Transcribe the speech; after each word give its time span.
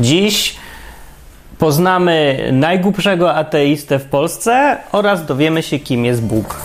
Dziś 0.00 0.56
poznamy 1.58 2.48
najgłupszego 2.52 3.34
ateistę 3.34 3.98
w 3.98 4.04
Polsce 4.04 4.76
oraz 4.92 5.26
dowiemy 5.26 5.62
się, 5.62 5.78
kim 5.78 6.04
jest 6.04 6.22
Bóg. 6.22 6.60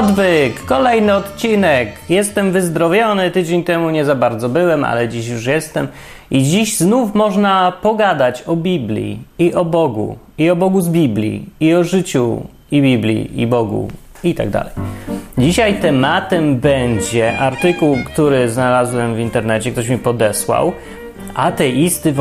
Odwyk, 0.00 0.64
kolejny 0.64 1.14
odcinek. 1.14 1.88
Jestem 2.08 2.52
wyzdrowiony, 2.52 3.30
tydzień 3.30 3.64
temu 3.64 3.90
nie 3.90 4.04
za 4.04 4.14
bardzo 4.14 4.48
byłem, 4.48 4.84
ale 4.84 5.08
dziś 5.08 5.28
już 5.28 5.46
jestem. 5.46 5.88
I 6.30 6.42
dziś 6.42 6.76
znów 6.76 7.14
można 7.14 7.72
pogadać 7.82 8.42
o 8.42 8.56
Biblii 8.56 9.18
i 9.38 9.54
o 9.54 9.64
Bogu, 9.64 10.16
i 10.38 10.50
o 10.50 10.56
Bogu 10.56 10.80
z 10.80 10.88
Biblii, 10.88 11.46
i 11.60 11.74
o 11.74 11.84
życiu 11.84 12.42
i 12.70 12.82
Biblii, 12.82 13.40
i 13.40 13.46
Bogu, 13.46 13.88
i 14.24 14.34
tak 14.34 14.50
dalej. 14.50 14.72
Dzisiaj 15.38 15.74
tematem 15.74 16.56
będzie 16.56 17.38
artykuł, 17.38 17.96
który 18.06 18.48
znalazłem 18.48 19.14
w 19.14 19.18
internecie, 19.18 19.70
ktoś 19.70 19.88
mi 19.88 19.98
podesłał. 19.98 20.72
Ateisty 21.34 22.12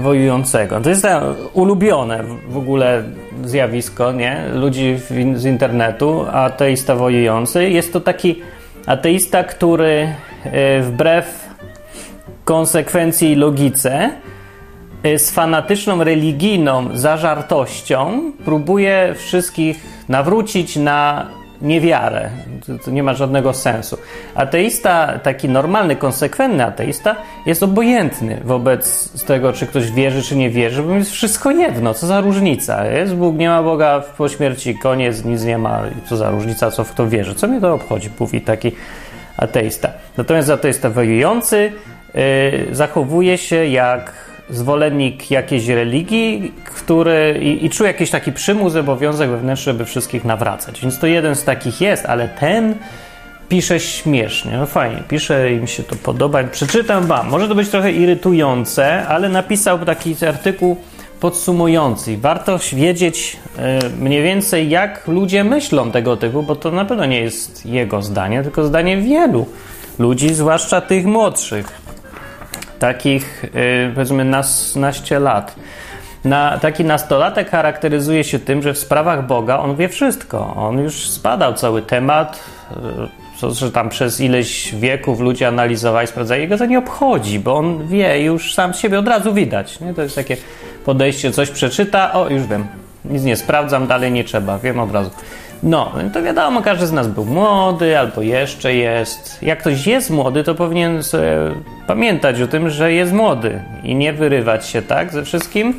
wojującego. 0.00 0.80
To 0.80 0.90
jest 0.90 1.06
ulubione 1.52 2.24
w 2.48 2.56
ogóle 2.56 3.02
zjawisko, 3.44 4.12
nie? 4.12 4.42
Ludzi 4.54 4.96
z 5.34 5.44
internetu, 5.44 6.26
ateista 6.32 6.94
wojujący. 6.94 7.70
Jest 7.70 7.92
to 7.92 8.00
taki 8.00 8.42
ateista, 8.86 9.44
który 9.44 10.14
e, 10.44 10.82
wbrew 10.82 11.48
konsekwencji 12.44 13.32
i 13.32 13.34
logice 13.34 14.10
e, 15.02 15.18
z 15.18 15.30
fanatyczną 15.30 16.04
religijną 16.04 16.88
zażartością 16.96 18.32
próbuje 18.44 19.14
wszystkich 19.16 19.80
nawrócić 20.08 20.76
na 20.76 21.26
niewiarę. 21.62 22.30
To, 22.66 22.84
to 22.84 22.90
nie 22.90 23.02
ma 23.02 23.14
żadnego 23.14 23.52
sensu. 23.52 23.98
Ateista, 24.34 25.18
taki 25.22 25.48
normalny, 25.48 25.96
konsekwentny 25.96 26.66
ateista, 26.66 27.16
jest 27.46 27.62
obojętny 27.62 28.40
wobec 28.44 29.12
tego, 29.26 29.52
czy 29.52 29.66
ktoś 29.66 29.90
wierzy, 29.90 30.22
czy 30.22 30.36
nie 30.36 30.50
wierzy, 30.50 30.82
bo 30.82 30.94
jest 30.94 31.10
wszystko 31.10 31.50
jedno. 31.50 31.94
Co 31.94 32.06
za 32.06 32.20
różnica? 32.20 32.86
Jest 32.86 33.14
Bóg, 33.14 33.36
nie 33.36 33.48
ma 33.48 33.62
Boga 33.62 34.02
po 34.18 34.28
śmierci, 34.28 34.78
koniec, 34.78 35.24
nic 35.24 35.44
nie 35.44 35.58
ma. 35.58 35.82
Co 36.06 36.16
za 36.16 36.30
różnica, 36.30 36.70
co 36.70 36.84
w 36.84 36.94
to 36.94 37.08
wierzy? 37.08 37.34
Co 37.34 37.46
mnie 37.46 37.60
to 37.60 37.74
obchodzi? 37.74 38.10
Mówi 38.20 38.40
taki 38.40 38.72
ateista. 39.36 39.88
Natomiast 40.16 40.50
ateista 40.50 40.90
wojujący 40.90 41.72
yy, 42.14 42.20
zachowuje 42.74 43.38
się 43.38 43.66
jak 43.66 44.27
zwolennik 44.50 45.30
jakiejś 45.30 45.68
religii, 45.68 46.52
który 46.64 47.38
i, 47.42 47.66
i 47.66 47.70
czuje 47.70 47.90
jakiś 47.90 48.10
taki 48.10 48.32
przymus, 48.32 48.76
obowiązek 48.76 49.30
wewnętrzny, 49.30 49.72
żeby 49.72 49.84
wszystkich 49.84 50.24
nawracać. 50.24 50.80
Więc 50.80 50.98
to 50.98 51.06
jeden 51.06 51.36
z 51.36 51.44
takich 51.44 51.80
jest, 51.80 52.06
ale 52.06 52.28
ten 52.28 52.74
pisze 53.48 53.80
śmiesznie. 53.80 54.56
No 54.56 54.66
fajnie, 54.66 55.02
pisze 55.08 55.52
i 55.52 55.56
mi 55.56 55.68
się 55.68 55.82
to 55.82 55.96
podoba. 55.96 56.44
Przeczytam 56.44 57.06
wam. 57.06 57.28
Może 57.28 57.48
to 57.48 57.54
być 57.54 57.68
trochę 57.68 57.92
irytujące, 57.92 59.06
ale 59.06 59.28
napisał 59.28 59.78
taki 59.78 60.16
artykuł 60.28 60.76
podsumujący. 61.20 62.18
Warto 62.18 62.58
wiedzieć 62.72 63.36
e, 63.58 63.78
mniej 64.00 64.22
więcej, 64.22 64.70
jak 64.70 65.08
ludzie 65.08 65.44
myślą 65.44 65.90
tego 65.90 66.16
typu, 66.16 66.42
bo 66.42 66.56
to 66.56 66.70
na 66.70 66.84
pewno 66.84 67.06
nie 67.06 67.20
jest 67.20 67.66
jego 67.66 68.02
zdanie, 68.02 68.42
tylko 68.42 68.64
zdanie 68.64 68.96
wielu 68.96 69.46
ludzi, 69.98 70.34
zwłaszcza 70.34 70.80
tych 70.80 71.06
młodszych 71.06 71.87
takich 72.78 73.44
y, 73.44 73.90
powiedzmy 73.94 74.24
naście 74.76 75.18
lat. 75.18 75.54
Na, 76.24 76.58
taki 76.58 76.84
nastolatek 76.84 77.50
charakteryzuje 77.50 78.24
się 78.24 78.38
tym, 78.38 78.62
że 78.62 78.74
w 78.74 78.78
sprawach 78.78 79.26
Boga 79.26 79.58
on 79.58 79.76
wie 79.76 79.88
wszystko. 79.88 80.54
On 80.56 80.78
już 80.78 81.10
zbadał 81.10 81.54
cały 81.54 81.82
temat, 81.82 82.40
y, 83.42 83.54
że 83.54 83.72
tam 83.72 83.88
przez 83.88 84.20
ileś 84.20 84.74
wieków 84.74 85.20
ludzie 85.20 85.48
analizowali, 85.48 86.06
sprawdzali, 86.06 86.42
jego 86.42 86.58
to 86.58 86.66
nie 86.66 86.78
obchodzi, 86.78 87.38
bo 87.38 87.56
on 87.56 87.88
wie 87.88 88.22
już 88.22 88.54
sam 88.54 88.74
siebie 88.74 88.98
od 88.98 89.08
razu 89.08 89.34
widać. 89.34 89.80
Nie? 89.80 89.94
To 89.94 90.02
jest 90.02 90.14
takie 90.14 90.36
podejście, 90.84 91.32
coś 91.32 91.50
przeczyta, 91.50 92.12
o 92.12 92.28
już 92.28 92.46
wiem, 92.46 92.66
nic 93.04 93.22
nie 93.22 93.36
sprawdzam, 93.36 93.86
dalej 93.86 94.12
nie 94.12 94.24
trzeba, 94.24 94.58
wiem 94.58 94.80
od 94.80 94.92
razu. 94.92 95.10
No, 95.62 95.92
to 96.12 96.22
wiadomo, 96.22 96.62
każdy 96.62 96.86
z 96.86 96.92
nas 96.92 97.06
był 97.06 97.24
młody 97.24 97.98
albo 97.98 98.22
jeszcze 98.22 98.74
jest. 98.74 99.42
Jak 99.42 99.58
ktoś 99.58 99.86
jest 99.86 100.10
młody, 100.10 100.44
to 100.44 100.54
powinien 100.54 101.02
pamiętać 101.86 102.40
o 102.40 102.46
tym, 102.46 102.70
że 102.70 102.92
jest 102.92 103.12
młody 103.12 103.62
i 103.82 103.94
nie 103.94 104.12
wyrywać 104.12 104.66
się 104.66 104.82
tak 104.82 105.12
ze 105.12 105.24
wszystkim 105.24 105.74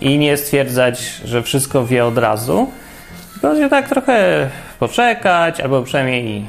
i 0.00 0.18
nie 0.18 0.36
stwierdzać, 0.36 1.00
że 1.24 1.42
wszystko 1.42 1.86
wie 1.86 2.04
od 2.04 2.18
razu. 2.18 2.70
Tylko 3.40 3.68
tak 3.68 3.88
trochę 3.88 4.48
poczekać 4.78 5.60
albo 5.60 5.82
przynajmniej 5.82 6.44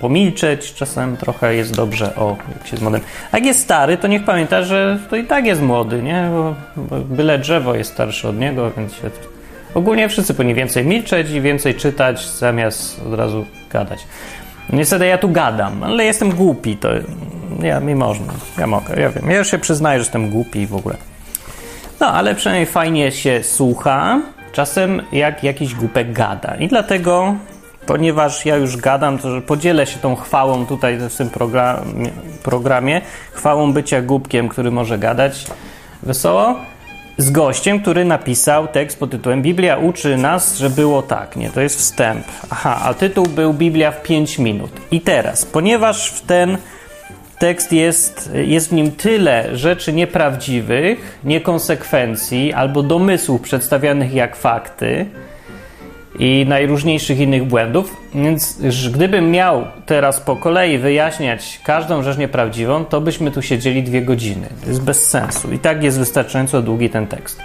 pomilczeć. 0.00 0.74
Czasem 0.74 1.16
trochę 1.16 1.54
jest 1.54 1.76
dobrze, 1.76 2.14
o, 2.16 2.36
jak 2.48 2.66
się 2.66 2.72
jest 2.72 2.82
młodym. 2.82 3.00
A 3.32 3.36
jak 3.36 3.46
jest 3.46 3.60
stary, 3.60 3.96
to 3.96 4.08
niech 4.08 4.24
pamięta, 4.24 4.62
że 4.62 4.98
to 5.10 5.16
i 5.16 5.24
tak 5.24 5.46
jest 5.46 5.62
młody, 5.62 6.02
nie? 6.02 6.28
Bo, 6.32 6.54
bo 6.76 6.96
byle 6.96 7.38
drzewo 7.38 7.74
jest 7.74 7.92
starsze 7.92 8.28
od 8.28 8.38
niego, 8.38 8.70
więc 8.76 8.92
się 8.92 9.10
Ogólnie 9.74 10.08
wszyscy 10.08 10.34
powinni 10.34 10.54
więcej 10.54 10.84
milczeć 10.84 11.30
i 11.30 11.40
więcej 11.40 11.74
czytać, 11.74 12.28
zamiast 12.28 13.02
od 13.06 13.14
razu 13.14 13.46
gadać. 13.70 14.06
Niestety 14.72 15.06
ja 15.06 15.18
tu 15.18 15.28
gadam, 15.28 15.82
ale 15.82 16.04
jestem 16.04 16.30
głupi, 16.30 16.76
to 16.76 16.88
ja 17.62 17.80
mi 17.80 17.94
można, 17.94 18.32
ja 18.58 18.66
mogę, 18.66 19.00
ja 19.00 19.10
wiem. 19.10 19.30
Ja 19.30 19.38
już 19.38 19.50
się 19.50 19.58
przyznaję, 19.58 19.98
że 19.98 20.02
jestem 20.02 20.30
głupi 20.30 20.66
w 20.66 20.74
ogóle. 20.74 20.96
No, 22.00 22.06
ale 22.06 22.34
przynajmniej 22.34 22.66
fajnie 22.66 23.12
się 23.12 23.42
słucha, 23.42 24.20
czasem 24.52 25.02
jak 25.12 25.44
jakiś 25.44 25.74
głupek 25.74 26.12
gada. 26.12 26.54
I 26.54 26.68
dlatego, 26.68 27.34
ponieważ 27.86 28.46
ja 28.46 28.56
już 28.56 28.76
gadam, 28.76 29.18
to 29.18 29.40
podzielę 29.40 29.86
się 29.86 29.98
tą 29.98 30.16
chwałą 30.16 30.66
tutaj 30.66 30.98
w 30.98 31.16
tym 31.16 31.30
programie, 31.30 32.10
programie 32.42 33.00
chwałą 33.32 33.72
bycia 33.72 34.02
głupkiem, 34.02 34.48
który 34.48 34.70
może 34.70 34.98
gadać 34.98 35.46
wesoło 36.02 36.56
z 37.18 37.30
gościem, 37.30 37.80
który 37.80 38.04
napisał 38.04 38.68
tekst 38.68 38.98
pod 38.98 39.10
tytułem 39.10 39.42
Biblia 39.42 39.76
uczy 39.76 40.16
nas, 40.16 40.58
że 40.58 40.70
było 40.70 41.02
tak. 41.02 41.36
Nie, 41.36 41.50
to 41.50 41.60
jest 41.60 41.78
wstęp. 41.78 42.24
Aha, 42.50 42.80
a 42.84 42.94
tytuł 42.94 43.26
był 43.26 43.54
Biblia 43.54 43.90
w 43.90 44.02
5 44.02 44.38
minut. 44.38 44.70
I 44.90 45.00
teraz, 45.00 45.44
ponieważ 45.44 46.10
w 46.10 46.20
ten 46.20 46.58
tekst 47.38 47.72
jest, 47.72 48.30
jest 48.34 48.68
w 48.68 48.72
nim 48.72 48.90
tyle 48.90 49.56
rzeczy 49.56 49.92
nieprawdziwych, 49.92 51.18
niekonsekwencji 51.24 52.52
albo 52.52 52.82
domysłów 52.82 53.40
przedstawianych 53.40 54.14
jak 54.14 54.36
fakty, 54.36 55.06
i 56.18 56.46
najróżniejszych 56.48 57.18
innych 57.20 57.44
błędów. 57.44 57.96
Więc 58.14 58.58
gdybym 58.92 59.30
miał 59.30 59.64
teraz 59.86 60.20
po 60.20 60.36
kolei 60.36 60.78
wyjaśniać 60.78 61.60
każdą 61.64 62.02
rzecz 62.02 62.18
nieprawdziwą, 62.18 62.84
to 62.84 63.00
byśmy 63.00 63.30
tu 63.30 63.42
siedzieli 63.42 63.82
dwie 63.82 64.02
godziny. 64.02 64.48
To 64.62 64.68
jest 64.68 64.82
bez 64.82 65.06
sensu. 65.06 65.52
I 65.52 65.58
tak 65.58 65.82
jest 65.82 65.98
wystarczająco 65.98 66.62
długi 66.62 66.90
ten 66.90 67.06
tekst. 67.06 67.40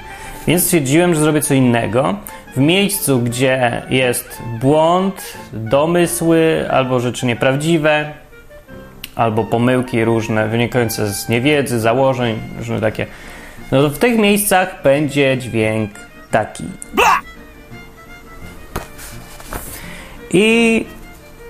Więc 0.47 0.63
stwierdziłem, 0.63 1.15
że 1.15 1.21
zrobię 1.21 1.41
co 1.41 1.53
innego. 1.53 2.15
W 2.55 2.59
miejscu, 2.59 3.19
gdzie 3.19 3.81
jest 3.89 4.41
błąd, 4.59 5.33
domysły 5.53 6.65
albo 6.71 6.99
rzeczy 6.99 7.25
nieprawdziwe, 7.25 8.11
albo 9.15 9.43
pomyłki 9.43 10.05
różne 10.05 10.47
wynikające 10.47 11.13
z 11.13 11.29
niewiedzy, 11.29 11.79
założeń, 11.79 12.39
różne 12.57 12.81
takie. 12.81 13.05
No 13.71 13.81
to 13.81 13.89
w 13.89 13.97
tych 13.97 14.17
miejscach 14.17 14.81
będzie 14.83 15.37
dźwięk 15.37 15.91
taki. 16.31 16.63
I 20.33 20.85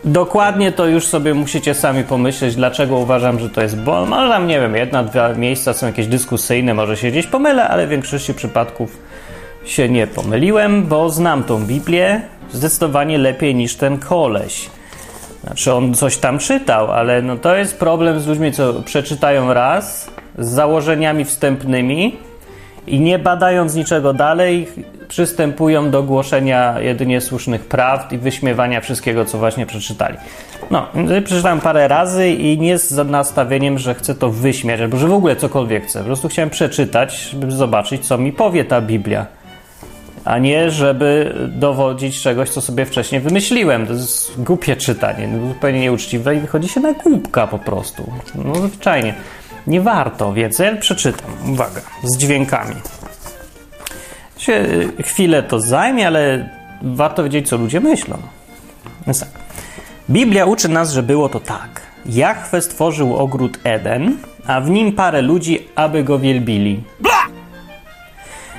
dokładnie 0.04 0.72
to 0.72 0.88
już 0.88 1.08
sobie 1.08 1.34
musicie 1.34 1.74
sami 1.74 2.04
pomyśleć, 2.04 2.56
dlaczego 2.56 2.98
uważam, 2.98 3.40
że 3.40 3.50
to 3.50 3.62
jest 3.62 3.78
błąd. 3.78 4.10
Może 4.10 4.30
tam, 4.30 4.48
nie 4.48 4.60
wiem, 4.60 4.76
jedna, 4.76 5.04
dwa 5.04 5.34
miejsca 5.34 5.74
są 5.74 5.88
jakieś 5.88 6.08
dyskusyjne, 6.08 6.74
może 6.74 6.98
się 6.98 7.12
gdzieś 7.12 7.28
pomylę, 7.28 7.68
ale 7.68 7.88
w 7.88 7.90
większości 7.90 8.34
przypadków 8.34 8.98
się 9.66 9.90
nie 9.90 10.08
pomyliłem, 10.08 10.84
bo 10.84 11.10
znam 11.10 11.44
tą 11.44 11.66
Biblię 11.66 12.22
zdecydowanie 12.52 13.18
lepiej 13.18 13.56
niż 13.56 13.76
ten 13.76 13.98
koleś. 13.98 14.70
Znaczy 15.44 15.74
on 15.74 15.94
coś 15.94 16.18
tam 16.18 16.40
czytał, 16.40 16.92
ale 16.92 17.22
no 17.22 17.38
to 17.38 17.56
jest 17.56 17.80
problem 17.80 18.20
z 18.20 18.28
ludźmi, 18.28 18.52
co 18.52 18.74
przeczytają 18.74 19.54
raz 19.54 20.12
z 20.38 20.48
założeniami 20.48 21.26
wstępnymi 21.26 22.18
i 22.90 23.00
nie 23.00 23.20
badając 23.20 23.76
niczego 23.76 24.14
dalej, 24.14 24.68
przystępują 25.08 25.92
do 25.92 26.04
głoszenia 26.04 26.80
jedynie 26.80 27.22
słusznych 27.22 27.66
prawd 27.66 28.14
i 28.14 28.18
wyśmiewania 28.18 28.82
wszystkiego, 28.82 29.26
co 29.26 29.38
właśnie 29.38 29.66
przeczytali. 29.66 30.18
No, 30.72 30.88
przeczytałem 31.26 31.60
parę 31.62 31.88
razy 31.88 32.30
i 32.30 32.60
nie 32.60 32.78
z 32.78 33.10
nastawieniem, 33.10 33.80
że 33.80 33.96
chcę 33.96 34.16
to 34.16 34.30
wyśmiać, 34.30 34.82
albo 34.82 34.98
że 34.98 35.08
w 35.08 35.14
ogóle 35.14 35.36
cokolwiek 35.36 35.86
chcę. 35.86 36.00
Po 36.00 36.06
prostu 36.06 36.28
chciałem 36.28 36.50
przeczytać, 36.50 37.18
żeby 37.18 37.52
zobaczyć, 37.52 38.08
co 38.08 38.18
mi 38.18 38.32
powie 38.32 38.66
ta 38.66 38.82
Biblia. 38.82 39.26
a 40.26 40.38
nie 40.38 40.72
żeby 40.72 41.36
dowodzić 41.48 42.22
czegoś, 42.22 42.50
co 42.50 42.62
sobie 42.62 42.86
wcześniej 42.86 43.22
wymyśliłem. 43.22 43.88
To 43.88 43.94
jest 43.94 44.42
głupie 44.42 44.76
czytanie, 44.76 45.28
no, 45.28 45.48
zupełnie 45.48 45.80
nieuczciwe 45.80 46.36
i 46.36 46.40
wychodzi 46.40 46.70
się 46.70 46.80
na 46.80 46.94
głupka 46.94 47.48
po 47.48 47.60
prostu. 47.60 48.12
No 48.36 48.56
zwyczajnie. 48.56 49.14
Nie 49.68 49.82
warto, 49.82 50.34
więc 50.34 50.60
ja 50.60 50.76
przeczytam. 50.76 51.30
Uwaga, 51.54 51.82
z 52.04 52.18
dźwiękami. 52.18 52.76
Się 54.38 54.54
y, 54.54 55.04
chwilę 55.04 55.44
to 55.44 55.60
zajmie, 55.60 56.08
ale 56.08 56.50
warto 56.82 57.24
wiedzieć, 57.24 57.50
co 57.50 57.58
ludzie 57.58 57.80
myślą. 57.80 58.18
Więc 59.08 59.20
tak. 59.20 59.30
Biblia 60.10 60.46
uczy 60.46 60.70
nas, 60.70 60.92
że 60.92 61.04
było 61.04 61.30
to 61.30 61.40
tak. 61.40 61.82
Jahwe 62.06 62.62
stworzył 62.62 63.16
ogród 63.16 63.60
Eden, 63.64 64.18
a 64.48 64.62
w 64.62 64.70
nim 64.70 64.92
parę 64.92 65.22
ludzi, 65.22 65.68
aby 65.76 66.04
go 66.04 66.20
wielbili. 66.20 66.84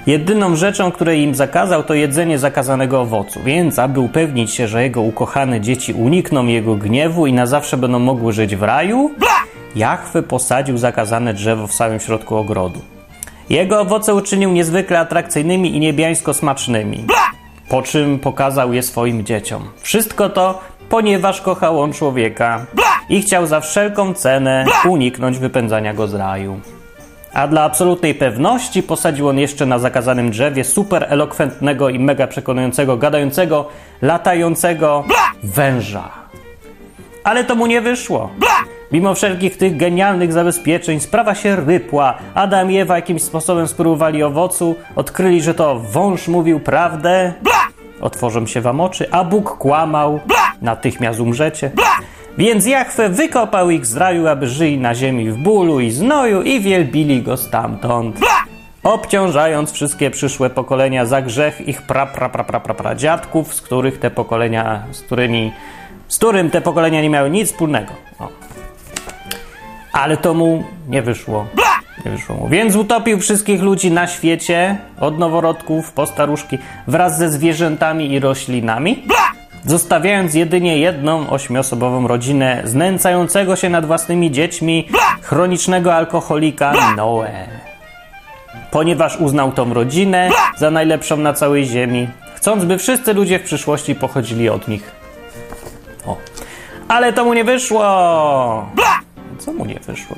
Jedyną 0.07 0.57
rzeczą, 0.57 0.93
której 0.93 1.23
im 1.23 1.35
zakazał, 1.35 1.83
to 1.83 1.95
jedzenie 1.95 2.39
zakazanego 2.39 3.01
owocu, 3.01 3.41
więc 3.45 3.79
aby 3.79 4.01
upewnić 4.01 4.51
się, 4.51 4.69
że 4.69 4.83
jego 4.83 5.01
ukochane 5.01 5.61
dzieci 5.61 5.93
unikną 5.93 6.47
jego 6.47 6.77
gniewu 6.77 7.27
i 7.27 7.33
na 7.33 7.47
zawsze 7.47 7.77
będą 7.77 7.99
mogły 7.99 8.33
żyć 8.33 8.57
w 8.57 8.63
raju, 8.63 9.11
Jahwe 9.77 10.23
posadził 10.23 10.79
zakazane 10.79 11.35
drzewo 11.35 11.67
w 11.67 11.73
samym 11.73 12.01
środku 12.01 12.37
ogrodu. 12.37 12.81
Jego 13.51 13.81
owoce 13.81 14.15
uczynił 14.15 14.51
niezwykle 14.51 14.99
atrakcyjnymi 14.99 15.77
i 15.77 15.81
niebiańsko 15.81 16.35
smacznymi, 16.35 17.07
po 17.69 17.83
czym 17.83 18.19
pokazał 18.19 18.73
je 18.73 18.83
swoim 18.83 19.27
dzieciom. 19.27 19.69
Wszystko 19.81 20.29
to, 20.29 20.61
ponieważ 20.89 21.41
kochał 21.41 21.81
on 21.81 21.93
człowieka 21.93 22.67
i 23.09 23.23
chciał 23.23 23.47
za 23.47 23.61
wszelką 23.61 24.15
cenę 24.15 24.65
uniknąć 24.89 25.39
wypędzania 25.39 25.95
go 25.95 26.09
z 26.09 26.15
raju. 26.15 26.61
A 27.33 27.49
dla 27.49 27.63
absolutnej 27.63 28.15
pewności 28.15 28.83
posadził 28.83 29.29
on 29.29 29.39
jeszcze 29.39 29.67
na 29.67 29.79
zakazanym 29.79 30.31
drzewie 30.31 30.65
super 30.65 31.07
elokwentnego 31.09 31.89
i 31.89 31.99
mega 31.99 32.27
przekonującego, 32.27 32.97
gadającego, 32.97 33.69
latającego 34.03 35.05
węża. 35.43 36.11
Ale 37.25 37.45
to 37.45 37.55
mu 37.55 37.67
nie 37.67 37.81
wyszło. 37.81 38.31
Mimo 38.93 39.15
wszelkich 39.15 39.57
tych 39.57 39.77
genialnych 39.77 40.33
zabezpieczeń, 40.33 41.01
sprawa 41.01 41.35
się 41.35 41.57
rypła. 41.57 42.15
Adam 42.35 42.71
i 42.71 42.79
Ewa 42.79 42.97
jakimś 42.97 43.23
sposobem 43.23 43.69
spróbowali 43.69 44.23
owocu, 44.23 44.77
odkryli, 44.97 45.43
że 45.43 45.55
to 45.55 45.79
wąż 45.79 46.29
mówił 46.29 46.61
prawdę. 46.61 47.33
Otworzą 48.01 48.47
się 48.47 48.61
wam 48.61 48.81
oczy, 48.81 49.11
a 49.11 49.25
Bóg 49.25 49.59
kłamał. 49.59 50.21
Natychmiast 50.63 51.21
umrzecie. 51.21 51.71
Więc 52.39 52.67
Jachwę 52.67 53.09
wykopał 53.09 53.71
ich 53.71 53.87
z 53.87 53.97
raju, 53.97 54.27
aby 54.27 54.49
żyli 54.49 54.79
na 54.79 54.95
ziemi 54.95 55.31
w 55.31 55.37
bólu 55.37 55.81
i 55.81 55.91
znoju 55.91 56.43
i 56.43 56.61
wielbili 56.61 57.23
go 57.23 57.37
stamtąd. 57.37 58.21
Obciążając 58.83 59.73
wszystkie 59.73 60.11
przyszłe 60.11 60.51
pokolenia 60.51 61.07
za 61.07 61.23
grzech 61.23 61.69
ich 61.69 61.83
pra, 61.83 62.07
pra, 62.07 62.29
pra, 62.29 62.45
pra, 62.45 62.61
pra, 62.61 62.75
pra 62.75 62.95
dziadków, 62.95 63.55
z 63.55 63.61
których 63.61 63.99
te 63.99 64.11
pokolenia, 64.11 64.83
z 64.91 65.01
którymi, 65.01 65.53
z 66.09 66.17
którym 66.17 66.51
te 66.51 66.61
pokolenia 66.61 67.03
nie 67.03 67.11
miały 67.11 67.31
nic 67.31 67.53
wspólnego. 67.53 67.93
O. 68.19 68.50
Ale 69.93 70.17
to 70.17 70.35
mu 70.35 70.65
nie 70.89 71.03
wyszło. 71.03 71.47
Nie 72.05 72.11
wyszło 72.11 72.37
mu. 72.37 72.49
Więc 72.49 72.77
utopił 72.77 73.21
wszystkich 73.21 73.63
ludzi 73.63 73.91
na 73.91 74.07
świecie, 74.07 74.79
od 75.01 75.19
noworodków 75.19 75.93
po 75.93 76.07
staruszki, 76.07 76.59
wraz 76.87 77.19
ze 77.19 77.31
zwierzętami 77.31 78.13
i 78.13 78.21
roślinami 78.21 79.05
zostawiając 79.65 80.35
jedynie 80.35 80.79
jedną 80.79 81.31
ośmiosobową 81.31 82.09
rodzinę 82.09 82.63
znęcającego 82.65 83.57
się 83.57 83.69
nad 83.69 83.87
własnymi 83.87 84.31
dziećmi 84.31 84.89
chronicznego 85.23 85.95
alkoholika 85.95 86.73
Noe. 86.97 87.49
Ponieważ 88.71 89.17
uznał 89.17 89.53
tą 89.53 89.75
rodzinę 89.75 90.31
za 90.57 90.71
najlepszą 90.71 91.17
na 91.17 91.33
całej 91.33 91.67
ziemi, 91.67 92.09
chcąc, 92.35 92.65
by 92.65 92.79
wszyscy 92.79 93.15
ludzie 93.15 93.39
w 93.39 93.43
przyszłości 93.43 93.95
pochodzili 93.95 94.49
od 94.49 94.69
nich. 94.69 94.93
O. 96.07 96.17
Ale 96.89 97.13
to 97.13 97.25
mu 97.25 97.35
nie 97.35 97.45
wyszło! 97.45 97.83
Co 99.41 99.53
mu 99.53 99.65
nie 99.65 99.81
wyszło? 99.87 100.17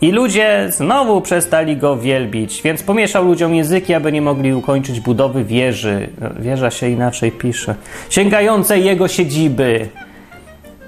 I 0.00 0.12
ludzie 0.12 0.66
znowu 0.70 1.20
przestali 1.20 1.76
go 1.76 1.96
wielbić, 1.96 2.62
więc 2.62 2.82
pomieszał 2.82 3.24
ludziom 3.24 3.54
języki, 3.54 3.94
aby 3.94 4.12
nie 4.12 4.22
mogli 4.22 4.54
ukończyć 4.54 5.00
budowy 5.00 5.44
wieży. 5.44 6.08
Wieża 6.38 6.70
się 6.70 6.88
inaczej 6.88 7.32
pisze. 7.32 7.74
Sięgającej 8.10 8.84
jego 8.84 9.08
siedziby. 9.08 9.88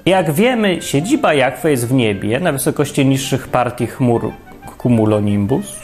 Jak 0.05 0.31
wiemy, 0.31 0.81
siedziba 0.81 1.33
Jakwe 1.33 1.71
jest 1.71 1.87
w 1.87 1.93
niebie, 1.93 2.39
na 2.39 2.51
wysokości 2.51 3.05
niższych 3.05 3.47
partii 3.47 3.87
chmur 3.87 4.31
cumulonimbus. 4.81 5.75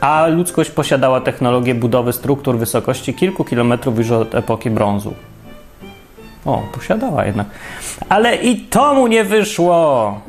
A 0.00 0.26
ludzkość 0.26 0.70
posiadała 0.70 1.20
technologię 1.20 1.74
budowy 1.74 2.12
struktur 2.12 2.58
wysokości 2.58 3.14
kilku 3.14 3.44
kilometrów 3.44 3.98
już 3.98 4.10
od 4.10 4.34
epoki 4.34 4.70
brązu. 4.70 5.14
O, 6.44 6.62
posiadała 6.72 7.24
jednak. 7.24 7.46
Ale 8.08 8.36
i 8.36 8.60
to 8.60 8.94
mu 8.94 9.06
nie 9.06 9.24
wyszło. 9.24 10.20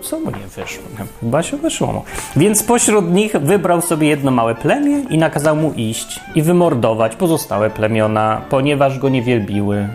Co 0.00 0.20
mu 0.20 0.30
nie 0.30 0.46
wyszło? 0.56 0.84
Chyba 1.20 1.42
się 1.42 1.56
wyszło 1.56 1.92
mu. 1.92 2.02
Więc 2.36 2.62
pośród 2.62 3.10
nich 3.10 3.32
wybrał 3.32 3.80
sobie 3.80 4.08
jedno 4.08 4.30
małe 4.30 4.54
plemię 4.54 5.04
i 5.10 5.18
nakazał 5.18 5.56
mu 5.56 5.72
iść 5.72 6.20
i 6.34 6.42
wymordować 6.42 7.16
pozostałe 7.16 7.70
plemiona, 7.70 8.40
ponieważ 8.50 8.98
go 8.98 9.08
nie 9.08 9.22
wielbiły. 9.22 9.88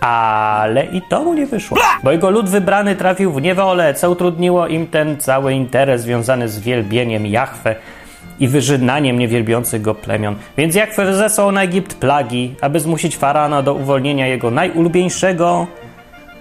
Ale 0.00 0.84
i 0.84 1.02
to 1.02 1.24
mu 1.24 1.34
nie 1.34 1.46
wyszło, 1.46 1.78
bo 2.02 2.12
jego 2.12 2.30
lud 2.30 2.48
wybrany 2.48 2.96
trafił 2.96 3.32
w 3.32 3.42
niewolę, 3.42 3.94
co 3.94 4.10
utrudniło 4.10 4.66
im 4.66 4.86
ten 4.86 5.20
cały 5.20 5.52
interes 5.52 6.02
związany 6.02 6.48
z 6.48 6.60
wielbieniem 6.60 7.26
Jahwe 7.26 7.76
i 8.40 8.48
wyżynaniem 8.48 9.18
niewielbiących 9.18 9.82
go 9.82 9.94
plemion. 9.94 10.36
Więc 10.56 10.74
Jahwe 10.74 11.14
zesłał 11.14 11.52
na 11.52 11.62
Egipt 11.62 11.94
plagi, 11.94 12.54
aby 12.60 12.80
zmusić 12.80 13.16
faraona 13.16 13.62
do 13.62 13.74
uwolnienia 13.74 14.26
jego 14.26 14.50
najulubieńszego 14.50 15.66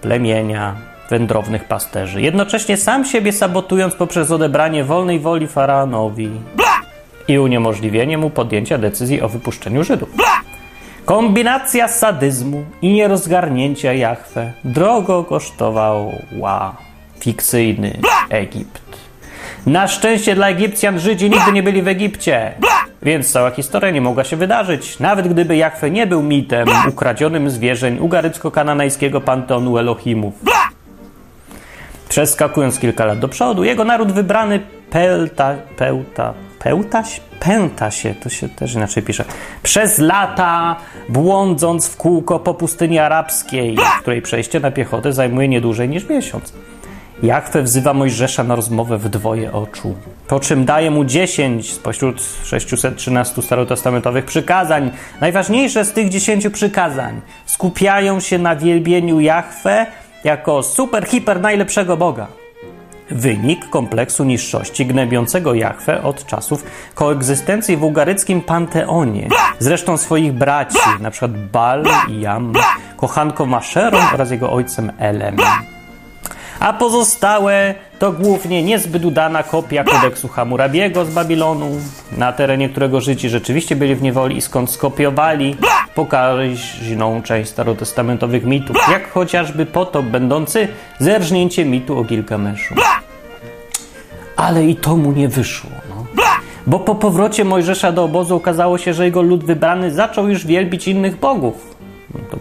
plemienia 0.02 0.93
wędrownych 1.14 1.64
pasterzy, 1.64 2.22
jednocześnie 2.22 2.78
sam 2.78 3.06
siebie 3.06 3.32
sabotując 3.32 3.96
poprzez 3.96 4.32
odebranie 4.32 4.84
wolnej 4.84 5.20
woli 5.20 5.48
faraonowi 5.48 6.30
i 7.28 7.40
uniemożliwienie 7.40 8.18
mu 8.18 8.30
podjęcia 8.30 8.78
decyzji 8.78 9.22
o 9.22 9.30
wypuszczeniu 9.30 9.84
Żydów. 9.84 10.10
Kombinacja 11.06 11.88
sadyzmu 11.88 12.66
i 12.82 12.94
nierozgarnięcia 12.94 13.94
Jahwe 13.94 14.54
drogo 14.64 15.24
kosztowała 15.24 16.76
fikcyjny 17.20 18.00
Egipt. 18.30 18.82
Na 19.66 19.88
szczęście 19.88 20.36
dla 20.36 20.48
Egipcjan 20.48 21.00
Żydzi 21.00 21.30
nigdy 21.30 21.52
nie 21.52 21.64
byli 21.64 21.82
w 21.82 21.88
Egipcie, 21.88 22.54
więc 23.02 23.32
cała 23.32 23.52
historia 23.52 23.92
nie 23.92 24.02
mogła 24.02 24.24
się 24.24 24.36
wydarzyć, 24.38 25.00
nawet 25.00 25.28
gdyby 25.28 25.56
Jahwe 25.56 25.92
nie 25.92 26.08
był 26.08 26.24
mitem 26.24 26.68
ukradzionym 26.90 27.50
zwierzeń 27.50 28.00
ugarycko-kananejskiego 28.00 29.22
panteonu 29.22 29.78
Elohimów. 29.78 30.34
Przeskakując 32.14 32.80
kilka 32.80 33.06
lat 33.06 33.20
do 33.20 33.30
przodu, 33.30 33.64
jego 33.64 33.84
naród 33.84 34.12
wybrany 34.12 34.60
Pelta, 34.90 35.56
Pełta, 35.78 36.34
Pełtaś? 36.60 37.22
Pęta 37.40 37.92
się, 37.92 38.16
to 38.16 38.30
się 38.30 38.50
też 38.50 38.74
inaczej 38.74 39.04
pisze. 39.04 39.26
Przez 39.64 39.98
lata 39.98 40.76
błądząc 41.10 41.88
w 41.88 41.98
kółko 41.98 42.40
po 42.40 42.54
pustyni 42.54 43.00
arabskiej, 43.00 43.78
w 43.78 44.02
której 44.02 44.22
przejście 44.22 44.60
na 44.60 44.72
piechotę 44.72 45.14
zajmuje 45.14 45.48
nie 45.48 45.62
dłużej 45.62 45.90
niż 45.90 46.10
miesiąc. 46.10 46.54
Jachwę 47.24 47.64
wzywa 47.64 47.94
Mojżesza 47.94 48.44
na 48.44 48.56
rozmowę 48.56 48.98
w 48.98 49.10
dwoje 49.10 49.54
oczu, 49.54 49.96
po 50.28 50.40
czym 50.40 50.66
daje 50.66 50.92
mu 50.92 51.06
10 51.06 51.74
spośród 51.74 52.22
613 52.44 53.42
starotestamentowych 53.42 54.26
przykazań. 54.26 54.92
Najważniejsze 55.22 55.86
z 55.86 55.92
tych 55.92 56.10
10 56.10 56.50
przykazań 56.50 57.22
skupiają 57.46 58.20
się 58.20 58.40
na 58.40 58.56
wielbieniu 58.56 59.20
Jachwę 59.20 59.86
jako 60.24 60.64
super, 60.64 61.08
hiper 61.08 61.42
najlepszego 61.42 61.98
Boga. 61.98 62.28
Wynik 63.12 63.70
kompleksu 63.70 64.24
niższości 64.24 64.86
gnębiącego 64.86 65.54
Jachwę 65.54 66.04
od 66.04 66.26
czasów 66.26 66.64
koegzystencji 66.96 67.78
w 67.78 67.84
ugaryckim 67.84 68.42
panteonie. 68.42 69.30
Zresztą 69.60 69.98
swoich 69.98 70.34
braci, 70.34 70.78
np. 71.00 71.28
Bal 71.28 71.86
i 72.08 72.22
Jam, 72.22 72.54
kochanką 72.98 73.46
Maszerą 73.46 73.98
oraz 74.14 74.32
jego 74.32 74.52
ojcem 74.52 74.92
Elem. 74.98 75.38
A 76.60 76.74
pozostałe 76.74 77.76
to 78.00 78.12
głównie 78.12 78.64
niezbyt 78.64 79.06
udana 79.06 79.44
kopia 79.44 79.84
kodeksu 79.84 80.28
Hammurabiego 80.28 81.06
z 81.06 81.10
Babilonu, 81.10 81.70
na 82.18 82.32
terenie 82.32 82.70
którego 82.70 83.02
Żydzi 83.02 83.30
rzeczywiście 83.30 83.76
byli 83.76 83.96
w 83.96 84.02
niewoli 84.02 84.38
i 84.38 84.42
skąd 84.42 84.72
skopiowali 84.72 85.58
pokaźną 85.96 87.22
część 87.22 87.50
starotestamentowych 87.50 88.44
mitów, 88.46 88.78
jak 88.92 89.12
chociażby 89.12 89.66
potop 89.66 90.06
będący 90.06 90.68
zerżnięciem 91.00 91.70
mitu 91.70 92.00
o 92.00 92.04
Gilgameszu. 92.04 92.76
Ale 94.36 94.66
i 94.66 94.76
to 94.76 94.98
mu 94.98 95.12
nie 95.12 95.28
wyszło. 95.28 95.70
No. 95.90 96.24
Bo 96.68 96.80
po 96.80 96.96
powrocie 96.96 97.46
Mojżesza 97.46 97.92
do 97.92 98.04
obozu 98.04 98.36
okazało 98.36 98.78
się, 98.78 98.94
że 98.94 99.06
jego 99.06 99.22
lud 99.22 99.44
wybrany 99.44 99.92
zaczął 99.92 100.30
już 100.30 100.46
wielbić 100.46 100.88
innych 100.88 101.20
bogów. 101.20 101.73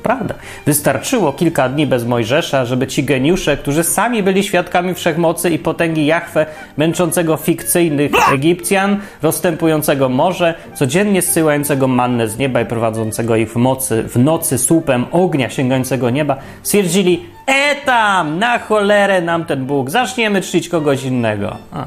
Prawda. 0.03 0.35
Wystarczyło 0.67 1.33
kilka 1.33 1.69
dni 1.69 1.87
bez 1.87 2.05
Mojżesza, 2.05 2.65
żeby 2.65 2.87
ci 2.87 3.05
geniusze, 3.05 3.57
którzy 3.57 3.85
sami 3.85 4.23
byli 4.23 4.43
świadkami 4.43 4.95
wszechmocy 4.95 5.51
i 5.51 5.59
potęgi 5.59 6.07
Jahwe, 6.07 6.47
męczącego 6.77 7.37
fikcyjnych 7.37 8.13
Egipcjan, 8.35 9.01
rozstępującego 9.23 10.09
morze, 10.09 10.55
codziennie 10.75 11.23
zsyłającego 11.23 11.89
mannę 11.89 12.29
z 12.29 12.39
nieba 12.39 12.61
i 12.61 12.67
prowadzącego 12.67 13.37
ich 13.37 13.53
w, 13.53 13.57
mocy, 13.57 14.03
w 14.03 14.17
nocy 14.17 14.59
słupem 14.59 15.07
ognia 15.11 15.51
sięgającego 15.51 16.11
nieba, 16.11 16.37
stwierdzili, 16.63 17.25
e 17.47 17.75
tam, 17.85 18.39
na 18.39 18.59
cholerę 18.59 19.23
nam 19.23 19.45
ten 19.45 19.67
Bóg, 19.67 19.91
zaczniemy 19.91 20.41
czcić 20.41 20.69
kogoś 20.69 21.05
innego. 21.05 21.57
A. 21.73 21.87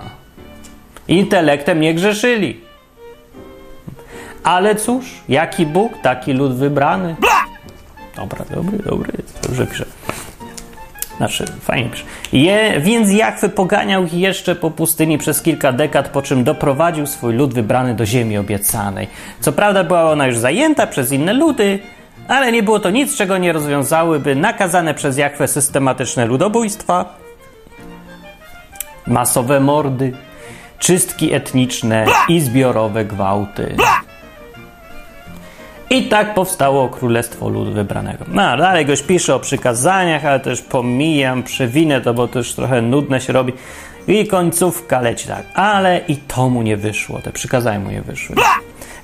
Intelektem 1.08 1.82
nie 1.82 1.94
grzeszyli. 1.94 2.60
Ale 4.44 4.76
cóż, 4.76 5.06
jaki 5.30 5.66
Bóg, 5.66 5.94
taki 6.02 6.34
lud 6.34 6.56
wybrany. 6.56 7.16
Dobra, 8.16 8.46
dobry, 8.56 8.78
dobry, 8.78 9.14
dobrze 9.44 9.68
pisze. 9.68 9.86
Znaczy, 11.18 11.46
fajnie 11.62 11.90
pisze. 11.90 12.04
Je, 12.34 12.82
więc 12.82 13.12
Jachwy 13.12 13.50
poganiał 13.50 14.04
ich 14.04 14.14
jeszcze 14.14 14.56
po 14.56 14.72
pustyni 14.72 15.18
przez 15.18 15.42
kilka 15.42 15.72
dekad, 15.72 16.10
po 16.10 16.22
czym 16.22 16.44
doprowadził 16.44 17.08
swój 17.08 17.34
lud 17.34 17.54
wybrany 17.54 17.94
do 17.94 18.06
ziemi 18.06 18.38
obiecanej. 18.38 19.08
Co 19.40 19.52
prawda 19.52 19.84
była 19.84 20.12
ona 20.12 20.28
już 20.28 20.38
zajęta 20.38 20.88
przez 20.88 21.12
inne 21.12 21.34
ludy, 21.34 21.80
ale 22.28 22.52
nie 22.52 22.64
było 22.64 22.80
to 22.80 22.90
nic, 22.90 23.18
czego 23.18 23.38
nie 23.38 23.54
rozwiązałyby 23.54 24.36
nakazane 24.36 24.94
przez 24.94 25.18
Jachwę 25.18 25.48
systematyczne 25.48 26.26
ludobójstwa, 26.26 27.16
masowe 29.08 29.60
mordy, 29.60 30.14
czystki 30.80 31.34
etniczne 31.34 32.06
i 32.30 32.42
zbiorowe 32.42 33.06
gwałty. 33.06 33.76
I 35.90 36.04
tak 36.04 36.34
powstało 36.34 36.90
Królestwo 36.90 37.50
Ludu 37.50 37.72
Wybranego. 37.72 38.26
No, 38.28 38.58
dalej 38.58 38.86
goś 38.86 39.02
pisze 39.02 39.36
o 39.36 39.40
przykazaniach, 39.40 40.26
ale 40.26 40.40
też 40.40 40.62
pomijam, 40.62 41.44
przewinę 41.44 42.02
to, 42.02 42.14
bo 42.14 42.30
już 42.36 42.54
trochę 42.54 42.82
nudne 42.82 43.22
się 43.22 43.34
robi. 43.34 43.54
I 44.08 44.28
końcówka 44.28 45.02
leci 45.02 45.28
tak. 45.28 45.44
Ale 45.54 46.02
i 46.08 46.18
to 46.18 46.50
mu 46.50 46.62
nie 46.62 46.78
wyszło, 46.78 47.20
te 47.20 47.32
przykazania 47.32 47.80
mu 47.80 47.92
nie 47.92 48.02
wyszły. 48.02 48.36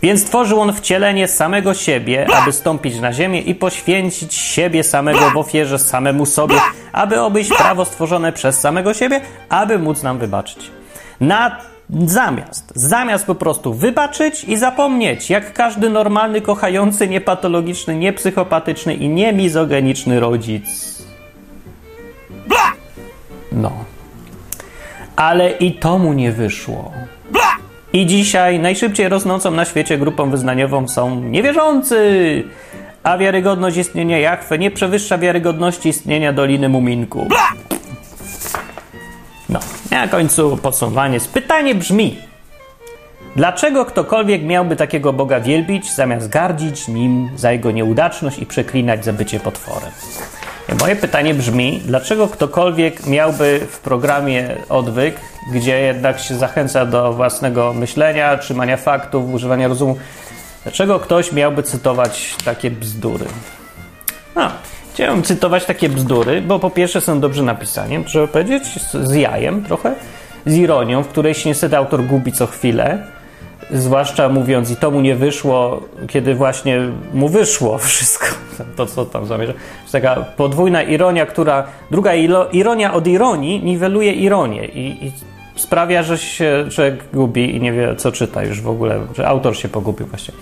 Więc 0.01 0.25
tworzył 0.25 0.59
on 0.59 0.73
wcielenie 0.73 1.27
samego 1.27 1.73
siebie, 1.73 2.27
aby 2.35 2.51
stąpić 2.51 2.99
na 2.99 3.13
ziemię 3.13 3.41
i 3.41 3.55
poświęcić 3.55 4.33
siebie 4.33 4.83
samego 4.83 5.31
w 5.31 5.37
ofierze 5.37 5.79
samemu 5.79 6.25
sobie, 6.25 6.55
aby 6.91 7.19
obejść 7.19 7.49
prawo 7.49 7.85
stworzone 7.85 8.33
przez 8.33 8.59
samego 8.59 8.93
siebie, 8.93 9.21
aby 9.49 9.79
móc 9.79 10.03
nam 10.03 10.17
wybaczyć. 10.17 10.71
Na 11.19 11.70
Zamiast, 11.99 12.71
zamiast 12.75 13.25
po 13.25 13.35
prostu 13.35 13.73
wybaczyć 13.73 14.43
i 14.43 14.57
zapomnieć, 14.57 15.29
jak 15.29 15.53
każdy 15.53 15.89
normalny, 15.89 16.41
kochający, 16.41 17.07
niepatologiczny, 17.07 17.95
niepsychopatyczny 17.95 18.93
i 18.93 19.09
niemizogeniczny 19.09 20.19
rodzic. 20.19 20.97
No. 23.51 23.71
Ale 25.15 25.51
i 25.51 25.71
to 25.73 25.97
mu 25.97 26.13
nie 26.13 26.31
wyszło. 26.31 26.91
I 27.93 28.05
dzisiaj 28.05 28.59
najszybciej 28.59 29.09
rosnącą 29.09 29.51
na 29.51 29.65
świecie 29.65 29.97
grupą 29.97 30.29
wyznaniową 30.29 30.87
są 30.87 31.21
niewierzący, 31.23 32.43
a 33.03 33.17
wiarygodność 33.17 33.77
istnienia 33.77 34.19
Jachwy 34.19 34.59
nie 34.59 34.71
przewyższa 34.71 35.17
wiarygodności 35.17 35.89
istnienia 35.89 36.33
Doliny 36.33 36.69
Muminku. 36.69 37.27
No, 37.29 37.60
na 39.91 40.07
końcu 40.07 40.57
podsumowanie. 40.57 41.19
Pytanie 41.33 41.75
brzmi: 41.75 42.17
Dlaczego 43.35 43.85
ktokolwiek 43.85 44.43
miałby 44.43 44.75
takiego 44.75 45.13
Boga 45.13 45.39
wielbić, 45.39 45.93
zamiast 45.93 46.29
gardzić 46.29 46.87
nim 46.87 47.29
za 47.35 47.51
jego 47.51 47.71
nieudaczność 47.71 48.39
i 48.39 48.45
przeklinać 48.45 49.05
za 49.05 49.13
bycie 49.13 49.39
potworem? 49.39 49.91
Moje 50.79 50.95
pytanie 50.95 51.33
brzmi: 51.33 51.81
dlaczego 51.85 52.27
ktokolwiek 52.27 53.05
miałby 53.05 53.67
w 53.69 53.79
programie 53.79 54.49
odwyk, 54.69 55.15
gdzie 55.51 55.79
jednak 55.79 56.19
się 56.19 56.35
zachęca 56.35 56.85
do 56.85 57.13
własnego 57.13 57.73
myślenia, 57.73 58.37
trzymania 58.37 58.77
faktów, 58.77 59.33
używania 59.33 59.67
rozumu, 59.67 59.97
dlaczego 60.63 60.99
ktoś 60.99 61.31
miałby 61.31 61.63
cytować 61.63 62.35
takie 62.45 62.71
bzdury? 62.71 63.25
No, 64.35 64.51
Chciałem 64.93 65.23
cytować 65.23 65.65
takie 65.65 65.89
bzdury, 65.89 66.41
bo 66.41 66.59
po 66.59 66.69
pierwsze 66.69 67.01
są 67.01 67.19
dobrze 67.19 67.43
napisane, 67.43 68.03
trzeba 68.03 68.27
powiedzieć, 68.27 68.63
z 68.93 69.13
jajem 69.13 69.63
trochę, 69.63 69.95
z 70.45 70.55
ironią, 70.55 71.03
w 71.03 71.07
której 71.07 71.33
się 71.33 71.49
niestety 71.49 71.77
autor 71.77 72.03
gubi 72.03 72.31
co 72.31 72.47
chwilę, 72.47 73.07
zwłaszcza 73.71 74.29
mówiąc 74.29 74.71
i 74.71 74.75
to 74.75 74.91
mu 74.91 75.01
nie 75.01 75.15
wyszło, 75.15 75.81
kiedy 76.07 76.35
właśnie 76.35 76.79
mu 77.13 77.29
wyszło 77.29 77.77
wszystko, 77.87 78.25
to 78.75 78.85
co 78.85 79.05
tam 79.05 79.25
zamierza. 79.25 79.53
To 79.53 79.91
taka 79.91 80.15
podwójna 80.15 80.83
ironia, 80.83 81.25
która, 81.25 81.67
druga 81.91 82.11
ironia 82.51 82.93
od 82.93 83.07
ironii 83.07 83.63
niweluje 83.63 84.13
ironię 84.13 84.65
i, 84.65 85.05
i 85.05 85.11
sprawia, 85.55 86.03
że 86.03 86.17
się 86.17 86.65
człowiek 86.71 87.03
gubi 87.13 87.55
i 87.55 87.61
nie 87.61 87.73
wie 87.73 87.95
co 87.95 88.11
czyta 88.11 88.43
już 88.43 88.61
w 88.61 88.69
ogóle, 88.69 88.99
że 89.15 89.27
autor 89.27 89.57
się 89.57 89.69
pogubił 89.69 90.07
właśnie. 90.07 90.33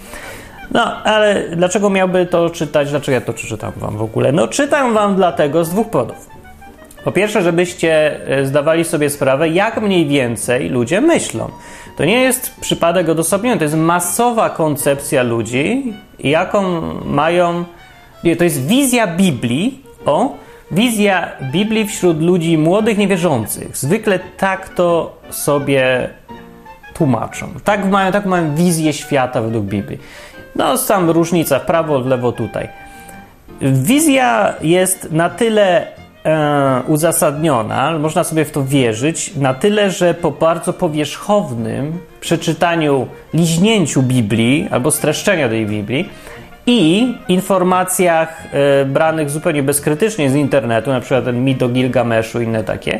No, 0.72 1.04
ale 1.04 1.44
dlaczego 1.56 1.90
miałby 1.90 2.26
to 2.26 2.50
czytać? 2.50 2.90
Dlaczego 2.90 3.12
ja 3.16 3.22
to 3.22 3.34
czytam 3.34 3.72
wam 3.78 3.98
w 3.98 4.02
ogóle? 4.02 4.32
No, 4.32 4.48
czytam 4.48 4.94
wam 4.94 5.16
dlatego 5.16 5.66
z 5.66 5.70
dwóch 5.70 5.90
powodów. 5.90 6.30
Po 7.04 7.12
pierwsze, 7.12 7.42
żebyście 7.42 8.20
e, 8.28 8.46
zdawali 8.46 8.84
sobie 8.84 9.10
sprawę, 9.10 9.50
jak 9.50 9.82
mniej 9.82 10.08
więcej 10.08 10.70
ludzie 10.70 11.02
myślą. 11.02 11.50
To 11.98 12.06
nie 12.06 12.22
jest 12.22 12.56
przypadek 12.62 13.10
odosobniony, 13.10 13.58
to 13.58 13.64
jest 13.64 13.76
masowa 13.76 14.50
koncepcja 14.50 15.24
ludzi, 15.24 15.94
jaką 16.20 16.82
mają. 17.06 17.66
Nie, 18.24 18.36
to 18.36 18.44
jest 18.44 18.68
wizja 18.68 19.08
Biblii, 19.08 19.84
o, 20.06 20.36
wizja 20.72 21.32
Biblii 21.52 21.88
wśród 21.88 22.22
ludzi 22.22 22.58
młodych, 22.58 22.98
niewierzących. 22.98 23.78
Zwykle 23.78 24.20
tak 24.38 24.70
to 24.70 25.18
sobie 25.30 26.10
tłumaczą. 26.94 27.48
Tak 27.64 27.86
mają, 27.86 28.12
tak 28.12 28.26
mają 28.26 28.56
wizję 28.56 28.94
świata 28.94 29.42
według 29.42 29.66
Biblii. 29.66 30.00
No, 30.60 30.78
sam 30.78 31.10
różnica 31.10 31.60
w 31.60 31.66
prawo, 31.66 32.01
w 32.01 32.08
lewo 32.08 32.32
tutaj. 32.32 32.68
Wizja 33.62 34.54
jest 34.62 35.12
na 35.12 35.30
tyle 35.30 35.88
e, 36.25 36.82
uzasadniona, 36.88 38.00
można 38.00 38.24
sobie 38.24 38.46
w 38.46 38.51
to 38.51 38.63
wierzyć, 38.63 39.36
na 39.36 39.54
tyle, 39.54 39.92
że 39.92 40.13
po 40.13 40.32
bardzo 40.32 40.74
powierzchownym 40.74 42.00
przeczytaniu, 42.22 43.08
liźnięciu 43.34 44.01
Biblii 44.01 44.68
albo 44.72 44.92
streszczenia 44.92 45.50
tej 45.50 45.66
Biblii 45.66 46.10
i 46.66 47.13
informacjach 47.28 48.44
e, 48.51 48.86
branych 48.86 49.30
zupełnie 49.30 49.63
bezkrytycznie 49.63 50.30
z 50.30 50.36
internetu, 50.36 50.89
na 50.89 51.00
przykład 51.00 51.25
ten 51.25 51.44
mit 51.44 51.63
o 51.63 51.70
Gilgameszu 51.70 52.42
i 52.42 52.44
inne 52.44 52.63
takie, 52.63 53.00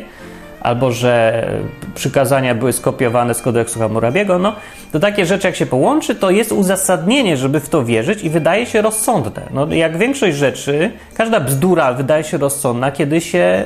albo 0.60 0.92
że 0.92 1.46
przykazania 1.94 2.54
były 2.54 2.72
skopiowane 2.72 3.34
z 3.34 3.42
kodeksu 3.42 3.78
Hammurabiego, 3.78 4.38
no 4.38 4.52
to 4.92 5.00
takie 5.00 5.26
rzeczy 5.26 5.46
jak 5.46 5.56
się 5.56 5.66
połączy, 5.66 6.14
to 6.14 6.30
jest 6.30 6.52
uzasadnienie, 6.52 7.36
żeby 7.36 7.60
w 7.60 7.68
to 7.68 7.84
wierzyć 7.84 8.24
i 8.24 8.30
wydaje 8.30 8.66
się 8.66 8.82
rozsądne. 8.82 9.42
No 9.50 9.66
jak 9.66 9.98
większość 9.98 10.36
rzeczy, 10.36 10.90
każda 11.14 11.40
bzdura 11.40 11.92
wydaje 11.92 12.24
się 12.24 12.38
rozsądna, 12.38 12.92
kiedy 12.92 13.20
się 13.20 13.64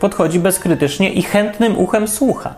podchodzi 0.00 0.38
bezkrytycznie 0.40 1.10
i 1.12 1.22
chętnym 1.22 1.78
uchem 1.78 2.08
słucha. 2.08 2.54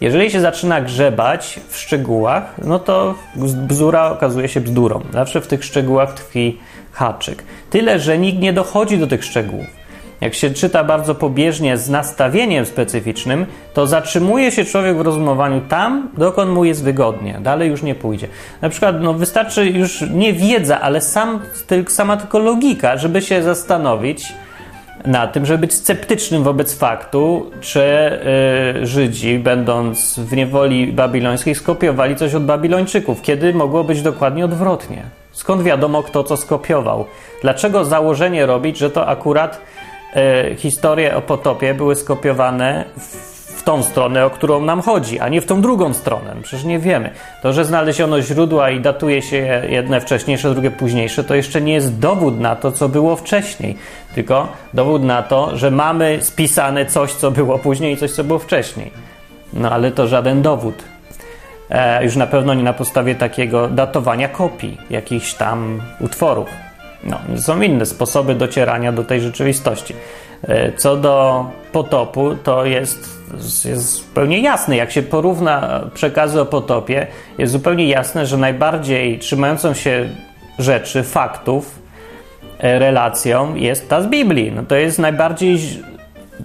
Jeżeli 0.00 0.30
się 0.30 0.40
zaczyna 0.40 0.80
grzebać 0.80 1.60
w 1.68 1.76
szczegółach, 1.78 2.54
no 2.64 2.78
to 2.78 3.14
bzdura 3.36 4.10
okazuje 4.10 4.48
się 4.48 4.60
bzdurą. 4.60 5.00
Zawsze 5.12 5.40
w 5.40 5.46
tych 5.46 5.64
szczegółach 5.64 6.14
tkwi 6.14 6.58
haczyk. 6.92 7.42
Tyle, 7.70 7.98
że 7.98 8.18
nikt 8.18 8.38
nie 8.38 8.52
dochodzi 8.52 8.98
do 8.98 9.06
tych 9.06 9.24
szczegółów. 9.24 9.83
Jak 10.24 10.34
się 10.34 10.50
czyta 10.50 10.84
bardzo 10.84 11.14
pobieżnie 11.14 11.76
z 11.76 11.90
nastawieniem 11.90 12.66
specyficznym, 12.66 13.46
to 13.74 13.86
zatrzymuje 13.86 14.52
się 14.52 14.64
człowiek 14.64 14.96
w 14.96 15.00
rozumowaniu 15.00 15.60
tam, 15.68 16.08
dokąd 16.18 16.50
mu 16.50 16.64
jest 16.64 16.84
wygodnie. 16.84 17.38
Dalej 17.42 17.70
już 17.70 17.82
nie 17.82 17.94
pójdzie. 17.94 18.28
Na 18.62 18.68
przykład 18.68 19.00
no, 19.00 19.14
wystarczy 19.14 19.66
już 19.66 20.04
nie 20.10 20.32
wiedza, 20.32 20.80
ale 20.80 21.00
sam, 21.00 21.40
sama 21.88 22.16
tylko 22.16 22.38
logika, 22.38 22.96
żeby 22.96 23.22
się 23.22 23.42
zastanowić 23.42 24.32
na 25.06 25.26
tym, 25.26 25.46
żeby 25.46 25.58
być 25.58 25.74
sceptycznym 25.74 26.42
wobec 26.42 26.78
faktu, 26.78 27.50
czy 27.60 28.10
yy, 28.74 28.86
Żydzi, 28.86 29.38
będąc 29.38 30.18
w 30.18 30.36
niewoli 30.36 30.92
babilońskiej, 30.92 31.54
skopiowali 31.54 32.16
coś 32.16 32.34
od 32.34 32.44
Babilończyków, 32.44 33.22
kiedy 33.22 33.54
mogło 33.54 33.84
być 33.84 34.02
dokładnie 34.02 34.44
odwrotnie. 34.44 35.02
Skąd 35.32 35.62
wiadomo, 35.62 36.02
kto 36.02 36.24
co 36.24 36.36
skopiował? 36.36 37.04
Dlaczego 37.42 37.84
założenie 37.84 38.46
robić, 38.46 38.78
że 38.78 38.90
to 38.90 39.06
akurat 39.06 39.60
historie 40.56 41.16
o 41.16 41.22
potopie 41.22 41.74
były 41.74 41.96
skopiowane 41.96 42.84
w 42.96 43.62
tą 43.64 43.82
stronę, 43.82 44.26
o 44.26 44.30
którą 44.30 44.60
nam 44.60 44.82
chodzi, 44.82 45.20
a 45.20 45.28
nie 45.28 45.40
w 45.40 45.46
tą 45.46 45.60
drugą 45.60 45.94
stronę. 45.94 46.36
Przecież 46.42 46.64
nie 46.64 46.78
wiemy. 46.78 47.10
To, 47.42 47.52
że 47.52 47.64
znaleziono 47.64 48.22
źródła 48.22 48.70
i 48.70 48.80
datuje 48.80 49.22
się 49.22 49.62
jedne 49.68 50.00
wcześniejsze, 50.00 50.50
drugie 50.50 50.70
późniejsze, 50.70 51.24
to 51.24 51.34
jeszcze 51.34 51.60
nie 51.60 51.72
jest 51.72 51.98
dowód 51.98 52.40
na 52.40 52.56
to, 52.56 52.72
co 52.72 52.88
było 52.88 53.16
wcześniej, 53.16 53.76
tylko 54.14 54.48
dowód 54.74 55.02
na 55.02 55.22
to, 55.22 55.56
że 55.56 55.70
mamy 55.70 56.18
spisane 56.20 56.86
coś, 56.86 57.12
co 57.12 57.30
było 57.30 57.58
później 57.58 57.94
i 57.94 57.96
coś, 57.96 58.12
co 58.12 58.24
było 58.24 58.38
wcześniej. 58.38 58.90
No 59.52 59.70
ale 59.70 59.90
to 59.90 60.06
żaden 60.06 60.42
dowód. 60.42 60.84
E, 61.70 62.04
już 62.04 62.16
na 62.16 62.26
pewno 62.26 62.54
nie 62.54 62.62
na 62.62 62.72
podstawie 62.72 63.14
takiego 63.14 63.68
datowania 63.68 64.28
kopii 64.28 64.78
jakichś 64.90 65.34
tam 65.34 65.82
utworów. 66.00 66.63
No, 67.06 67.18
są 67.36 67.60
inne 67.60 67.86
sposoby 67.86 68.34
docierania 68.34 68.92
do 68.92 69.04
tej 69.04 69.20
rzeczywistości. 69.20 69.94
E, 70.48 70.72
co 70.72 70.96
do 70.96 71.46
potopu, 71.72 72.34
to 72.34 72.64
jest, 72.64 73.28
jest 73.64 73.92
zupełnie 73.92 74.40
jasne. 74.40 74.76
Jak 74.76 74.90
się 74.90 75.02
porówna 75.02 75.80
przekazy 75.94 76.40
o 76.40 76.46
potopie, 76.46 77.06
jest 77.38 77.52
zupełnie 77.52 77.88
jasne, 77.88 78.26
że 78.26 78.36
najbardziej 78.36 79.18
trzymającą 79.18 79.74
się 79.74 80.08
rzeczy, 80.58 81.02
faktów, 81.02 81.78
e, 82.58 82.78
relacją 82.78 83.54
jest 83.54 83.88
ta 83.88 84.02
z 84.02 84.06
Biblii. 84.06 84.52
No 84.52 84.62
to 84.62 84.74
jest 84.74 84.98
najbardziej 84.98 85.58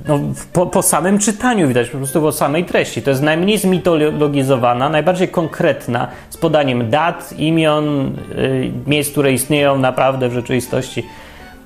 no, 0.08 0.20
po, 0.54 0.66
po, 0.66 0.82
samym 0.82 1.20
czytaniu 1.20 1.68
widać, 1.68 1.90
po 1.90 1.98
prostu 1.98 2.22
po 2.22 2.32
samej 2.32 2.66
treści. 2.66 3.02
To 3.02 3.10
jest 3.10 3.22
najmniej 3.22 3.58
zmitologizowana, 3.58 4.90
najbardziej 4.90 5.28
konkretna, 5.28 6.08
z 6.30 6.38
podaniem 6.38 6.90
dat, 6.90 7.34
imion, 7.38 8.16
y, 8.38 8.72
miejsc, 8.88 9.12
które 9.12 9.32
istnieją 9.32 9.78
naprawdę 9.78 10.30
w 10.30 10.34
rzeczywistości 10.34 11.04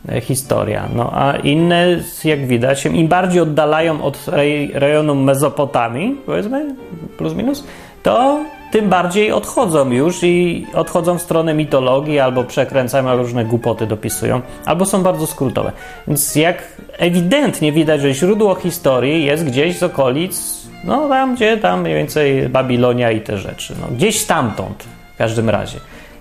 y, 0.10 0.22
historia. 0.22 0.88
No 0.96 1.12
a 1.13 1.38
inne, 1.38 1.88
jak 2.24 2.48
widać, 2.48 2.86
im 2.86 3.08
bardziej 3.08 3.42
oddalają 3.42 4.03
od 4.03 4.25
rejonu 4.74 5.15
Mezopotamii, 5.15 6.18
powiedzmy, 6.25 6.75
plus 7.18 7.34
minus, 7.34 7.63
to 8.03 8.39
tym 8.74 8.89
bardziej 8.89 9.32
odchodzą 9.32 9.89
już 9.89 10.24
i 10.24 10.68
odchodzą 10.74 11.18
w 11.18 11.22
stronę 11.22 11.53
mitologii, 11.53 12.20
albo 12.20 12.44
przekręcają, 12.44 13.18
różne 13.18 13.46
głupoty 13.46 13.88
dopisują, 13.88 14.42
albo 14.65 14.86
są 14.86 15.03
bardzo 15.03 15.27
skrótowe. 15.27 15.72
Więc 16.08 16.36
jak 16.36 16.63
ewidentnie 16.98 17.72
widać, 17.72 18.01
że 18.01 18.13
źródło 18.13 18.56
historii 18.56 19.25
jest 19.25 19.46
gdzieś 19.46 19.77
z 19.77 19.84
okolic, 19.84 20.63
no 20.84 21.10
tam, 21.10 21.36
gdzie 21.36 21.58
tam 21.58 21.82
mniej 21.82 21.96
więcej 21.96 22.50
Babilonia 22.50 23.12
i 23.12 23.22
te 23.22 23.38
rzeczy. 23.38 23.75
No, 23.82 23.88
gdzieś 23.96 24.20
stamtąd 24.20 24.84
w 25.15 25.18
każdym 25.18 25.50
razie. 25.50 25.80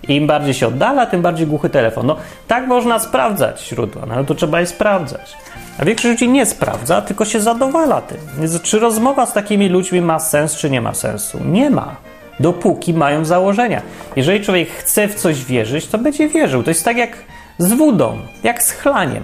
Im 0.08 0.26
bardziej 0.26 0.54
się 0.54 0.66
oddala, 0.66 1.06
tym 1.06 1.22
bardziej 1.22 1.46
głuchy 1.46 1.70
telefon. 1.70 2.06
No, 2.06 2.16
tak 2.48 2.66
można 2.66 2.98
sprawdzać 2.98 3.68
źródła, 3.68 4.02
no 4.06 4.14
ale 4.14 4.24
to 4.24 4.34
trzeba 4.34 4.60
je 4.60 4.66
sprawdzać. 4.66 5.36
A 5.78 5.84
większość 5.84 6.10
ludzi 6.10 6.28
nie 6.28 6.46
sprawdza, 6.46 7.02
tylko 7.02 7.24
się 7.24 7.40
zadowala 7.40 8.00
tym. 8.00 8.18
Więc 8.38 8.62
czy 8.62 8.78
rozmowa 8.78 9.26
z 9.26 9.32
takimi 9.32 9.68
ludźmi 9.68 10.00
ma 10.00 10.18
sens, 10.18 10.56
czy 10.56 10.70
nie 10.70 10.80
ma 10.80 10.94
sensu? 10.94 11.38
Nie 11.44 11.70
ma 11.70 12.11
dopóki 12.42 12.94
mają 12.94 13.24
założenia. 13.24 13.82
Jeżeli 14.16 14.44
człowiek 14.44 14.68
chce 14.70 15.08
w 15.08 15.14
coś 15.14 15.44
wierzyć, 15.44 15.86
to 15.86 15.98
będzie 15.98 16.28
wierzył. 16.28 16.62
To 16.62 16.70
jest 16.70 16.84
tak 16.84 16.96
jak 16.96 17.16
z 17.58 17.72
wodą, 17.72 18.18
jak 18.42 18.62
z 18.62 18.70
chlaniem. 18.70 19.22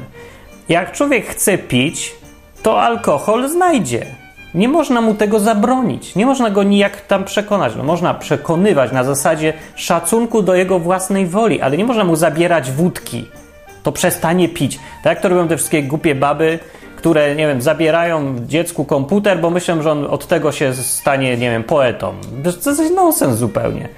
Jak 0.69 0.93
człowiek 0.93 1.27
chce 1.27 1.59
pić, 1.59 2.15
to 2.63 2.83
alkohol 2.83 3.49
znajdzie. 3.49 4.07
Nie 4.55 4.69
można 4.69 5.01
mu 5.01 5.15
tego 5.15 5.41
zabronić, 5.41 6.15
nie 6.15 6.27
można 6.27 6.51
go 6.51 6.63
nijak 6.63 7.01
tam 7.01 7.25
przekonać. 7.25 7.73
No, 7.77 7.85
można 7.85 8.15
przekonywać 8.15 8.93
na 8.93 9.05
zasadzie 9.05 9.53
szacunku 9.75 10.43
do 10.43 10.55
jego 10.55 10.79
własnej 10.79 11.27
woli, 11.27 11.61
ale 11.61 11.77
nie 11.77 11.85
można 11.85 12.05
mu 12.05 12.17
zabierać 12.17 12.71
wódki. 12.71 13.29
To 13.83 13.93
przestanie 13.93 14.49
pić. 14.49 14.77
Tak 14.77 15.15
jak 15.15 15.21
to 15.21 15.29
robią 15.29 15.49
te 15.49 15.57
wszystkie 15.57 15.83
głupie 15.83 16.15
baby, 16.15 16.59
które, 16.99 17.35
nie 17.35 17.47
wiem, 17.47 17.63
zabierają 17.63 18.35
dziecku 18.47 18.85
komputer, 18.85 19.41
bo 19.41 19.51
myślą, 19.51 19.83
że 19.83 19.93
on 19.93 20.07
od 20.07 20.27
tego 20.27 20.53
się 20.53 20.75
stanie, 20.75 21.37
nie 21.37 21.51
wiem, 21.51 21.65
poetą. 21.65 22.15
To 22.65 22.71
jest 22.71 22.95
nonsens 22.95 23.37
zupełnie. 23.37 23.89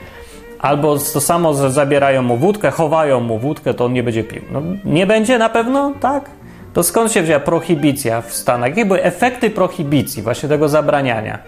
Albo 0.58 0.98
to 0.98 1.20
samo, 1.20 1.54
że 1.54 1.70
zabierają 1.70 2.22
mu 2.22 2.36
wódkę, 2.36 2.70
chowają 2.70 3.20
mu 3.20 3.38
wódkę, 3.38 3.74
to 3.74 3.84
on 3.84 3.92
nie 3.92 4.02
będzie 4.02 4.24
pił. 4.24 4.42
No, 4.52 4.62
nie 4.84 5.06
będzie 5.06 5.38
na 5.38 5.48
pewno, 5.48 5.92
tak? 6.00 6.30
To 6.72 6.82
skąd 6.82 7.12
się 7.12 7.22
wzięła 7.22 7.40
prohibicja 7.40 8.20
w 8.22 8.32
Stanach? 8.34 8.68
Jakie 8.68 8.84
były 8.84 9.02
efekty 9.02 9.50
prohibicji, 9.50 10.22
właśnie 10.22 10.48
tego 10.48 10.68
zabraniania? 10.68 11.38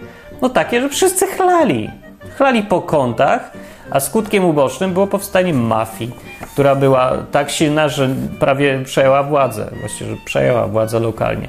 No 0.41 0.49
takie, 0.49 0.81
że 0.81 0.89
wszyscy 0.89 1.27
chlali. 1.27 1.89
Chlali 2.37 2.63
po 2.63 2.81
kątach, 2.81 3.51
a 3.93 3.99
skutkiem 3.99 4.45
ubocznym 4.45 4.93
było 4.93 5.07
powstanie 5.07 5.53
mafii, 5.53 6.11
która 6.53 6.75
była 6.75 7.11
tak 7.31 7.51
silna, 7.51 7.89
że 7.89 8.09
prawie 8.39 8.79
przejęła 8.85 9.23
władzę, 9.23 9.69
właściwie, 9.79 10.09
że 10.09 10.17
przejęła 10.25 10.67
władzę 10.67 10.99
lokalnie. 10.99 11.47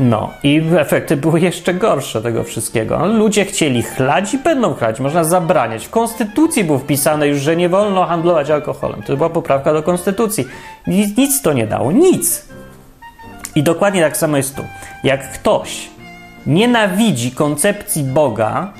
No 0.00 0.30
i 0.42 0.62
efekty 0.78 1.16
były 1.16 1.40
jeszcze 1.40 1.74
gorsze 1.74 2.22
tego 2.22 2.44
wszystkiego. 2.44 2.98
No, 2.98 3.06
ludzie 3.06 3.44
chcieli 3.44 3.82
chlać 3.82 4.34
i 4.34 4.38
będą 4.38 4.74
chlać, 4.74 5.00
można 5.00 5.24
zabraniać. 5.24 5.86
W 5.86 5.90
konstytucji 5.90 6.64
było 6.64 6.78
wpisane 6.78 7.28
już, 7.28 7.38
że 7.38 7.56
nie 7.56 7.68
wolno 7.68 8.04
handlować 8.04 8.50
alkoholem. 8.50 9.02
To 9.02 9.16
była 9.16 9.30
poprawka 9.30 9.72
do 9.72 9.82
konstytucji. 9.82 10.48
Nic, 10.86 11.16
nic 11.16 11.42
to 11.42 11.52
nie 11.52 11.66
dało, 11.66 11.92
nic. 11.92 12.48
I 13.54 13.62
dokładnie 13.62 14.02
tak 14.02 14.16
samo 14.16 14.36
jest 14.36 14.56
tu. 14.56 14.62
Jak 15.04 15.32
ktoś 15.32 15.90
nienawidzi 16.46 17.30
koncepcji 17.30 18.04
Boga, 18.04 18.72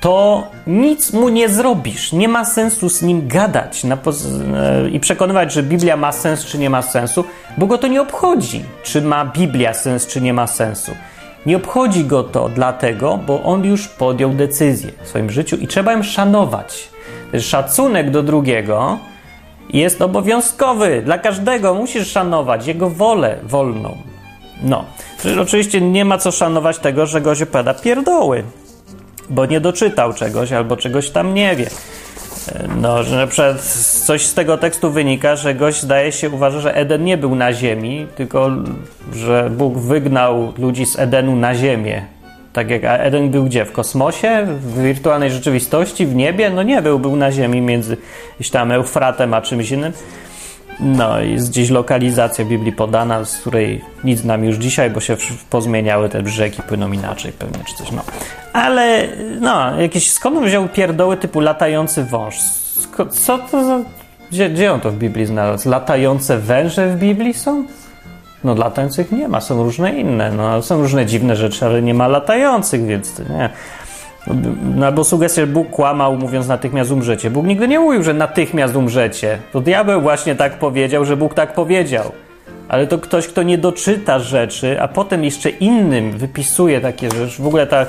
to 0.00 0.46
nic 0.66 1.12
mu 1.12 1.28
nie 1.28 1.48
zrobisz. 1.48 2.12
Nie 2.12 2.28
ma 2.28 2.44
sensu 2.44 2.88
z 2.88 3.02
nim 3.02 3.28
gadać 3.28 3.82
e, 3.84 4.88
i 4.90 5.00
przekonywać, 5.00 5.52
że 5.52 5.62
Biblia 5.62 5.96
ma 5.96 6.12
sens 6.12 6.44
czy 6.44 6.58
nie 6.58 6.70
ma 6.70 6.82
sensu, 6.82 7.24
bo 7.58 7.66
go 7.66 7.78
to 7.78 7.86
nie 7.86 8.02
obchodzi, 8.02 8.64
czy 8.82 9.02
ma 9.02 9.24
Biblia 9.24 9.74
sens 9.74 10.06
czy 10.06 10.20
nie 10.20 10.34
ma 10.34 10.46
sensu. 10.46 10.92
Nie 11.46 11.56
obchodzi 11.56 12.04
go 12.04 12.24
to 12.24 12.48
dlatego, 12.48 13.18
bo 13.26 13.42
on 13.42 13.64
już 13.64 13.88
podjął 13.88 14.30
decyzję 14.30 14.90
w 15.02 15.08
swoim 15.08 15.30
życiu 15.30 15.56
i 15.56 15.66
trzeba 15.66 15.92
ją 15.92 16.02
szanować. 16.02 16.88
Szacunek 17.40 18.10
do 18.10 18.22
drugiego 18.22 18.98
jest 19.72 20.02
obowiązkowy 20.02 21.02
dla 21.04 21.18
każdego. 21.18 21.74
Musisz 21.74 22.10
szanować 22.10 22.66
jego 22.66 22.90
wolę 22.90 23.38
wolną. 23.42 23.96
No, 24.62 24.84
oczywiście 25.42 25.80
nie 25.80 26.04
ma 26.04 26.18
co 26.18 26.30
szanować 26.30 26.78
tego, 26.78 27.06
że 27.06 27.20
goś 27.20 27.42
opowiada 27.42 27.74
pierdoły 27.74 28.44
bo 29.30 29.46
nie 29.46 29.60
doczytał 29.60 30.12
czegoś 30.12 30.52
albo 30.52 30.76
czegoś 30.76 31.10
tam 31.10 31.34
nie 31.34 31.56
wie. 31.56 31.66
No, 32.80 33.02
że 33.02 33.16
na 33.16 33.26
przykład 33.26 33.62
coś 34.06 34.26
z 34.26 34.34
tego 34.34 34.58
tekstu 34.58 34.90
wynika, 34.90 35.36
że 35.36 35.54
gość 35.54 35.80
zdaje 35.80 36.12
się 36.12 36.30
uważa, 36.30 36.60
że 36.60 36.74
Eden 36.74 37.04
nie 37.04 37.16
był 37.16 37.34
na 37.34 37.52
ziemi, 37.52 38.06
tylko 38.16 38.50
że 39.12 39.50
Bóg 39.50 39.78
wygnał 39.78 40.52
ludzi 40.58 40.86
z 40.86 40.98
Edenu 40.98 41.36
na 41.36 41.54
ziemię. 41.54 42.02
Tak 42.52 42.70
jak 42.70 42.82
Eden 42.84 43.30
był 43.30 43.44
gdzie? 43.44 43.64
W 43.64 43.72
kosmosie? 43.72 44.46
W 44.46 44.82
wirtualnej 44.82 45.30
rzeczywistości? 45.30 46.06
W 46.06 46.14
niebie? 46.14 46.50
No 46.50 46.62
nie 46.62 46.82
był, 46.82 46.98
był 46.98 47.16
na 47.16 47.32
ziemi 47.32 47.60
między 47.60 47.96
gdzieś 48.36 48.50
tam 48.50 48.72
Eufratem 48.72 49.34
a 49.34 49.42
czymś 49.42 49.70
innym. 49.70 49.92
No, 50.80 51.20
jest 51.20 51.50
gdzieś 51.50 51.70
lokalizacja 51.70 52.44
Biblii 52.44 52.72
podana, 52.72 53.24
z 53.24 53.36
której 53.36 53.84
nic 54.04 54.24
nam 54.24 54.44
już 54.44 54.56
dzisiaj, 54.56 54.90
bo 54.90 55.00
się 55.00 55.16
pozmieniały 55.50 56.08
te 56.08 56.22
brzegi, 56.22 56.62
płyną 56.62 56.92
inaczej 56.92 57.32
pewnie, 57.32 57.64
czy 57.64 57.74
coś, 57.74 57.92
no. 57.92 58.02
Ale, 58.52 59.08
no, 59.40 59.80
jakieś, 59.80 60.10
skąd 60.12 60.36
on 60.36 60.44
wziął 60.44 60.68
pierdoły 60.68 61.16
typu 61.16 61.40
latający 61.40 62.04
wąż? 62.04 62.38
Co 63.10 63.38
to 63.38 63.64
za... 63.64 63.78
Gdzie, 64.30 64.50
gdzie 64.50 64.72
on 64.72 64.80
to 64.80 64.90
w 64.90 64.94
Biblii 64.94 65.26
znalazł? 65.26 65.68
Latające 65.68 66.38
węże 66.38 66.88
w 66.88 66.98
Biblii 66.98 67.34
są? 67.34 67.64
No 68.44 68.54
latających 68.54 69.12
nie 69.12 69.28
ma, 69.28 69.40
są 69.40 69.62
różne 69.62 69.92
inne, 69.92 70.32
no 70.32 70.62
są 70.62 70.82
różne 70.82 71.06
dziwne 71.06 71.36
rzeczy, 71.36 71.66
ale 71.66 71.82
nie 71.82 71.94
ma 71.94 72.08
latających, 72.08 72.86
więc 72.86 73.18
nie. 73.18 73.50
No, 74.76 74.86
albo 74.86 75.04
sugestia, 75.04 75.40
że 75.40 75.46
Bóg 75.46 75.70
kłamał, 75.70 76.16
mówiąc 76.16 76.48
natychmiast 76.48 76.90
umrzecie. 76.90 77.30
Bóg 77.30 77.46
nigdy 77.46 77.68
nie 77.68 77.80
mówił, 77.80 78.02
że 78.02 78.14
natychmiast 78.14 78.76
umrzecie. 78.76 79.38
To 79.52 79.60
diabeł 79.60 80.00
właśnie 80.00 80.34
tak 80.34 80.58
powiedział, 80.58 81.04
że 81.04 81.16
Bóg 81.16 81.34
tak 81.34 81.54
powiedział. 81.54 82.12
Ale 82.68 82.86
to 82.86 82.98
ktoś, 82.98 83.26
kto 83.26 83.42
nie 83.42 83.58
doczyta 83.58 84.18
rzeczy, 84.18 84.80
a 84.80 84.88
potem 84.88 85.24
jeszcze 85.24 85.50
innym 85.50 86.12
wypisuje 86.12 86.80
takie 86.80 87.10
rzeczy. 87.10 87.42
W 87.42 87.46
ogóle 87.46 87.66
ta, 87.66 87.86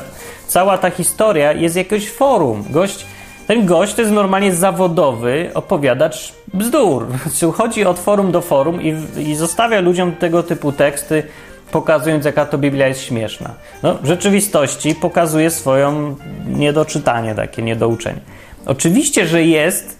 cała 0.47 0.78
ta 0.78 0.89
historia 0.89 1.54
jest 1.54 1.75
jakiegoś 1.75 2.10
forum. 2.10 2.63
Gość, 2.69 3.06
ten 3.47 3.65
gość 3.65 3.93
to 3.93 4.02
jest 4.02 4.13
normalnie 4.13 4.54
zawodowy 4.54 5.52
opowiadacz 5.54 6.34
bzdur. 6.54 7.08
Chodzi 7.58 7.86
od 7.86 7.99
forum 7.99 8.32
do 8.32 8.41
forum 8.41 8.82
i, 8.82 8.95
i 9.17 9.36
zostawia 9.36 9.80
ludziom 9.82 10.12
tego 10.12 10.43
typu 10.43 10.71
teksty 10.71 11.23
pokazując, 11.72 12.26
jaka 12.26 12.46
to 12.46 12.58
Biblia 12.58 12.88
jest 12.88 13.02
śmieszna. 13.02 13.54
No, 13.84 13.96
w 13.96 14.06
rzeczywistości 14.06 14.96
pokazuje 14.96 15.50
swoją 15.50 16.16
niedoczytanie, 16.48 17.36
takie 17.36 17.62
niedouczenie. 17.62 18.22
Oczywiście, 18.66 19.28
że 19.28 19.44
jest 19.44 20.00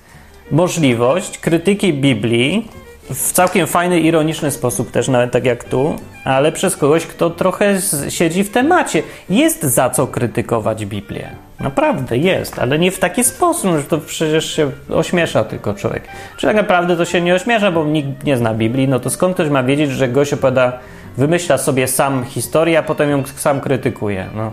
możliwość 0.52 1.38
krytyki 1.38 1.94
Biblii 1.94 2.68
w 3.10 3.32
całkiem 3.32 3.68
fajny, 3.68 4.00
ironiczny 4.00 4.52
sposób 4.52 4.92
też, 4.92 5.08
nawet 5.08 5.32
tak 5.32 5.46
jak 5.46 5.64
tu, 5.64 5.96
ale 6.24 6.52
przez 6.52 6.78
kogoś, 6.78 7.06
kto 7.06 7.30
trochę 7.30 7.78
siedzi 8.10 8.44
w 8.44 8.52
temacie. 8.52 9.04
Jest 9.30 9.64
za 9.64 9.90
co 9.90 10.08
krytykować 10.08 10.86
Biblię. 10.86 11.30
Naprawdę 11.60 12.18
jest, 12.18 12.60
ale 12.60 12.80
nie 12.80 12.92
w 12.92 13.00
taki 13.00 13.24
sposób, 13.24 13.72
że 13.78 13.84
to 13.84 13.98
przecież 13.98 14.56
się 14.56 14.72
ośmiesza 14.90 15.44
tylko 15.44 15.74
człowiek. 15.74 16.04
Czy 16.38 16.48
tak 16.48 16.56
naprawdę 16.56 16.98
to 16.98 17.06
się 17.06 17.22
nie 17.22 17.36
ośmiesza, 17.36 17.72
bo 17.72 17.86
nikt 17.86 18.24
nie 18.24 18.38
zna 18.38 18.54
Biblii, 18.54 18.88
no 18.88 19.00
to 19.00 19.10
skąd 19.10 19.34
ktoś 19.34 19.50
ma 19.50 19.64
wiedzieć, 19.64 19.92
że 19.92 20.08
gość 20.08 20.34
opowiada 20.34 20.80
wymyśla 21.18 21.58
sobie 21.58 21.88
sam 21.88 22.26
historię, 22.26 22.80
a 22.80 22.84
potem 22.84 23.10
ją 23.10 23.24
sam 23.36 23.62
krytykuje. 23.62 24.30
No. 24.36 24.52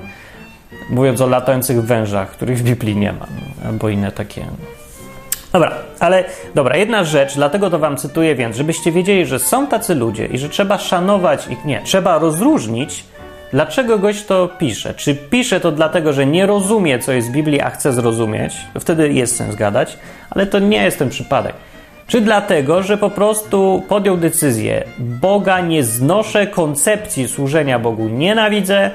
Mówiąc 0.91 1.21
o 1.21 1.27
latających 1.27 1.83
wężach, 1.83 2.31
których 2.31 2.59
w 2.59 2.63
Biblii 2.63 2.97
nie 2.97 3.13
ma, 3.13 3.27
albo 3.67 3.89
inne 3.89 4.13
takie. 4.13 4.47
Dobra, 5.53 5.73
ale 6.01 6.25
dobra, 6.55 6.77
jedna 6.77 7.05
rzecz, 7.05 7.35
dlatego 7.35 7.71
to 7.71 7.79
wam 7.79 7.97
cytuję 7.97 8.35
więc, 8.35 8.57
żebyście 8.57 8.93
wiedzieli, 8.93 9.27
że 9.27 9.39
są 9.39 9.67
tacy 9.67 9.95
ludzie 9.95 10.27
i 10.27 10.39
że 10.39 10.49
trzeba 10.49 10.79
szanować 10.79 11.49
ich, 11.49 11.65
nie, 11.65 11.83
trzeba 11.85 12.19
rozróżnić, 12.19 13.05
dlaczego 13.53 13.99
gość 13.99 14.25
to 14.25 14.49
pisze. 14.59 14.95
Czy 14.95 15.15
pisze 15.15 15.61
to 15.61 15.73
dlatego, 15.73 16.13
że 16.13 16.27
nie 16.27 16.47
rozumie, 16.47 16.99
co 16.99 17.13
jest 17.13 17.29
w 17.29 17.33
Biblii, 17.33 17.61
a 17.61 17.71
chce 17.71 17.93
zrozumieć, 17.93 18.55
to 18.75 18.81
wtedy 18.81 19.13
jest 19.13 19.37
sens 19.37 19.55
gadać, 19.55 19.99
ale 20.31 20.47
to 20.47 20.59
nie 20.59 20.83
jest 20.83 20.99
ten 20.99 21.09
przypadek. 21.09 21.55
Czy 22.07 22.21
dlatego, 22.21 22.83
że 22.83 22.99
po 22.99 23.11
prostu 23.11 23.83
podjął 23.89 24.17
decyzję: 24.17 24.85
Boga 24.99 25.61
nie 25.61 25.85
znoszę, 25.85 26.47
koncepcji 26.47 27.29
służenia 27.29 27.79
Bogu 27.79 28.09
nienawidzę 28.09 28.91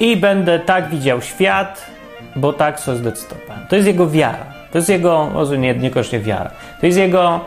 i 0.00 0.16
będę 0.16 0.58
tak 0.58 0.90
widział 0.90 1.22
świat, 1.22 1.86
bo 2.36 2.52
tak 2.52 2.80
sobie 2.80 2.98
zdecydowałem. 2.98 3.66
To 3.68 3.76
jest 3.76 3.88
jego 3.88 4.10
wiara. 4.10 4.46
To 4.72 4.78
jest 4.78 4.88
jego, 4.88 5.30
może 5.34 5.58
nie, 5.58 5.74
niekoniecznie 5.74 6.20
wiara. 6.20 6.50
To 6.80 6.86
jest 6.86 6.98
jego 6.98 7.40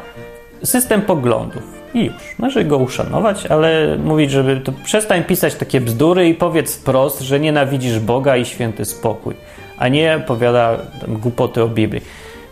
system 0.63 1.01
poglądów. 1.01 1.63
I 1.93 2.05
już. 2.05 2.35
Należy 2.39 2.63
go 2.63 2.77
uszanować, 2.77 3.45
ale 3.45 3.97
mówić, 3.97 4.31
żeby 4.31 4.57
to 4.57 4.71
przestań 4.83 5.23
pisać 5.23 5.55
takie 5.55 5.81
bzdury 5.81 6.29
i 6.29 6.33
powiedz 6.33 6.75
wprost, 6.75 7.21
że 7.21 7.39
nienawidzisz 7.39 7.99
Boga 7.99 8.37
i 8.37 8.45
święty 8.45 8.85
spokój, 8.85 9.35
a 9.77 9.87
nie 9.87 10.23
powiada 10.27 10.77
głupoty 11.07 11.63
o 11.63 11.67
Biblii. 11.67 12.01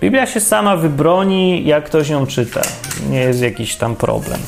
Biblia 0.02 0.26
się 0.26 0.40
sama 0.40 0.76
wybroni, 0.76 1.66
jak 1.66 1.86
ktoś 1.86 2.10
ją 2.10 2.28
czyta. 2.28 2.62
Nie 3.10 3.20
jest 3.20 3.42
jakiś 3.42 3.76
tam 3.76 3.96
problem. 3.96 4.40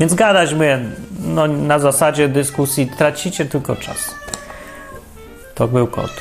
Więc 0.00 0.14
gadać 0.14 0.54
my 0.54 0.90
no, 1.20 1.46
na 1.46 1.78
zasadzie 1.78 2.28
dyskusji 2.28 2.86
tracicie 2.98 3.44
tylko 3.44 3.76
czas. 3.76 4.14
To 5.54 5.68
był 5.68 5.86
kot. 5.86 6.12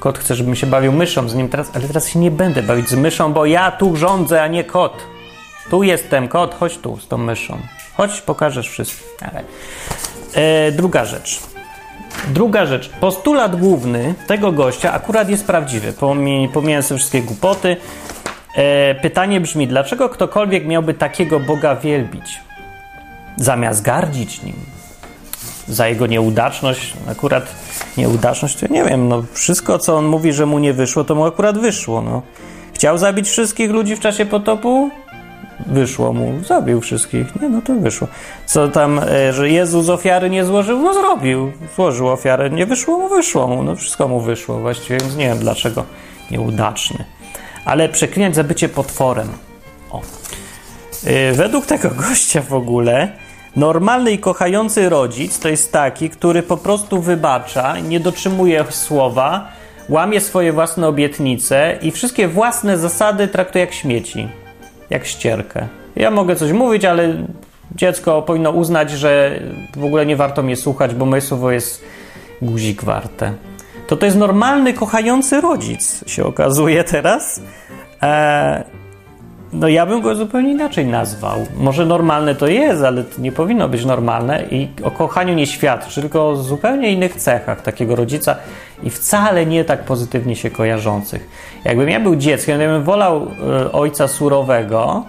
Kot 0.00 0.18
chce, 0.18 0.34
żebym 0.34 0.56
się 0.56 0.66
bawił 0.66 0.92
myszą 0.92 1.28
z 1.28 1.34
nim 1.34 1.48
teraz, 1.48 1.70
ale 1.74 1.86
teraz 1.86 2.08
się 2.08 2.18
nie 2.18 2.30
będę 2.30 2.62
bawić 2.62 2.88
z 2.88 2.94
myszą, 2.94 3.32
bo 3.32 3.46
ja 3.46 3.70
tu 3.70 3.96
rządzę, 3.96 4.42
a 4.42 4.46
nie 4.46 4.64
kot. 4.64 5.02
Tu 5.70 5.82
jestem, 5.82 6.28
kot, 6.28 6.54
chodź 6.54 6.78
tu 6.78 6.98
z 6.98 7.08
tą 7.08 7.18
myszą. 7.18 7.58
Chodź, 7.96 8.20
pokażesz 8.20 8.68
wszystko. 8.68 9.04
Ale... 9.20 9.44
E, 10.34 10.72
druga 10.72 11.04
rzecz. 11.04 11.49
Druga 12.28 12.66
rzecz. 12.66 12.88
Postulat 12.88 13.56
główny 13.56 14.14
tego 14.26 14.52
gościa 14.52 14.92
akurat 14.92 15.28
jest 15.28 15.46
prawdziwy. 15.46 15.92
Pomijając 16.52 16.88
te 16.88 16.96
wszystkie 16.96 17.22
głupoty. 17.22 17.76
E, 18.56 18.94
pytanie 18.94 19.40
brzmi, 19.40 19.68
dlaczego 19.68 20.08
ktokolwiek 20.08 20.66
miałby 20.66 20.94
takiego 20.94 21.40
Boga 21.40 21.76
wielbić? 21.76 22.40
Zamiast 23.36 23.82
gardzić 23.82 24.42
nim. 24.42 24.56
Za 25.68 25.88
jego 25.88 26.06
nieudaczność, 26.06 26.92
akurat 27.10 27.54
nieudaczność, 27.96 28.56
to 28.56 28.66
nie 28.70 28.84
wiem, 28.84 29.08
no 29.08 29.24
wszystko 29.32 29.78
co 29.78 29.96
on 29.96 30.06
mówi, 30.06 30.32
że 30.32 30.46
mu 30.46 30.58
nie 30.58 30.72
wyszło, 30.72 31.04
to 31.04 31.14
mu 31.14 31.24
akurat 31.24 31.58
wyszło, 31.58 32.02
no. 32.02 32.22
Chciał 32.74 32.98
zabić 32.98 33.28
wszystkich 33.28 33.70
ludzi 33.70 33.96
w 33.96 34.00
czasie 34.00 34.26
potopu? 34.26 34.90
Wyszło 35.66 36.12
mu, 36.12 36.44
zabił 36.44 36.80
wszystkich, 36.80 37.40
nie, 37.40 37.48
no 37.48 37.62
to 37.62 37.74
wyszło. 37.74 38.08
Co 38.46 38.68
tam, 38.68 38.98
e, 38.98 39.32
że 39.32 39.50
Jezus 39.50 39.88
ofiary 39.88 40.30
nie 40.30 40.44
złożył? 40.44 40.82
No 40.82 40.94
zrobił, 40.94 41.52
złożył 41.76 42.08
ofiarę, 42.08 42.50
nie 42.50 42.66
wyszło 42.66 42.98
mu, 42.98 43.08
wyszło 43.08 43.46
mu, 43.46 43.62
no 43.62 43.76
wszystko 43.76 44.08
mu 44.08 44.20
wyszło 44.20 44.58
właściwie, 44.58 44.98
więc 44.98 45.16
nie 45.16 45.28
wiem 45.28 45.38
dlaczego 45.38 45.84
nieudaczny. 46.30 47.04
Ale 47.64 47.88
przeklinać 47.88 48.34
za 48.34 48.44
bycie 48.44 48.68
potworem. 48.68 49.28
O. 49.90 50.00
E, 51.06 51.32
według 51.32 51.66
tego 51.66 51.90
gościa 52.08 52.42
w 52.42 52.54
ogóle 52.54 53.12
normalny 53.56 54.12
i 54.12 54.18
kochający 54.18 54.88
rodzic 54.88 55.38
to 55.38 55.48
jest 55.48 55.72
taki, 55.72 56.10
który 56.10 56.42
po 56.42 56.56
prostu 56.56 57.02
wybacza, 57.02 57.78
nie 57.78 58.00
dotrzymuje 58.00 58.64
słowa, 58.70 59.48
łamie 59.88 60.20
swoje 60.20 60.52
własne 60.52 60.88
obietnice 60.88 61.78
i 61.82 61.90
wszystkie 61.90 62.28
własne 62.28 62.78
zasady 62.78 63.28
traktuje 63.28 63.64
jak 63.64 63.74
śmieci 63.74 64.28
jak 64.90 65.06
ścierkę. 65.06 65.68
Ja 65.96 66.10
mogę 66.10 66.36
coś 66.36 66.52
mówić, 66.52 66.84
ale 66.84 67.14
dziecko 67.74 68.22
powinno 68.22 68.50
uznać, 68.50 68.90
że 68.90 69.40
w 69.76 69.84
ogóle 69.84 70.06
nie 70.06 70.16
warto 70.16 70.42
mnie 70.42 70.56
słuchać, 70.56 70.94
bo 70.94 71.06
moje 71.06 71.22
słowo 71.22 71.50
jest 71.50 71.84
guzik 72.42 72.82
warte. 72.82 73.32
To 73.86 73.96
to 73.96 74.06
jest 74.06 74.18
normalny, 74.18 74.72
kochający 74.72 75.40
rodzic, 75.40 76.04
się 76.06 76.24
okazuje 76.24 76.84
teraz. 76.84 77.42
Eee, 78.00 78.64
no 79.52 79.68
ja 79.68 79.86
bym 79.86 80.00
go 80.00 80.14
zupełnie 80.14 80.50
inaczej 80.50 80.86
nazwał. 80.86 81.46
Może 81.56 81.86
normalne 81.86 82.34
to 82.34 82.46
jest, 82.46 82.82
ale 82.82 83.04
to 83.04 83.20
nie 83.20 83.32
powinno 83.32 83.68
być 83.68 83.84
normalne 83.84 84.44
i 84.50 84.68
o 84.82 84.90
kochaniu 84.90 85.34
nie 85.34 85.46
świadczy, 85.46 86.00
tylko 86.00 86.28
o 86.28 86.36
zupełnie 86.36 86.92
innych 86.92 87.16
cechach 87.16 87.62
takiego 87.62 87.96
rodzica 87.96 88.36
i 88.82 88.90
wcale 88.90 89.46
nie 89.46 89.64
tak 89.64 89.84
pozytywnie 89.84 90.36
się 90.36 90.50
kojarzących. 90.50 91.28
Jakbym 91.64 91.88
ja 91.88 92.00
był 92.00 92.16
dzieckiem, 92.16 92.60
ja 92.60 92.68
bym 92.68 92.82
wolał 92.82 93.26
y, 93.66 93.72
ojca 93.72 94.08
surowego, 94.08 95.04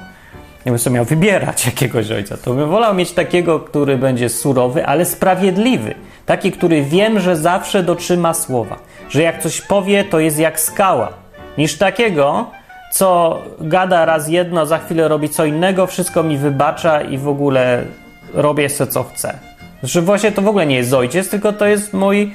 jakbym 0.66 0.80
sobie 0.80 0.94
miał 0.94 1.06
wybierać 1.06 1.66
jakiegoś 1.72 2.12
ojca, 2.12 2.38
to 2.38 2.54
bym 2.54 2.70
wolał 2.70 2.96
mieć 2.96 3.12
takiego, 3.12 3.60
który 3.60 3.98
będzie 3.98 4.30
surowy, 4.30 4.86
ale 4.86 5.06
sprawiedliwy. 5.06 5.96
Taki, 6.26 6.52
który 6.52 6.84
wiem, 6.84 7.20
że 7.20 7.36
zawsze 7.36 7.84
dotrzyma 7.84 8.34
słowa. 8.34 8.80
Że 9.10 9.22
jak 9.22 9.42
coś 9.42 9.62
powie, 9.62 10.04
to 10.04 10.20
jest 10.20 10.40
jak 10.40 10.60
skała. 10.60 11.10
Niż 11.58 11.78
takiego, 11.78 12.46
co 12.92 13.42
gada 13.60 14.06
raz 14.06 14.28
jedno, 14.28 14.66
za 14.66 14.78
chwilę 14.78 15.08
robi 15.08 15.30
co 15.30 15.46
innego, 15.46 15.88
wszystko 15.88 16.24
mi 16.24 16.38
wybacza 16.38 17.02
i 17.02 17.18
w 17.18 17.28
ogóle 17.28 17.84
robię 18.34 18.70
se 18.70 18.88
co 18.88 19.04
chcę. 19.04 19.40
Że 19.84 20.02
właśnie 20.02 20.32
to 20.32 20.42
w 20.42 20.48
ogóle 20.48 20.66
nie 20.66 20.76
jest 20.76 20.94
ojciec, 20.94 21.30
tylko 21.30 21.54
to 21.54 21.66
jest 21.66 21.94
mój 21.94 22.34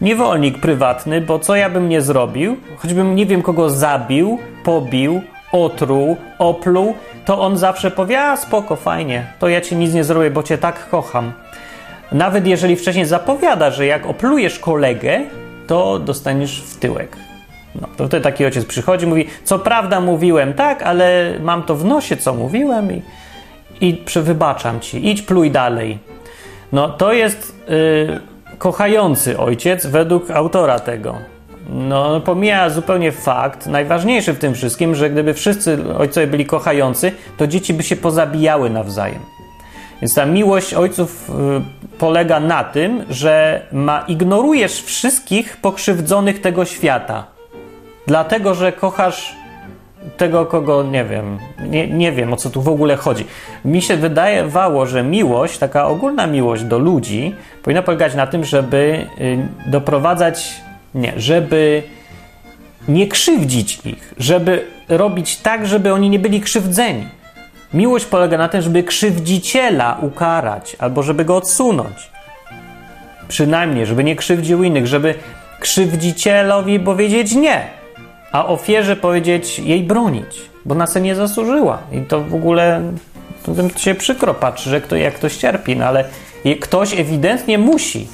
niewolnik 0.00 0.58
prywatny, 0.58 1.20
bo 1.20 1.38
co 1.38 1.56
ja 1.56 1.70
bym 1.70 1.88
nie 1.88 2.00
zrobił, 2.02 2.56
choćbym 2.76 3.16
nie 3.16 3.26
wiem 3.26 3.42
kogo 3.42 3.70
zabił, 3.70 4.38
pobił, 4.64 5.22
otruł, 5.52 6.16
opluł, 6.38 6.94
to 7.24 7.40
on 7.40 7.56
zawsze 7.58 7.90
powie, 7.90 8.20
a 8.20 8.36
spoko, 8.36 8.76
fajnie, 8.76 9.26
to 9.38 9.48
ja 9.48 9.60
ci 9.60 9.76
nic 9.76 9.94
nie 9.94 10.04
zrobię, 10.04 10.30
bo 10.30 10.42
cię 10.42 10.58
tak 10.58 10.88
kocham. 10.88 11.32
Nawet 12.12 12.46
jeżeli 12.46 12.76
wcześniej 12.76 13.06
zapowiada, 13.06 13.70
że 13.70 13.86
jak 13.86 14.06
oplujesz 14.06 14.58
kolegę, 14.58 15.20
to 15.66 15.98
dostaniesz 15.98 16.62
w 16.62 16.76
tyłek. 16.76 17.23
No, 17.80 17.88
to 17.96 18.06
wtedy 18.06 18.24
taki 18.24 18.44
ojciec 18.44 18.64
przychodzi, 18.64 19.06
mówi, 19.06 19.26
co 19.44 19.58
prawda 19.58 20.00
mówiłem 20.00 20.54
tak, 20.54 20.82
ale 20.82 21.34
mam 21.42 21.62
to 21.62 21.76
w 21.76 21.84
nosie, 21.84 22.16
co 22.16 22.34
mówiłem 22.34 22.92
i, 22.92 23.02
i 23.80 24.04
wybaczam 24.16 24.80
ci, 24.80 25.10
idź 25.10 25.22
pluj 25.22 25.50
dalej. 25.50 25.98
No 26.72 26.88
to 26.88 27.12
jest 27.12 27.64
yy, 27.68 28.20
kochający 28.58 29.38
ojciec 29.38 29.86
według 29.86 30.30
autora 30.30 30.78
tego. 30.78 31.14
No, 31.70 32.20
pomija 32.20 32.70
zupełnie 32.70 33.12
fakt, 33.12 33.66
najważniejszy 33.66 34.32
w 34.32 34.38
tym 34.38 34.54
wszystkim, 34.54 34.94
że 34.94 35.10
gdyby 35.10 35.34
wszyscy 35.34 35.78
ojcowie 35.98 36.26
byli 36.26 36.46
kochający, 36.46 37.12
to 37.36 37.46
dzieci 37.46 37.74
by 37.74 37.82
się 37.82 37.96
pozabijały 37.96 38.70
nawzajem. 38.70 39.20
Więc 40.00 40.14
ta 40.14 40.26
miłość 40.26 40.74
ojców 40.74 41.30
y, 41.30 41.98
polega 41.98 42.40
na 42.40 42.64
tym, 42.64 43.04
że 43.10 43.66
ma, 43.72 44.04
ignorujesz 44.08 44.82
wszystkich 44.82 45.56
pokrzywdzonych 45.56 46.40
tego 46.40 46.64
świata 46.64 47.33
dlatego 48.06 48.54
że 48.54 48.72
kochasz 48.72 49.36
tego, 50.16 50.46
kogo 50.46 50.82
nie 50.82 51.04
wiem, 51.04 51.38
nie, 51.66 51.88
nie 51.88 52.12
wiem 52.12 52.32
o 52.32 52.36
co 52.36 52.50
tu 52.50 52.62
w 52.62 52.68
ogóle 52.68 52.96
chodzi. 52.96 53.26
Mi 53.64 53.82
się 53.82 53.96
wydawało, 53.96 54.86
że 54.86 55.02
miłość, 55.02 55.58
taka 55.58 55.86
ogólna 55.86 56.26
miłość 56.26 56.64
do 56.64 56.78
ludzi, 56.78 57.34
powinna 57.62 57.82
polegać 57.82 58.14
na 58.14 58.26
tym, 58.26 58.44
żeby 58.44 59.06
y, 59.20 59.48
doprowadzać, 59.66 60.54
nie, 60.94 61.12
żeby 61.16 61.82
nie 62.88 63.08
krzywdzić 63.08 63.80
ich, 63.86 64.14
żeby 64.18 64.66
robić 64.88 65.36
tak, 65.36 65.66
żeby 65.66 65.92
oni 65.92 66.10
nie 66.10 66.18
byli 66.18 66.40
krzywdzeni. 66.40 67.04
Miłość 67.74 68.04
polega 68.04 68.38
na 68.38 68.48
tym, 68.48 68.62
żeby 68.62 68.82
krzywdziciela 68.82 69.98
ukarać 70.02 70.76
albo 70.78 71.02
żeby 71.02 71.24
go 71.24 71.36
odsunąć. 71.36 72.10
Przynajmniej, 73.28 73.86
żeby 73.86 74.04
nie 74.04 74.16
krzywdził 74.16 74.62
innych, 74.62 74.86
żeby 74.86 75.14
krzywdzicielowi 75.60 76.80
powiedzieć 76.80 77.32
nie 77.32 77.83
a 78.34 78.46
ofierze 78.46 78.96
powiedzieć 78.96 79.58
jej 79.58 79.82
bronić, 79.82 80.42
bo 80.64 80.74
na 80.74 80.86
co 80.86 80.98
nie 80.98 81.14
zasłużyła. 81.14 81.78
I 81.92 82.00
to 82.00 82.20
w 82.20 82.34
ogóle 82.34 82.82
to 83.42 83.78
się 83.78 83.94
przykro 83.94 84.34
patrzy, 84.34 84.70
że 84.70 84.80
kto, 84.80 84.96
jak 84.96 85.14
ktoś 85.14 85.36
cierpi, 85.36 85.76
no 85.76 85.84
ale 85.84 86.04
ktoś 86.60 86.98
ewidentnie 86.98 87.58
musi. 87.58 88.08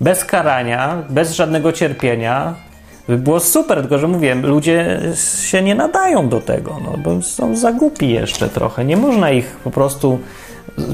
Bez 0.00 0.24
karania, 0.24 1.02
bez 1.10 1.32
żadnego 1.32 1.72
cierpienia. 1.72 2.54
By 3.08 3.18
było 3.18 3.40
super, 3.40 3.80
tylko 3.80 3.98
że 3.98 4.08
mówię, 4.08 4.34
ludzie 4.34 5.00
się 5.42 5.62
nie 5.62 5.74
nadają 5.74 6.28
do 6.28 6.40
tego, 6.40 6.76
no, 6.84 6.96
bo 6.98 7.22
są 7.22 7.56
za 7.56 7.72
głupi 7.72 8.08
jeszcze 8.08 8.48
trochę. 8.48 8.84
Nie 8.84 8.96
można 8.96 9.30
ich 9.30 9.56
po 9.64 9.70
prostu 9.70 10.18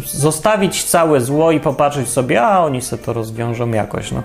zostawić 0.04 0.85
całe 0.85 1.20
zło 1.20 1.52
i 1.52 1.61
popatrzeć 1.61 2.09
sobie, 2.09 2.42
a 2.42 2.64
oni 2.64 2.83
sobie 2.83 3.02
to 3.02 3.12
rozwiążą 3.12 3.70
jakoś. 3.70 4.12
No. 4.12 4.22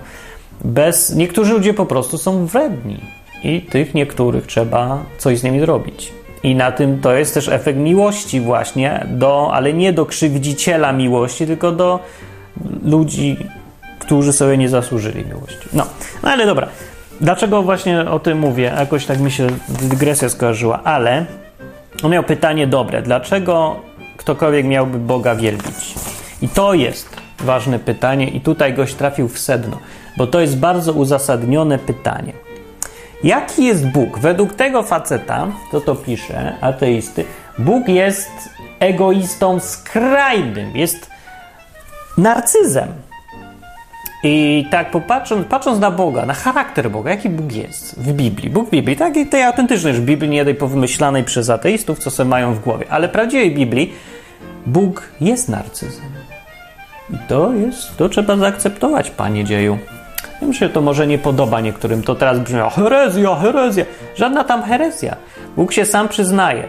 Bez, 0.64 1.14
niektórzy 1.14 1.52
ludzie 1.52 1.74
po 1.74 1.86
prostu 1.86 2.18
są 2.18 2.46
wredni 2.46 3.23
i 3.44 3.60
tych 3.60 3.94
niektórych 3.94 4.46
trzeba 4.46 5.02
coś 5.18 5.38
z 5.38 5.42
nimi 5.42 5.60
zrobić. 5.60 6.12
I 6.42 6.54
na 6.54 6.72
tym 6.72 7.00
to 7.00 7.12
jest 7.12 7.34
też 7.34 7.48
efekt 7.48 7.78
miłości 7.78 8.40
właśnie, 8.40 9.06
do, 9.08 9.50
ale 9.52 9.72
nie 9.72 9.92
do 9.92 10.06
krzywdziciela 10.06 10.92
miłości, 10.92 11.46
tylko 11.46 11.72
do 11.72 12.00
ludzi, 12.84 13.36
którzy 13.98 14.32
sobie 14.32 14.58
nie 14.58 14.68
zasłużyli 14.68 15.24
miłości. 15.24 15.68
No, 15.72 15.86
no 16.22 16.30
ale 16.30 16.46
dobra. 16.46 16.68
Dlaczego 17.20 17.62
właśnie 17.62 18.10
o 18.10 18.18
tym 18.18 18.38
mówię? 18.38 18.72
Jakoś 18.78 19.06
tak 19.06 19.20
mi 19.20 19.30
się 19.30 19.46
dygresja 19.68 20.28
skojarzyła, 20.28 20.82
ale 20.84 21.26
on 22.02 22.10
miał 22.10 22.22
pytanie 22.22 22.66
dobre. 22.66 23.02
Dlaczego 23.02 23.76
ktokolwiek 24.16 24.66
miałby 24.66 24.98
Boga 24.98 25.34
wielbić? 25.34 25.94
I 26.42 26.48
to 26.48 26.74
jest 26.74 27.16
ważne 27.40 27.78
pytanie 27.78 28.28
i 28.28 28.40
tutaj 28.40 28.74
goś 28.74 28.94
trafił 28.94 29.28
w 29.28 29.38
sedno, 29.38 29.78
bo 30.16 30.26
to 30.26 30.40
jest 30.40 30.58
bardzo 30.58 30.92
uzasadnione 30.92 31.78
pytanie. 31.78 32.32
Jaki 33.24 33.64
jest 33.64 33.86
Bóg? 33.86 34.18
Według 34.18 34.54
tego 34.54 34.82
faceta, 34.82 35.46
kto 35.68 35.80
to 35.80 35.94
pisze, 35.94 36.54
ateisty, 36.60 37.24
Bóg 37.58 37.88
jest 37.88 38.30
egoistą 38.80 39.60
skrajnym, 39.60 40.76
jest 40.76 41.10
narcyzem. 42.18 42.88
I 44.22 44.66
tak 44.70 44.90
popatrząc, 44.90 45.46
patrząc 45.46 45.80
na 45.80 45.90
Boga, 45.90 46.26
na 46.26 46.34
charakter 46.34 46.90
Boga, 46.90 47.10
jaki 47.10 47.28
Bóg 47.28 47.52
jest 47.52 48.00
w 48.00 48.12
Biblii. 48.12 48.50
Bóg 48.50 48.68
w 48.68 48.70
Biblii, 48.70 48.96
takiej 48.96 49.26
tej 49.26 49.42
autentycznej 49.42 49.92
już 49.92 50.02
Biblii, 50.02 50.30
nie 50.30 50.44
tej 50.44 50.54
powymyślanej 50.54 51.24
przez 51.24 51.50
ateistów, 51.50 51.98
co 51.98 52.10
sobie 52.10 52.30
mają 52.30 52.54
w 52.54 52.60
głowie, 52.60 52.86
ale 52.90 53.08
prawdziwej 53.08 53.54
Biblii, 53.54 53.92
Bóg 54.66 55.08
jest 55.20 55.48
narcyzem. 55.48 56.10
I 57.10 57.16
to 57.28 57.52
jest, 57.52 57.96
to 57.96 58.08
trzeba 58.08 58.36
zaakceptować, 58.36 59.10
panie 59.10 59.44
dzieju. 59.44 59.78
Wiem, 60.44 60.52
że 60.52 60.68
to 60.68 60.80
może 60.80 61.06
nie 61.06 61.18
podoba 61.18 61.60
niektórym, 61.60 62.02
to 62.02 62.14
teraz 62.14 62.38
brzmi, 62.38 62.60
herezja, 62.70 63.34
herezja. 63.34 63.84
Żadna 64.16 64.44
tam 64.44 64.62
herezja. 64.62 65.16
Bóg 65.56 65.72
się 65.72 65.84
sam 65.84 66.08
przyznaje. 66.08 66.68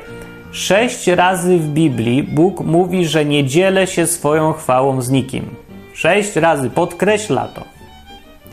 Sześć 0.51 1.07
razy 1.07 1.57
w 1.57 1.67
Biblii 1.67 2.23
Bóg 2.23 2.61
mówi, 2.61 3.05
że 3.05 3.25
nie 3.25 3.45
dzielę 3.45 3.87
się 3.87 4.07
swoją 4.07 4.53
chwałą 4.53 5.01
z 5.01 5.09
nikim. 5.09 5.45
Sześć 5.93 6.35
razy, 6.35 6.69
podkreśla 6.69 7.47
to. 7.47 7.61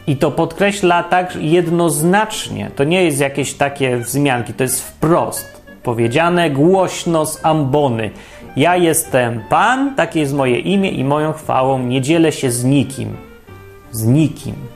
I 0.06 0.16
to 0.16 0.30
podkreśla 0.30 1.02
tak 1.02 1.36
jednoznacznie. 1.36 2.70
To 2.76 2.84
nie 2.84 3.04
jest 3.04 3.20
jakieś 3.20 3.54
takie 3.54 3.96
wzmianki, 3.96 4.54
to 4.54 4.62
jest 4.62 4.88
wprost. 4.88 5.62
Powiedziane 5.82 6.50
głośno 6.50 7.26
z 7.26 7.44
ambony. 7.44 8.10
Ja 8.56 8.76
jestem 8.76 9.42
Pan, 9.48 9.94
takie 9.94 10.20
jest 10.20 10.34
moje 10.34 10.58
imię 10.58 10.90
i 10.90 11.04
moją 11.04 11.32
chwałą 11.32 11.78
nie 11.78 12.00
dzielę 12.00 12.32
się 12.32 12.50
z 12.50 12.64
nikim. 12.64 13.16
Z 13.90 14.06
nikim. 14.06 14.71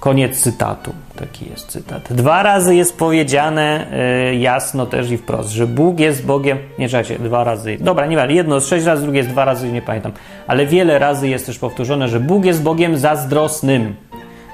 Koniec 0.00 0.40
cytatu. 0.40 0.92
Taki 1.16 1.50
jest 1.50 1.66
cytat. 1.66 2.12
Dwa 2.12 2.42
razy 2.42 2.74
jest 2.74 2.98
powiedziane 2.98 3.86
y, 4.32 4.36
jasno 4.36 4.86
też 4.86 5.10
i 5.10 5.16
wprost, 5.16 5.50
że 5.50 5.66
Bóg 5.66 6.00
jest 6.00 6.26
Bogiem. 6.26 6.58
Nie 6.78 6.88
czekajcie, 6.88 7.18
dwa 7.18 7.44
razy. 7.44 7.76
Dobra, 7.80 8.06
nie 8.06 8.16
wiem, 8.16 8.30
jedno 8.30 8.60
sześć 8.60 8.86
razy, 8.86 9.02
drugie 9.02 9.24
dwa 9.24 9.44
razy, 9.44 9.72
nie 9.72 9.82
pamiętam. 9.82 10.12
Ale 10.46 10.66
wiele 10.66 10.98
razy 10.98 11.28
jest 11.28 11.46
też 11.46 11.58
powtórzone, 11.58 12.08
że 12.08 12.20
Bóg 12.20 12.44
jest 12.44 12.62
Bogiem 12.62 12.98
zazdrosnym. 12.98 13.94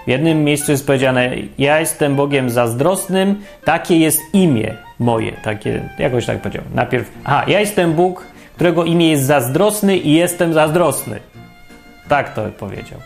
W 0.06 0.08
jednym 0.08 0.44
miejscu 0.44 0.72
jest 0.72 0.86
powiedziane: 0.86 1.30
Ja 1.58 1.80
jestem 1.80 2.16
Bogiem 2.16 2.50
zazdrosnym, 2.50 3.40
takie 3.64 3.98
jest 3.98 4.20
imię 4.32 4.74
moje. 4.98 5.32
Takie, 5.32 5.88
jakoś 5.98 6.26
tak 6.26 6.40
powiedział. 6.40 6.64
Najpierw, 6.74 7.12
aha, 7.24 7.44
ja 7.46 7.60
jestem 7.60 7.92
Bóg, 7.92 8.26
którego 8.54 8.84
imię 8.84 9.10
jest 9.10 9.24
zazdrosny 9.24 9.96
i 9.96 10.12
jestem 10.12 10.52
zazdrosny. 10.52 11.20
Tak 12.08 12.34
to 12.34 12.42
powiedział 12.58 12.98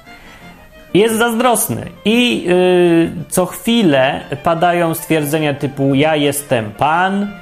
jest 0.94 1.14
zazdrosny 1.14 1.86
i 2.04 2.42
yy, 2.42 3.10
co 3.28 3.46
chwilę 3.46 4.20
padają 4.42 4.94
stwierdzenia 4.94 5.54
typu 5.54 5.94
ja 5.94 6.16
jestem 6.16 6.70
Pan, 6.70 7.32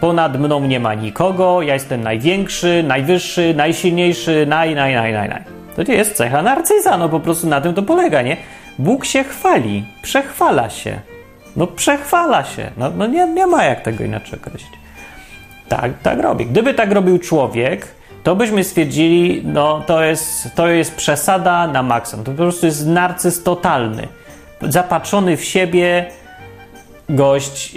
ponad 0.00 0.40
mną 0.40 0.60
nie 0.60 0.80
ma 0.80 0.94
nikogo, 0.94 1.62
ja 1.62 1.74
jestem 1.74 2.02
największy, 2.02 2.84
najwyższy, 2.86 3.54
najsilniejszy, 3.56 4.46
naj, 4.48 4.74
naj, 4.74 4.94
naj, 4.94 5.12
naj, 5.12 5.28
naj. 5.28 5.42
To 5.76 5.92
jest 5.92 6.16
cecha 6.16 6.42
narcyza, 6.42 6.98
no 6.98 7.08
po 7.08 7.20
prostu 7.20 7.46
na 7.46 7.60
tym 7.60 7.74
to 7.74 7.82
polega, 7.82 8.22
nie? 8.22 8.36
Bóg 8.78 9.04
się 9.04 9.24
chwali, 9.24 9.84
przechwala 10.02 10.70
się. 10.70 11.00
No 11.56 11.66
przechwala 11.66 12.44
się. 12.44 12.70
No, 12.76 12.90
no 12.90 13.06
nie, 13.06 13.26
nie 13.26 13.46
ma 13.46 13.64
jak 13.64 13.82
tego 13.82 14.04
inaczej 14.04 14.38
określić. 14.38 14.72
Tak, 15.68 15.90
tak 16.02 16.20
robi. 16.20 16.46
Gdyby 16.46 16.74
tak 16.74 16.92
robił 16.92 17.18
człowiek, 17.18 17.86
to 18.24 18.36
byśmy 18.36 18.64
stwierdzili, 18.64 19.42
no 19.44 19.82
to 19.86 20.02
jest, 20.02 20.54
to 20.54 20.68
jest 20.68 20.94
przesada 20.94 21.66
na 21.66 21.82
maksa. 21.82 22.16
To 22.16 22.22
po 22.22 22.32
prostu 22.32 22.66
jest 22.66 22.86
narcyz 22.86 23.42
totalny. 23.42 24.08
Zapatrzony 24.62 25.36
w 25.36 25.44
siebie 25.44 26.06
gość 27.08 27.76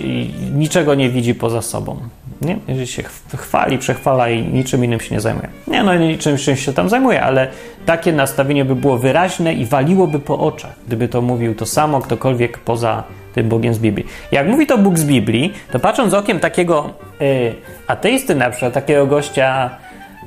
niczego 0.54 0.96
nie 0.96 1.10
widzi 1.10 1.36
poza 1.36 1.62
sobą. 1.62 1.98
Nie? 2.42 2.58
Jeżeli 2.68 2.88
się 2.88 3.04
chwali, 3.38 3.78
przechwala 3.78 4.30
i 4.30 4.44
niczym 4.44 4.86
innym 4.86 5.00
się 5.00 5.16
nie 5.16 5.22
zajmuje. 5.22 5.48
Nie, 5.68 5.84
no 5.84 5.96
niczym 5.96 6.38
się 6.38 6.74
tam 6.74 6.90
zajmuje, 6.90 7.24
ale 7.24 7.48
takie 7.86 8.14
nastawienie 8.14 8.66
by 8.66 8.76
było 8.76 8.98
wyraźne 8.98 9.54
i 9.54 9.66
waliłoby 9.66 10.20
po 10.20 10.40
oczach, 10.40 10.74
gdyby 10.88 11.08
to 11.08 11.22
mówił 11.22 11.56
to 11.56 11.66
samo 11.66 12.02
ktokolwiek 12.02 12.58
poza 12.58 13.04
tym 13.34 13.50
Bogiem 13.50 13.74
z 13.74 13.80
Biblii. 13.80 14.06
Jak 14.32 14.48
mówi 14.48 14.68
to 14.68 14.78
Bóg 14.78 14.98
z 14.98 15.04
Biblii, 15.04 15.54
to 15.72 15.80
patrząc 15.80 16.14
okiem 16.14 16.40
takiego 16.40 16.90
y, 17.22 17.56
ateisty 17.88 18.36
na 18.36 18.50
przykład, 18.50 18.74
takiego 18.74 19.08
gościa 19.08 19.70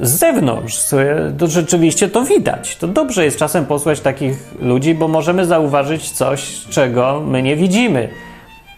z 0.01 0.11
zewnątrz. 0.11 0.91
To 1.39 1.47
rzeczywiście 1.47 2.09
to 2.09 2.25
widać. 2.25 2.77
To 2.77 2.89
dobrze 2.89 3.25
jest 3.25 3.37
czasem 3.37 3.67
posłać 3.67 4.01
takich 4.01 4.39
ludzi, 4.61 4.95
bo 4.95 5.09
możemy 5.09 5.47
zauważyć 5.47 6.11
coś, 6.11 6.65
czego 6.71 7.23
my 7.27 7.43
nie 7.43 7.57
widzimy, 7.57 8.09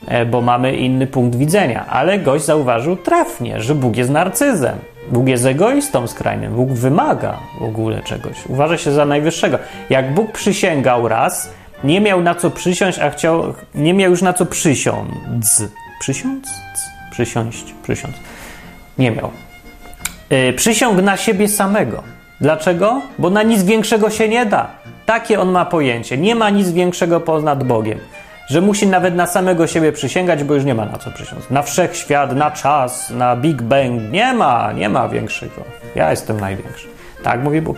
e, 0.09 0.27
bo 0.27 0.41
mamy 0.41 0.77
inny 0.77 1.07
punkt 1.07 1.39
widzenia. 1.39 1.87
Ale 1.87 2.19
gość 2.19 2.45
zauważył 2.45 2.97
trafnie, 2.97 3.61
że 3.61 3.75
Bóg 3.75 3.97
jest 3.97 4.11
narcyzem. 4.11 4.79
Bóg 5.11 5.29
jest 5.29 5.47
egoistą 5.47 6.07
skrajnym. 6.07 6.55
Bóg 6.55 6.71
wymaga 6.71 7.39
w 7.61 7.63
ogóle 7.63 8.03
czegoś. 8.03 8.47
Uważa 8.49 8.79
się 8.79 8.93
za 8.93 9.05
najwyższego. 9.05 9.59
Jak 9.91 10.15
Bóg 10.15 10.33
przysięgał 10.33 11.09
raz, 11.09 11.53
nie 11.85 12.01
miał 12.01 12.21
na 12.23 12.35
co 12.35 12.51
przysiąść, 12.51 12.99
a 12.99 13.11
chciał, 13.11 13.55
nie 13.75 13.95
miał 13.95 14.11
już 14.11 14.23
na 14.23 14.33
co 14.33 14.47
przysiąc. 14.47 15.63
Przysiąc? 16.01 16.49
Przysiąść, 17.11 17.75
przysiąc. 17.83 18.15
Nie 18.99 19.11
miał. 19.11 19.31
Yy, 20.33 20.53
przysiąg 20.53 21.03
na 21.03 21.16
siebie 21.16 21.49
samego. 21.49 22.03
Dlaczego? 22.40 23.03
Bo 23.18 23.31
na 23.31 23.42
nic 23.42 23.62
większego 23.62 24.11
się 24.11 24.29
nie 24.29 24.47
da. 24.47 24.71
Takie 25.07 25.40
on 25.40 25.51
ma 25.51 25.64
pojęcie. 25.64 26.18
Nie 26.18 26.35
ma 26.35 26.51
nic 26.51 26.71
większego 26.71 27.21
ponad 27.21 27.64
Bogiem. 27.64 27.99
Że 28.49 28.61
musi 28.61 28.87
nawet 28.87 29.14
na 29.14 29.27
samego 29.27 29.66
siebie 29.66 29.92
przysięgać, 29.92 30.45
bo 30.45 30.55
już 30.55 30.64
nie 30.64 30.75
ma 30.75 30.85
na 30.85 30.99
co 30.99 31.11
przysiąc. 31.11 31.51
Na 31.51 31.62
wszechświat, 31.62 32.37
na 32.37 32.51
czas, 32.51 33.11
na 33.11 33.37
Big 33.37 33.62
Bang. 33.62 34.12
Nie 34.12 34.33
ma, 34.33 34.73
nie 34.73 34.88
ma 34.88 35.09
większego. 35.09 35.62
Ja 35.95 36.11
jestem 36.11 36.40
największy. 36.40 36.88
Tak 37.23 37.42
mówi 37.42 37.62
Bóg. 37.62 37.77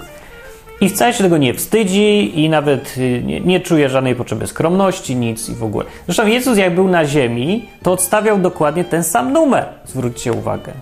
I 0.80 0.88
wcale 0.88 1.12
się 1.12 1.24
tego 1.24 1.38
nie 1.38 1.54
wstydzi 1.54 2.40
i 2.40 2.48
nawet 2.48 2.94
y, 2.98 3.22
nie, 3.24 3.40
nie, 3.40 3.60
czuje 3.60 3.88
żadnej 3.88 4.14
potrzeby 4.14 4.46
skromności, 4.46 5.16
nic 5.16 5.48
i 5.48 5.54
w 5.54 5.64
ogóle. 5.64 5.84
Zresztą 6.06 6.26
Jezus 6.26 6.58
jak 6.58 6.74
był 6.74 6.88
na 6.88 7.04
ziemi, 7.04 7.68
to 7.82 7.92
odstawiał 7.92 8.38
dokładnie 8.38 8.84
ten 8.84 9.04
sam 9.04 9.32
numer. 9.32 9.64
Zwróćcie 9.84 10.32
uwagę. 10.32 10.72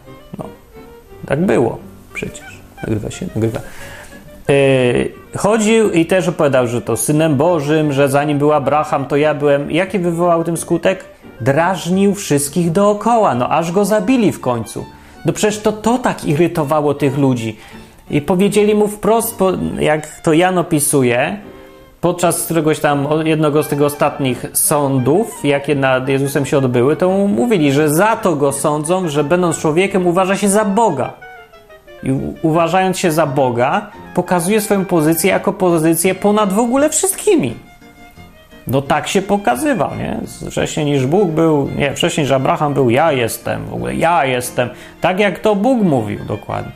Tak 1.27 1.47
było 1.47 1.79
przecież. 2.15 2.61
Nagrywa 2.83 3.11
się, 3.11 3.27
nagrywa. 3.35 3.61
Yy, 4.49 5.13
chodził 5.37 5.91
i 5.91 6.07
też 6.07 6.29
opowiadał, 6.29 6.67
że 6.67 6.83
to 6.83 6.97
synem 6.97 7.37
Bożym, 7.37 7.93
że 7.93 8.09
zanim 8.09 8.39
był 8.39 8.53
Abraham, 8.53 9.05
to 9.07 9.17
ja 9.17 9.35
byłem. 9.35 9.71
Jaki 9.71 9.99
wywołał 9.99 10.45
tym 10.45 10.57
skutek? 10.57 11.05
Drażnił 11.41 12.15
wszystkich 12.15 12.73
dookoła, 12.73 13.35
no 13.35 13.49
aż 13.49 13.73
go 13.73 13.85
zabili 13.85 14.33
w 14.33 14.41
końcu. 14.41 14.85
No 15.25 15.33
przecież 15.33 15.59
to 15.59 15.73
to 15.73 15.99
tak 15.99 16.25
irytowało 16.25 16.95
tych 16.95 17.19
ludzi. 17.19 17.57
I 18.11 18.21
powiedzieli 18.21 18.75
mu 18.75 18.89
wprost, 18.89 19.39
jak 19.79 20.21
to 20.21 20.33
Jan 20.33 20.59
opisuje, 20.59 21.39
podczas 22.03 22.45
któregoś 22.45 22.81
tam 22.81 23.09
jednego 23.25 23.63
z 23.63 23.69
tych 23.69 23.83
ostatnich 23.83 24.47
sądów, 24.53 25.41
jakie 25.45 25.75
nad 25.75 26.09
Jezusem 26.09 26.47
się 26.47 26.59
odbyły, 26.59 26.97
to 26.97 27.11
mówili, 27.11 27.73
że 27.73 27.95
za 27.95 28.17
to 28.17 28.37
go 28.37 28.53
sądzą, 28.53 29.09
że 29.09 29.25
będąc 29.25 29.59
człowiekiem 29.59 30.07
uważa 30.07 30.37
się 30.37 30.49
za 30.49 30.65
Boga. 30.65 31.13
I 32.03 32.13
uważając 32.43 32.99
się 32.99 33.13
za 33.13 33.27
Boga, 33.27 33.91
pokazuje 34.15 34.61
swoją 34.61 34.85
pozycję 34.85 35.31
jako 35.31 35.53
pozycję 35.53 36.15
ponad 36.15 36.53
w 36.53 36.59
ogóle 36.59 36.91
wszystkimi. 36.91 37.55
No 38.67 38.83
tak 38.83 39.09
się 39.09 39.23
pokazywał, 39.23 39.91
nie? 39.97 40.21
Wcześniej 40.51 40.87
niż 40.87 41.07
Bóg 41.07 41.31
był, 41.31 41.69
nie, 41.77 41.95
wcześniej 41.95 42.25
niż 42.25 42.33
Abraham 42.33 42.75
był, 42.75 42.91
ja 42.91 43.13
jestem, 43.13 43.65
w 43.67 43.75
ogóle 43.75 43.95
ja 43.95 44.25
jestem. 44.25 44.71
Tak 45.01 45.21
jak 45.21 45.39
to 45.39 45.55
Bóg 45.55 45.83
mówił 45.83 46.25
dokładnie. 46.25 46.73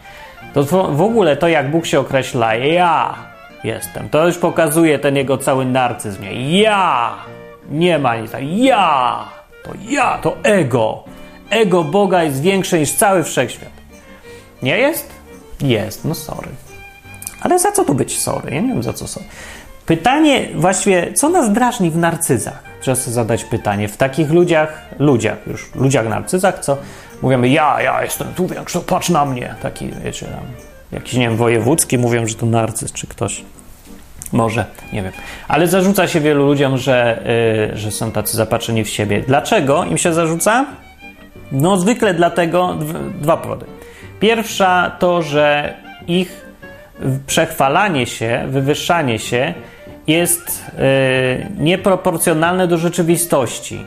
To 0.54 0.64
w 0.92 1.02
ogóle 1.02 1.36
to, 1.36 1.48
jak 1.48 1.70
Bóg 1.70 1.86
się 1.86 2.00
określa, 2.00 2.54
ja 2.54 3.14
jestem. 3.64 4.08
To 4.08 4.26
już 4.26 4.38
pokazuje 4.38 4.98
ten 4.98 5.16
jego 5.16 5.38
cały 5.38 5.64
narcyzm. 5.64 6.22
Ja! 6.48 7.14
Nie 7.70 7.98
ma 7.98 8.16
nic. 8.16 8.30
Ja! 8.40 9.24
To 9.64 9.70
ja, 9.88 10.18
to 10.18 10.36
ego. 10.42 11.04
Ego 11.50 11.84
Boga 11.84 12.22
jest 12.22 12.42
większe 12.42 12.78
niż 12.78 12.92
cały 12.92 13.24
wszechświat. 13.24 13.70
Nie 14.62 14.78
jest? 14.78 15.10
Jest, 15.60 16.04
no 16.04 16.14
sorry. 16.14 16.48
Ale 17.40 17.58
za 17.58 17.72
co 17.72 17.84
tu 17.84 17.94
być 17.94 18.18
sorry? 18.18 18.54
Ja 18.54 18.60
nie 18.60 18.68
wiem 18.68 18.82
za 18.82 18.92
co 18.92 19.08
sorry. 19.08 19.26
Pytanie 19.86 20.48
właściwie, 20.54 21.12
co 21.12 21.28
nas 21.28 21.52
drażni 21.52 21.90
w 21.90 21.96
narcyzach? 21.96 22.62
Trzeba 22.80 22.94
sobie 22.94 23.14
zadać 23.14 23.44
pytanie. 23.44 23.88
W 23.88 23.96
takich 23.96 24.30
ludziach, 24.30 24.82
ludziach, 24.98 25.46
już 25.46 25.74
ludziach 25.74 26.08
narcyzach, 26.08 26.58
co 26.58 26.76
mówimy, 27.22 27.48
ja, 27.48 27.82
ja 27.82 28.02
jestem 28.02 28.34
tu 28.34 28.46
większy, 28.46 28.80
patrz 28.80 29.08
na 29.08 29.24
mnie. 29.24 29.54
Taki, 29.62 29.90
wiecie, 30.04 30.26
tam, 30.26 30.44
jakiś, 30.92 31.14
nie 31.14 31.28
wiem, 31.28 31.36
wojewódzki, 31.36 31.98
mówią, 31.98 32.26
że 32.26 32.34
to 32.34 32.46
narcyz, 32.46 32.92
czy 32.92 33.06
ktoś. 33.06 33.44
Może, 34.32 34.64
nie 34.92 35.02
wiem. 35.02 35.12
Ale 35.48 35.68
zarzuca 35.68 36.08
się 36.08 36.20
wielu 36.20 36.46
ludziom, 36.46 36.78
że, 36.78 37.22
yy, 37.70 37.76
że 37.78 37.90
są 37.90 38.12
tacy 38.12 38.36
zapatrzeni 38.36 38.84
w 38.84 38.88
siebie. 38.88 39.20
Dlaczego 39.26 39.84
im 39.84 39.98
się 39.98 40.12
zarzuca? 40.12 40.66
No, 41.52 41.76
zwykle 41.76 42.14
dlatego 42.14 42.76
dwa 43.20 43.36
powody. 43.36 43.66
Pierwsza 44.20 44.96
to, 44.98 45.22
że 45.22 45.74
ich 46.06 46.46
przechwalanie 47.26 48.06
się, 48.06 48.44
wywyższanie 48.48 49.18
się 49.18 49.54
jest 50.06 50.64
yy, 50.78 51.46
nieproporcjonalne 51.58 52.68
do 52.68 52.78
rzeczywistości. 52.78 53.80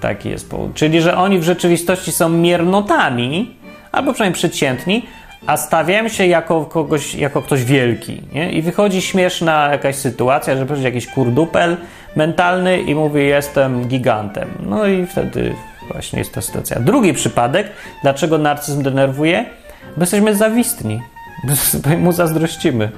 Taki 0.00 0.28
jest 0.28 0.50
powód. 0.50 0.74
Czyli, 0.74 1.00
że 1.00 1.16
oni 1.16 1.38
w 1.38 1.42
rzeczywistości 1.42 2.12
są 2.12 2.28
miernotami, 2.28 3.56
albo 3.92 4.12
przynajmniej 4.12 4.34
przeciętni, 4.34 5.06
a 5.46 5.56
stawiają 5.56 6.08
się 6.08 6.26
jako, 6.26 6.64
kogoś, 6.64 7.14
jako 7.14 7.42
ktoś 7.42 7.64
wielki. 7.64 8.22
Nie? 8.32 8.52
I 8.52 8.62
wychodzi 8.62 9.02
śmieszna 9.02 9.68
jakaś 9.72 9.96
sytuacja, 9.96 10.56
że 10.56 10.64
przychodzi 10.64 10.84
jakiś 10.84 11.06
kurdupel 11.06 11.76
mentalny 12.16 12.80
i 12.80 12.94
mówi: 12.94 13.26
Jestem 13.26 13.88
gigantem. 13.88 14.48
No 14.66 14.86
i 14.86 15.06
wtedy 15.06 15.54
właśnie 15.92 16.18
jest 16.18 16.34
ta 16.34 16.42
sytuacja. 16.42 16.80
Drugi 16.80 17.14
przypadek, 17.14 17.66
dlaczego 18.02 18.38
narcyzm 18.38 18.82
denerwuje? 18.82 19.44
Bo 19.96 20.02
jesteśmy 20.02 20.34
zawistni, 20.34 21.02
bo 21.84 21.96
mu 21.96 22.12
zazdrościmy. 22.12 22.90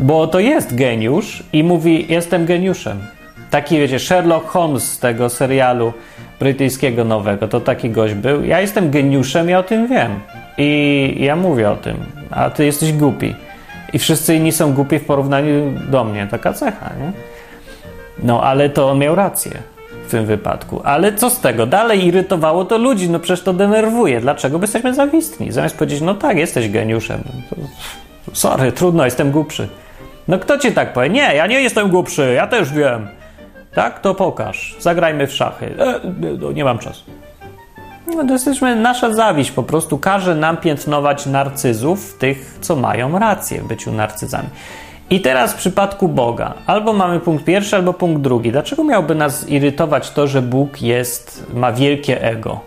Bo 0.00 0.26
to 0.26 0.40
jest 0.40 0.74
geniusz 0.74 1.42
i 1.52 1.64
mówi: 1.64 2.06
Jestem 2.08 2.46
geniuszem. 2.46 3.06
Taki, 3.50 3.78
wiecie, 3.78 3.98
Sherlock 3.98 4.46
Holmes 4.46 4.92
z 4.92 4.98
tego 4.98 5.28
serialu 5.28 5.92
brytyjskiego 6.40 7.04
nowego, 7.04 7.48
to 7.48 7.60
taki 7.60 7.90
gość 7.90 8.14
był. 8.14 8.44
Ja 8.44 8.60
jestem 8.60 8.90
geniuszem, 8.90 9.48
ja 9.48 9.58
o 9.58 9.62
tym 9.62 9.88
wiem. 9.88 10.20
I 10.58 11.16
ja 11.20 11.36
mówię 11.36 11.70
o 11.70 11.76
tym, 11.76 11.96
a 12.30 12.50
ty 12.50 12.64
jesteś 12.64 12.92
głupi. 12.92 13.34
I 13.92 13.98
wszyscy 13.98 14.34
inni 14.34 14.52
są 14.52 14.74
głupi 14.74 14.98
w 14.98 15.04
porównaniu 15.04 15.72
do 15.88 16.04
mnie. 16.04 16.26
Taka 16.30 16.52
cecha, 16.52 16.90
nie? 17.00 17.12
No, 18.22 18.42
ale 18.42 18.68
to 18.68 18.90
on 18.90 18.98
miał 18.98 19.14
rację 19.14 19.52
w 20.06 20.10
tym 20.10 20.26
wypadku. 20.26 20.80
Ale 20.84 21.12
co 21.12 21.30
z 21.30 21.40
tego? 21.40 21.66
Dalej 21.66 22.06
irytowało 22.06 22.64
to 22.64 22.78
ludzi, 22.78 23.10
no 23.10 23.20
przecież 23.20 23.44
to 23.44 23.52
denerwuje. 23.52 24.20
Dlaczego? 24.20 24.58
Bo 24.58 24.64
jesteśmy 24.64 24.94
zawistni. 24.94 25.52
Zamiast 25.52 25.76
powiedzieć, 25.76 26.00
no 26.00 26.14
tak, 26.14 26.36
jesteś 26.36 26.70
geniuszem. 26.70 27.20
Sorry, 28.32 28.72
trudno, 28.72 29.04
jestem 29.04 29.30
głupszy. 29.30 29.68
No 30.28 30.38
kto 30.38 30.58
ci 30.58 30.72
tak 30.72 30.92
powie? 30.92 31.08
Nie, 31.08 31.34
ja 31.34 31.46
nie 31.46 31.60
jestem 31.60 31.88
głupszy, 31.88 32.32
ja 32.36 32.46
też 32.46 32.72
wiem. 32.72 33.08
Tak? 33.74 34.00
To 34.00 34.14
pokaż. 34.14 34.76
Zagrajmy 34.80 35.26
w 35.26 35.32
szachy. 35.32 35.74
E, 35.78 36.00
no, 36.40 36.52
nie 36.52 36.64
mam 36.64 36.78
czasu. 36.78 37.04
No 38.16 38.26
to 38.26 38.32
jesteśmy, 38.32 38.76
nasza 38.76 39.14
zawiść 39.14 39.50
po 39.50 39.62
prostu 39.62 39.98
każe 39.98 40.34
nam 40.34 40.56
piętnować 40.56 41.26
narcyzów, 41.26 42.18
tych, 42.18 42.58
co 42.60 42.76
mają 42.76 43.18
rację 43.18 43.62
w 43.62 43.66
byciu 43.66 43.92
narcyzami. 43.92 44.48
I 45.10 45.20
teraz 45.20 45.52
w 45.52 45.56
przypadku 45.56 46.08
Boga, 46.08 46.54
albo 46.66 46.92
mamy 46.92 47.20
punkt 47.20 47.44
pierwszy, 47.44 47.76
albo 47.76 47.92
punkt 47.92 48.22
drugi. 48.22 48.52
Dlaczego 48.52 48.84
miałby 48.84 49.14
nas 49.14 49.48
irytować 49.48 50.10
to, 50.10 50.26
że 50.26 50.42
Bóg 50.42 50.82
jest, 50.82 51.46
ma 51.54 51.72
wielkie 51.72 52.22
ego? 52.22 52.60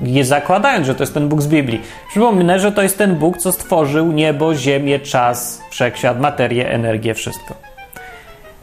Nie 0.00 0.24
zakładając, 0.24 0.86
że 0.86 0.94
to 0.94 1.02
jest 1.02 1.14
ten 1.14 1.28
Bóg 1.28 1.42
z 1.42 1.46
Biblii. 1.46 1.80
Przypomnę, 2.08 2.58
że 2.58 2.72
to 2.72 2.82
jest 2.82 2.98
ten 2.98 3.14
Bóg, 3.16 3.38
co 3.38 3.52
stworzył 3.52 4.12
niebo, 4.12 4.54
ziemię, 4.54 5.00
czas, 5.00 5.62
wszechświat, 5.70 6.20
materię, 6.20 6.70
energię, 6.70 7.14
wszystko 7.14 7.71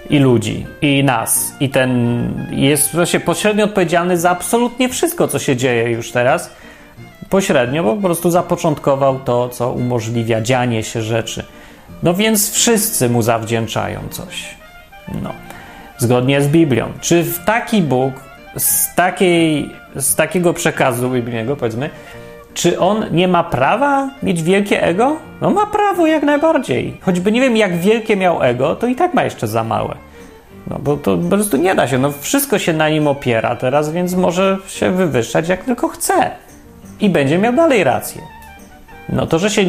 i 0.10 0.20
ludzi, 0.20 0.66
i 0.82 1.04
nas. 1.04 1.54
I 1.60 1.70
ten 1.70 2.48
jest 2.52 2.96
właśnie 2.96 3.20
pośrednio 3.20 3.66
odpowiedzialny 3.66 4.18
za 4.18 4.30
absolutnie 4.30 4.90
wszystko, 4.90 5.28
co 5.28 5.40
się 5.40 5.56
dzieje 5.56 5.92
już 5.92 6.12
teraz. 6.12 6.52
Pośrednio, 7.30 7.84
bo 7.84 7.96
po 7.96 8.02
prostu 8.02 8.32
zapoczątkował 8.32 9.20
to, 9.20 9.50
co 9.50 9.72
umożliwia 9.72 10.42
dzianie 10.42 10.84
się 10.84 11.02
rzeczy. 11.02 11.44
No 12.04 12.14
więc 12.14 12.52
wszyscy 12.52 13.10
mu 13.10 13.22
zawdzięczają 13.22 14.00
coś. 14.12 14.56
No. 15.24 15.34
Zgodnie 15.98 16.42
z 16.42 16.48
Biblią. 16.48 16.92
Czy 17.02 17.24
w 17.24 17.46
taki 17.46 17.82
Bóg 17.82 18.14
z, 18.58 18.96
takiej, 18.96 19.70
z 19.96 20.16
takiego 20.16 20.54
przekazu 20.54 21.10
biblijnego, 21.10 21.56
powiedzmy, 21.56 21.90
czy 22.54 22.80
on 22.80 23.06
nie 23.12 23.28
ma 23.28 23.44
prawa 23.44 24.10
mieć 24.24 24.44
wielkie 24.44 24.84
ego? 24.84 25.16
No 25.42 25.50
ma 25.50 25.66
prawo 25.66 26.08
jak 26.08 26.24
najbardziej. 26.24 26.98
Choćby 27.02 27.32
nie 27.32 27.42
wiem, 27.42 27.58
jak 27.58 27.78
wielkie 27.78 28.16
miał 28.16 28.44
ego, 28.44 28.76
to 28.76 28.88
i 28.88 28.96
tak 28.96 29.14
ma 29.14 29.24
jeszcze 29.24 29.48
za 29.48 29.64
małe. 29.64 29.96
No 30.68 30.80
bo 30.80 30.98
to 30.98 31.18
po 31.18 31.30
prostu 31.30 31.58
nie 31.58 31.76
da 31.76 31.88
się. 31.88 31.98
No 31.98 32.12
wszystko 32.20 32.60
się 32.60 32.74
na 32.74 32.90
nim 32.90 33.08
opiera 33.08 33.56
teraz, 33.56 33.92
więc 33.92 34.16
może 34.16 34.58
się 34.68 34.92
wywyższać 34.92 35.50
jak 35.50 35.64
tylko 35.64 35.88
chce. 35.88 36.32
I 37.00 37.10
będzie 37.10 37.38
miał 37.38 37.54
dalej 37.54 37.84
rację. 37.84 38.22
No 39.10 39.28
to, 39.28 39.40
że 39.40 39.50
się 39.50 39.66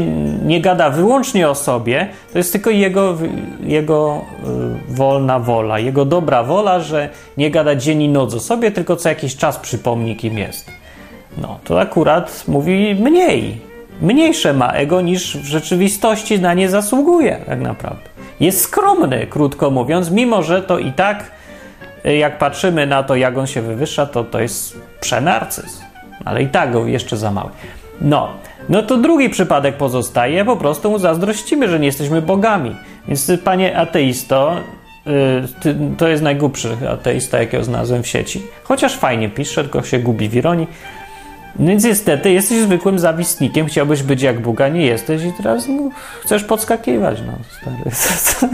nie 0.47 0.61
gada 0.61 0.91
wyłącznie 0.91 1.49
o 1.49 1.55
sobie, 1.55 2.09
to 2.33 2.39
jest 2.39 2.53
tylko 2.53 2.71
jego, 2.71 3.19
jego 3.63 4.21
y, 4.91 4.95
wolna 4.95 5.39
wola, 5.39 5.79
jego 5.79 6.05
dobra 6.05 6.43
wola, 6.43 6.81
że 6.81 7.09
nie 7.37 7.51
gada 7.51 7.77
dzień 7.77 8.03
i 8.03 8.09
noc 8.09 8.35
o 8.35 8.41
sobie, 8.41 8.71
tylko 8.71 8.97
co 8.97 9.09
jakiś 9.09 9.37
czas 9.37 9.59
przypomni, 9.59 10.17
kim 10.17 10.39
jest. 10.39 10.80
No, 11.39 11.59
to 11.65 11.81
akurat 11.81 12.45
mówi 12.49 12.95
mniej. 12.95 13.61
Mniejsze 14.03 14.53
ma 14.53 14.73
ego 14.73 15.01
niż 15.01 15.37
w 15.37 15.45
rzeczywistości 15.45 16.41
na 16.41 16.55
nie 16.55 16.69
zasługuje, 16.69 17.37
tak 17.47 17.61
naprawdę. 17.61 18.11
Jest 18.41 18.61
skromny, 18.61 19.27
krótko 19.27 19.71
mówiąc, 19.71 20.11
mimo 20.11 20.43
że 20.43 20.63
to 20.63 20.79
i 20.79 20.93
tak, 20.93 21.31
y, 22.07 22.17
jak 22.17 22.39
patrzymy 22.39 22.87
na 22.87 23.03
to, 23.03 23.17
jak 23.17 23.39
on 23.39 23.47
się 23.47 23.63
wywyższa, 23.63 24.07
to 24.07 24.25
to 24.25 24.41
jest 24.41 24.81
przenarcyz. 25.01 25.81
Ale 26.25 26.43
i 26.43 26.49
tak 26.49 26.73
go 26.73 26.87
jeszcze 26.87 27.17
za 27.17 27.31
mały. 27.31 27.51
No, 28.01 28.29
no 28.69 28.83
to 28.83 28.97
drugi 28.97 29.31
przypadek 29.31 29.77
pozostaje, 29.77 30.45
po 30.45 30.57
prostu 30.57 30.91
mu 30.91 30.99
zazdrościmy, 30.99 31.69
że 31.69 31.81
nie 31.81 31.87
jesteśmy 31.87 32.23
bogami. 32.23 32.77
Więc 33.09 33.33
panie 33.45 33.77
ateisto, 33.77 34.57
y, 35.65 35.97
to 35.97 36.09
jest 36.09 36.23
najgłupszy 36.23 36.77
ateista, 36.93 37.39
jakiego 37.39 37.65
znalazłem 37.65 38.03
w 38.03 38.07
sieci. 38.07 38.43
Chociaż 38.65 38.97
fajnie 38.97 39.29
pisze, 39.29 39.63
tylko 39.63 39.83
się 39.83 39.99
gubi 39.99 40.29
w 40.29 40.35
ironii. 40.35 40.67
No 41.59 41.67
więc 41.67 41.85
niestety 41.85 42.33
jesteś 42.33 42.59
zwykłym 42.59 42.99
zawistnikiem, 42.99 43.67
chciałbyś 43.67 44.03
być 44.03 44.23
jak 44.23 44.41
Bóg, 44.41 44.61
a 44.61 44.69
nie 44.69 44.87
jesteś 44.87 45.25
i 45.25 45.33
teraz 45.33 45.69
no, 45.69 45.91
chcesz 46.25 46.45
podskakiwać. 46.45 47.19
No, 47.27 47.33
stary. 47.61 47.91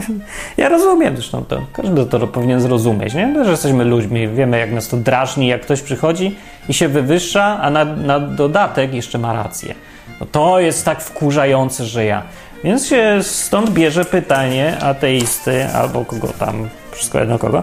Ja 0.56 0.68
rozumiem 0.68 1.16
zresztą 1.16 1.44
to. 1.44 1.60
Każdy 1.72 2.06
to 2.06 2.26
powinien 2.26 2.60
zrozumieć, 2.60 3.14
nie? 3.14 3.26
No, 3.26 3.44
że 3.44 3.50
jesteśmy 3.50 3.84
ludźmi, 3.84 4.28
wiemy 4.28 4.58
jak 4.58 4.72
nas 4.72 4.88
to 4.88 4.96
drażni, 4.96 5.46
jak 5.46 5.60
ktoś 5.60 5.82
przychodzi 5.82 6.36
i 6.68 6.74
się 6.74 6.88
wywyższa, 6.88 7.58
a 7.60 7.70
na, 7.70 7.84
na 7.84 8.20
dodatek 8.20 8.94
jeszcze 8.94 9.18
ma 9.18 9.32
rację. 9.32 9.74
No, 10.20 10.26
to 10.32 10.60
jest 10.60 10.84
tak 10.84 11.00
wkurzające, 11.00 11.84
że 11.84 12.04
ja. 12.04 12.22
Więc 12.64 12.86
się 12.86 13.18
stąd 13.22 13.70
bierze 13.70 14.04
pytanie 14.04 14.78
ateisty 14.82 15.66
albo 15.66 16.04
kogo 16.04 16.28
tam, 16.28 16.68
wszystko 16.90 17.18
jedno 17.18 17.38
kogo. 17.38 17.62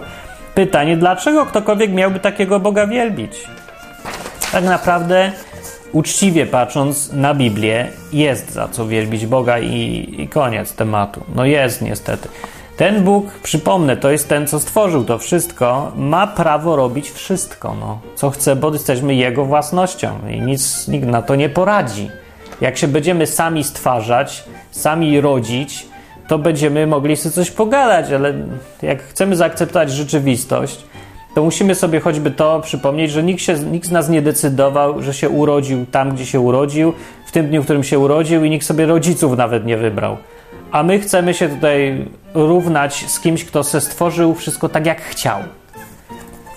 Pytanie, 0.54 0.96
dlaczego 0.96 1.46
ktokolwiek 1.46 1.92
miałby 1.92 2.20
takiego 2.20 2.60
Boga 2.60 2.86
wielbić? 2.86 3.44
Tak 4.54 4.64
naprawdę 4.64 5.32
uczciwie 5.92 6.46
patrząc 6.46 7.12
na 7.12 7.34
Biblię, 7.34 7.88
jest 8.12 8.52
za 8.52 8.68
co 8.68 8.86
wielbić 8.86 9.26
Boga 9.26 9.58
i, 9.58 10.14
i, 10.18 10.28
koniec 10.28 10.72
tematu. 10.72 11.24
No 11.34 11.44
jest 11.44 11.82
niestety. 11.82 12.28
Ten 12.76 13.04
Bóg, 13.04 13.26
przypomnę, 13.42 13.96
to 13.96 14.10
jest 14.10 14.28
ten, 14.28 14.46
co 14.46 14.60
stworzył 14.60 15.04
to 15.04 15.18
wszystko, 15.18 15.92
ma 15.96 16.26
prawo 16.26 16.76
robić 16.76 17.10
wszystko, 17.10 17.76
no, 17.80 17.98
co 18.14 18.30
chce, 18.30 18.56
bo 18.56 18.72
jesteśmy 18.72 19.14
Jego 19.14 19.44
własnością 19.44 20.28
i 20.30 20.40
nic 20.40 20.88
nikt 20.88 21.06
na 21.06 21.22
to 21.22 21.34
nie 21.34 21.48
poradzi. 21.48 22.10
Jak 22.60 22.78
się 22.78 22.88
będziemy 22.88 23.26
sami 23.26 23.64
stwarzać, 23.64 24.44
sami 24.70 25.20
rodzić, 25.20 25.86
to 26.28 26.38
będziemy 26.38 26.86
mogli 26.86 27.16
sobie 27.16 27.32
coś 27.34 27.50
pogadać, 27.50 28.12
ale 28.12 28.34
jak 28.82 29.02
chcemy 29.02 29.36
zaakceptować 29.36 29.92
rzeczywistość, 29.92 30.84
to 31.34 31.42
musimy 31.42 31.74
sobie 31.74 32.00
choćby 32.00 32.30
to 32.30 32.60
przypomnieć, 32.60 33.10
że 33.10 33.22
nikt, 33.22 33.42
się, 33.42 33.54
nikt 33.54 33.88
z 33.88 33.90
nas 33.90 34.08
nie 34.08 34.22
decydował, 34.22 35.02
że 35.02 35.14
się 35.14 35.28
urodził 35.28 35.86
tam, 35.86 36.14
gdzie 36.14 36.26
się 36.26 36.40
urodził, 36.40 36.92
w 37.26 37.32
tym 37.32 37.48
dniu, 37.48 37.62
w 37.62 37.64
którym 37.64 37.84
się 37.84 37.98
urodził, 37.98 38.44
i 38.44 38.50
nikt 38.50 38.66
sobie 38.66 38.86
rodziców 38.86 39.36
nawet 39.36 39.66
nie 39.66 39.76
wybrał. 39.76 40.16
A 40.72 40.82
my 40.82 40.98
chcemy 40.98 41.34
się 41.34 41.48
tutaj 41.48 42.06
równać 42.34 43.04
z 43.10 43.20
kimś, 43.20 43.44
kto 43.44 43.64
se 43.64 43.80
stworzył 43.80 44.34
wszystko 44.34 44.68
tak, 44.68 44.86
jak 44.86 45.02
chciał. 45.02 45.38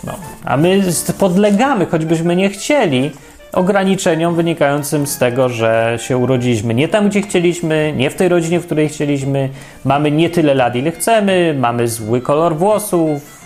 No. 0.03 0.13
A 0.45 0.57
my 0.57 0.83
podlegamy, 1.19 1.85
choćbyśmy 1.85 2.35
nie 2.35 2.49
chcieli, 2.49 3.11
ograniczeniom 3.53 4.35
wynikającym 4.35 5.07
z 5.07 5.17
tego, 5.17 5.49
że 5.49 5.97
się 6.01 6.17
urodziliśmy 6.17 6.73
nie 6.73 6.87
tam, 6.87 7.09
gdzie 7.09 7.21
chcieliśmy, 7.21 7.93
nie 7.97 8.09
w 8.09 8.15
tej 8.15 8.29
rodzinie, 8.29 8.59
w 8.59 8.65
której 8.65 8.89
chcieliśmy, 8.89 9.49
mamy 9.85 10.11
nie 10.11 10.29
tyle 10.29 10.53
lat, 10.53 10.75
ile 10.75 10.91
chcemy, 10.91 11.55
mamy 11.59 11.87
zły 11.87 12.21
kolor 12.21 12.55
włosów, 12.55 13.36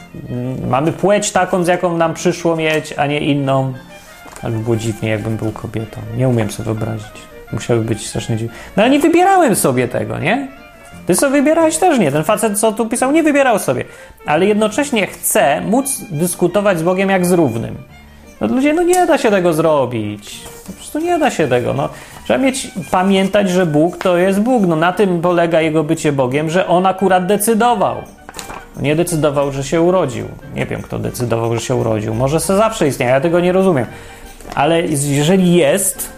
mamy 0.68 0.92
płeć 0.92 1.32
taką, 1.32 1.64
z 1.64 1.68
jaką 1.68 1.98
nam 1.98 2.14
przyszło 2.14 2.56
mieć, 2.56 2.94
a 2.98 3.08
nie 3.08 3.20
inną. 3.20 3.74
Ale 4.44 4.54
by 4.54 4.60
było 4.60 4.76
dziwnie, 4.76 5.10
jakbym 5.10 5.38
był 5.38 5.52
kobietą. 5.52 6.02
Nie 6.18 6.30
umiem 6.30 6.52
sobie 6.52 6.66
wyobrazić. 6.66 7.22
Musiały 7.54 7.82
być 7.82 8.08
strasznie 8.08 8.38
dziwne. 8.38 8.56
No 8.78 8.84
ale 8.84 8.92
nie 8.92 9.00
wybierałem 9.00 9.56
sobie 9.56 9.88
tego, 9.88 10.20
nie? 10.20 10.48
Ty 11.06 11.16
sobie 11.16 11.32
wybierałeś 11.32 11.78
też 11.78 12.00
nie. 12.00 12.12
Ten 12.12 12.24
facet, 12.24 12.60
co 12.60 12.72
tu 12.72 12.86
pisał, 12.86 13.12
nie 13.12 13.24
wybierał 13.24 13.60
sobie. 13.60 13.86
Ale 14.26 14.46
jednocześnie 14.46 15.08
chce 15.08 15.62
móc 15.62 16.02
dyskutować 16.12 16.80
z 16.80 16.84
Bogiem 16.84 17.10
jak 17.10 17.26
z 17.26 17.32
równym. 17.32 17.78
No 18.42 18.48
ludzie, 18.48 18.74
no 18.74 18.84
nie 18.84 19.06
da 19.06 19.18
się 19.18 19.32
tego 19.32 19.54
zrobić. 19.54 20.40
Po 20.68 20.74
prostu 20.74 21.00
nie 21.00 21.20
da 21.20 21.32
się 21.32 21.48
tego. 21.48 21.74
No, 21.74 21.90
trzeba 22.24 22.40
mieć, 22.40 22.72
pamiętać, 22.92 23.50
że 23.50 23.66
Bóg 23.66 23.98
to 23.98 24.18
jest 24.18 24.40
Bóg. 24.40 24.64
No 24.68 24.76
na 24.76 24.94
tym 24.94 25.22
polega 25.22 25.62
jego 25.62 25.84
bycie 25.84 26.12
Bogiem, 26.12 26.50
że 26.50 26.68
On 26.68 26.86
akurat 26.86 27.26
decydował. 27.26 27.96
Nie 28.80 28.96
decydował, 28.96 29.52
że 29.52 29.64
się 29.64 29.82
urodził. 29.82 30.28
Nie 30.56 30.66
wiem, 30.66 30.82
kto 30.82 31.00
decydował, 31.00 31.56
że 31.56 31.62
się 31.62 31.76
urodził. 31.76 32.14
Może 32.14 32.40
se 32.40 32.58
zawsze 32.58 32.88
istniał, 32.88 33.10
ja 33.10 33.22
tego 33.22 33.40
nie 33.40 33.52
rozumiem. 33.52 33.86
Ale 34.56 34.82
jeżeli 34.88 35.54
jest, 35.54 36.10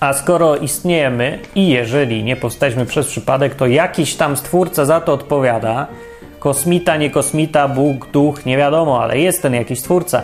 a 0.00 0.12
skoro 0.12 0.56
istniejemy 0.56 1.38
i 1.54 1.68
jeżeli 1.68 2.24
nie 2.24 2.36
powstaliśmy 2.36 2.86
przez 2.86 3.06
przypadek, 3.06 3.54
to 3.54 3.66
jakiś 3.66 4.14
tam 4.14 4.36
stwórca 4.36 4.84
za 4.84 5.00
to 5.00 5.12
odpowiada. 5.12 5.86
Kosmita, 6.38 6.96
nie 6.96 7.10
kosmita, 7.10 7.68
Bóg, 7.68 8.10
duch, 8.10 8.46
nie 8.46 8.56
wiadomo, 8.56 9.02
ale 9.02 9.18
jest 9.18 9.42
ten 9.42 9.54
jakiś 9.54 9.80
stwórca. 9.80 10.22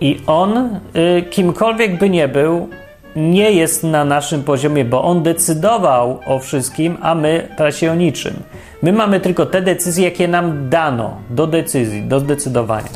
I 0.00 0.20
on, 0.26 0.80
y, 0.96 1.22
kimkolwiek 1.30 1.98
by 1.98 2.10
nie 2.10 2.28
był, 2.28 2.68
nie 3.16 3.50
jest 3.50 3.84
na 3.84 4.04
naszym 4.04 4.42
poziomie, 4.42 4.84
bo 4.84 5.04
on 5.04 5.22
decydował 5.22 6.20
o 6.26 6.38
wszystkim, 6.38 6.96
a 7.02 7.14
my 7.14 7.48
prawie 7.56 7.92
o 7.92 7.94
niczym. 7.94 8.34
My 8.82 8.92
mamy 8.92 9.20
tylko 9.20 9.46
te 9.46 9.62
decyzje, 9.62 10.04
jakie 10.04 10.28
nam 10.28 10.68
dano 10.68 11.16
do 11.30 11.46
decyzji, 11.46 12.02
do 12.02 12.20
zdecydowania. 12.20 12.88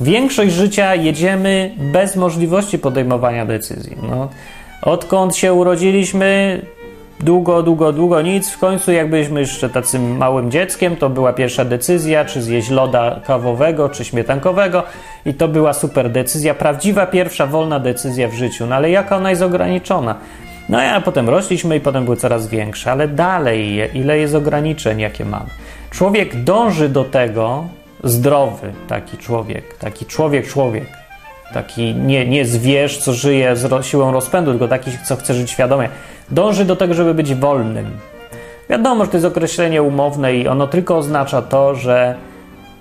Większość 0.00 0.52
życia 0.52 0.94
jedziemy 0.94 1.74
bez 1.92 2.16
możliwości 2.16 2.78
podejmowania 2.78 3.46
decyzji. 3.46 3.96
No, 4.10 4.28
odkąd 4.82 5.36
się 5.36 5.52
urodziliśmy, 5.52 6.60
długo, 7.20 7.62
długo, 7.62 7.92
długo 7.92 8.22
nic. 8.22 8.50
W 8.50 8.58
końcu, 8.58 8.92
jak 8.92 9.10
byliśmy 9.10 9.40
jeszcze 9.40 9.68
takim 9.68 10.16
małym 10.16 10.50
dzieckiem, 10.50 10.96
to 10.96 11.10
była 11.10 11.32
pierwsza 11.32 11.64
decyzja, 11.64 12.24
czy 12.24 12.42
zjeść 12.42 12.70
loda 12.70 13.20
kawowego, 13.26 13.88
czy 13.88 14.04
śmietankowego, 14.04 14.82
i 15.26 15.34
to 15.34 15.48
była 15.48 15.72
super 15.72 16.10
decyzja, 16.10 16.54
prawdziwa 16.54 17.06
pierwsza 17.06 17.46
wolna 17.46 17.80
decyzja 17.80 18.28
w 18.28 18.34
życiu. 18.34 18.66
No 18.66 18.74
ale 18.74 18.90
jaka 18.90 19.16
ona 19.16 19.30
jest 19.30 19.42
ograniczona? 19.42 20.14
No 20.68 20.82
a 20.82 21.00
potem 21.00 21.28
rośliśmy 21.28 21.76
i 21.76 21.80
potem 21.80 22.04
były 22.04 22.16
coraz 22.16 22.48
większe, 22.48 22.92
ale 22.92 23.08
dalej, 23.08 23.90
ile 23.94 24.18
jest 24.18 24.34
ograniczeń, 24.34 25.00
jakie 25.00 25.24
mamy. 25.24 25.46
Człowiek 25.90 26.44
dąży 26.44 26.88
do 26.88 27.04
tego, 27.04 27.64
zdrowy 28.04 28.72
taki 28.88 29.16
człowiek, 29.16 29.78
taki 29.78 30.06
człowiek, 30.06 30.46
człowiek, 30.46 30.84
taki 31.54 31.94
nie, 31.94 32.26
nie 32.26 32.44
zwierz, 32.44 32.98
co 32.98 33.12
żyje 33.12 33.56
z 33.56 33.86
siłą 33.86 34.12
rozpędu, 34.12 34.50
tylko 34.50 34.68
taki, 34.68 34.90
co 35.04 35.16
chce 35.16 35.34
żyć 35.34 35.50
świadomie, 35.50 35.88
dąży 36.30 36.64
do 36.64 36.76
tego, 36.76 36.94
żeby 36.94 37.14
być 37.14 37.34
wolnym. 37.34 37.86
Wiadomo, 38.70 39.04
że 39.04 39.10
to 39.10 39.16
jest 39.16 39.26
określenie 39.26 39.82
umowne 39.82 40.34
i 40.34 40.48
ono 40.48 40.66
tylko 40.66 40.96
oznacza 40.96 41.42
to, 41.42 41.74
że 41.74 42.14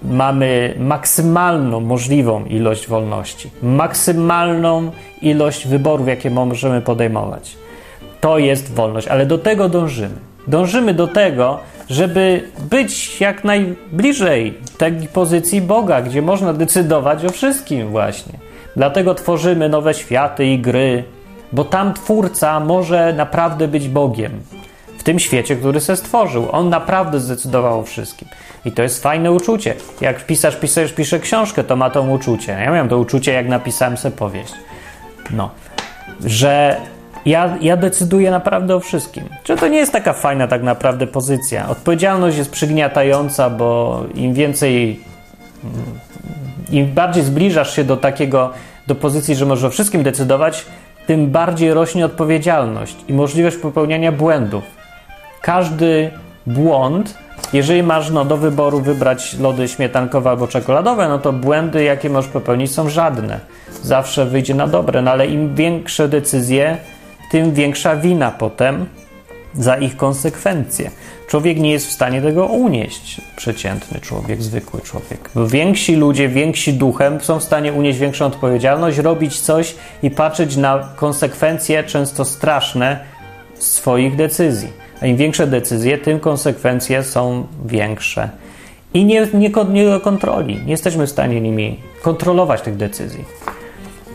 mamy 0.04 0.74
maksymalną 0.80 1.80
możliwą 1.80 2.45
ilość 2.45 2.88
wolności, 2.88 3.50
maksymalną 3.62 4.91
ilość 5.22 5.68
wyborów, 5.68 6.08
jakie 6.08 6.30
możemy 6.30 6.82
podejmować. 6.82 7.58
To 8.22 8.38
jest 8.38 8.74
wolność, 8.74 9.08
ale 9.08 9.26
do 9.26 9.38
tego 9.38 9.70
dążymy. 9.70 10.16
Dążymy 10.48 10.93
do 10.93 11.08
tego, 11.08 11.60
żeby 11.89 12.43
być 12.70 13.22
jak 13.22 13.43
najbliżej 13.43 14.54
tej 14.78 14.91
pozycji 14.91 15.62
Boga, 15.62 16.02
gdzie 16.02 16.22
można 16.22 16.54
decydować 16.54 17.26
o 17.26 17.30
wszystkim 17.30 17.88
właśnie. 17.88 18.34
Dlatego 18.76 19.16
tworzymy 19.16 19.70
nowe 19.70 19.93
światy 19.93 20.45
i 20.45 20.60
gry, 20.60 21.04
bo 21.52 21.66
tam 21.66 21.93
twórca 21.93 22.60
może 22.60 23.14
naprawdę 23.14 23.68
być 23.68 23.89
Bogiem 23.89 24.32
w 24.98 25.04
tym 25.04 25.20
świecie, 25.20 25.56
który 25.56 25.80
se 25.80 25.95
stworzył. 25.95 26.48
On 26.52 26.70
naprawdę 26.70 27.20
zdecydował 27.20 27.80
o 27.80 27.84
wszystkim. 27.84 28.28
I 28.66 28.72
to 28.72 28.84
jest 28.84 29.04
fajne 29.04 29.32
uczucie. 29.32 29.74
Jak 30.02 30.26
pisarz 30.26 30.56
pisarz 30.56 30.93
pisze 30.93 31.20
książkę, 31.20 31.64
to 31.64 31.76
ma 31.76 31.89
to 31.89 32.02
uczucie. 32.02 32.52
Ja 32.52 32.72
miałem 32.72 32.89
to 32.89 32.98
uczucie, 32.98 33.34
jak 33.34 33.48
napisałem 33.48 33.98
sobie 33.98 34.16
powieść. 34.16 34.54
No, 35.32 35.50
że 36.26 36.78
ja, 37.26 37.58
ja 37.62 37.78
decyduję 37.78 38.32
naprawdę 38.32 38.76
o 38.76 38.80
wszystkim. 38.80 39.24
Czy 39.43 39.56
to 39.56 39.68
nie 39.68 39.78
jest 39.78 39.91
taka 39.91 40.14
fajna 40.14 40.48
tak 40.48 40.64
naprawdę 40.64 41.08
pozycja? 41.08 41.70
Odpowiedzialność 41.70 42.38
jest 42.38 42.52
przygniatająca, 42.52 43.50
bo 43.50 44.04
im 44.16 44.34
więcej, 44.34 45.00
im 46.72 46.93
bardziej 46.93 47.24
zbliżasz 47.24 47.76
się 47.76 47.84
do 47.84 47.98
takiego, 47.98 48.54
do 48.88 48.95
pozycji, 48.95 49.36
że 49.36 49.45
możesz 49.45 49.64
o 49.64 49.70
wszystkim 49.70 50.04
decydować, 50.04 50.66
tym 51.08 51.28
bardziej 51.32 51.74
rośnie 51.74 52.05
odpowiedzialność 52.05 52.95
i 53.08 53.14
możliwość 53.14 53.58
popełniania 53.58 54.12
błędów. 54.12 54.64
Każdy 55.41 56.12
błąd, 56.47 57.18
jeżeli 57.53 57.84
masz 57.84 58.10
no, 58.10 58.26
do 58.26 58.38
wyboru 58.38 58.82
wybrać 58.82 59.39
lody 59.39 59.68
śmietankowe 59.68 60.30
albo 60.30 60.47
czekoladowe, 60.47 61.10
no 61.10 61.20
to 61.20 61.34
błędy, 61.34 61.84
jakie 61.84 62.10
możesz 62.10 62.32
popełnić, 62.32 62.72
są 62.72 62.89
żadne. 62.89 63.39
Zawsze 63.84 64.26
wyjdzie 64.26 64.55
na 64.55 64.68
dobre, 64.68 65.01
no 65.01 65.12
ale 65.12 65.28
im 65.28 65.55
większe 65.55 66.10
decyzje, 66.10 66.78
tym 67.32 67.53
większa 67.53 67.95
wina 67.95 68.32
potem 68.32 68.86
za 69.58 69.78
ich 69.78 69.97
konsekwencje. 69.97 70.91
Człowiek 71.28 71.60
nie 71.60 71.72
jest 71.72 71.88
w 71.88 71.91
stanie 71.91 72.22
tego 72.22 72.45
unieść, 72.45 73.22
przeciętny 73.36 73.99
człowiek, 73.99 74.43
zwykły 74.43 74.82
człowiek. 74.82 75.30
Więksi 75.47 75.95
ludzie, 75.95 76.30
więksi 76.30 76.74
duchem 76.74 77.22
są 77.22 77.39
w 77.39 77.43
stanie 77.43 77.74
unieść 77.74 77.99
większą 77.99 78.26
odpowiedzialność, 78.26 78.97
robić 78.97 79.39
coś 79.39 79.76
i 80.03 80.12
patrzeć 80.12 80.55
na 80.55 80.89
konsekwencje, 80.95 81.84
często 81.84 82.26
straszne, 82.26 82.99
swoich 83.55 84.16
decyzji. 84.16 84.70
A 85.01 85.05
im 85.05 85.18
większe 85.18 85.47
decyzje, 85.47 85.97
tym 85.97 86.20
konsekwencje 86.20 87.03
są 87.03 87.47
większe. 87.66 88.30
I 88.93 89.05
nie, 89.05 89.28
nie, 89.34 89.51
nie 89.70 89.99
kontroli. 89.99 90.55
Nie 90.66 90.72
jesteśmy 90.72 91.08
w 91.08 91.10
stanie 91.10 91.41
nimi 91.41 91.80
kontrolować 92.01 92.62
tych 92.62 92.78
decyzji. 92.78 93.26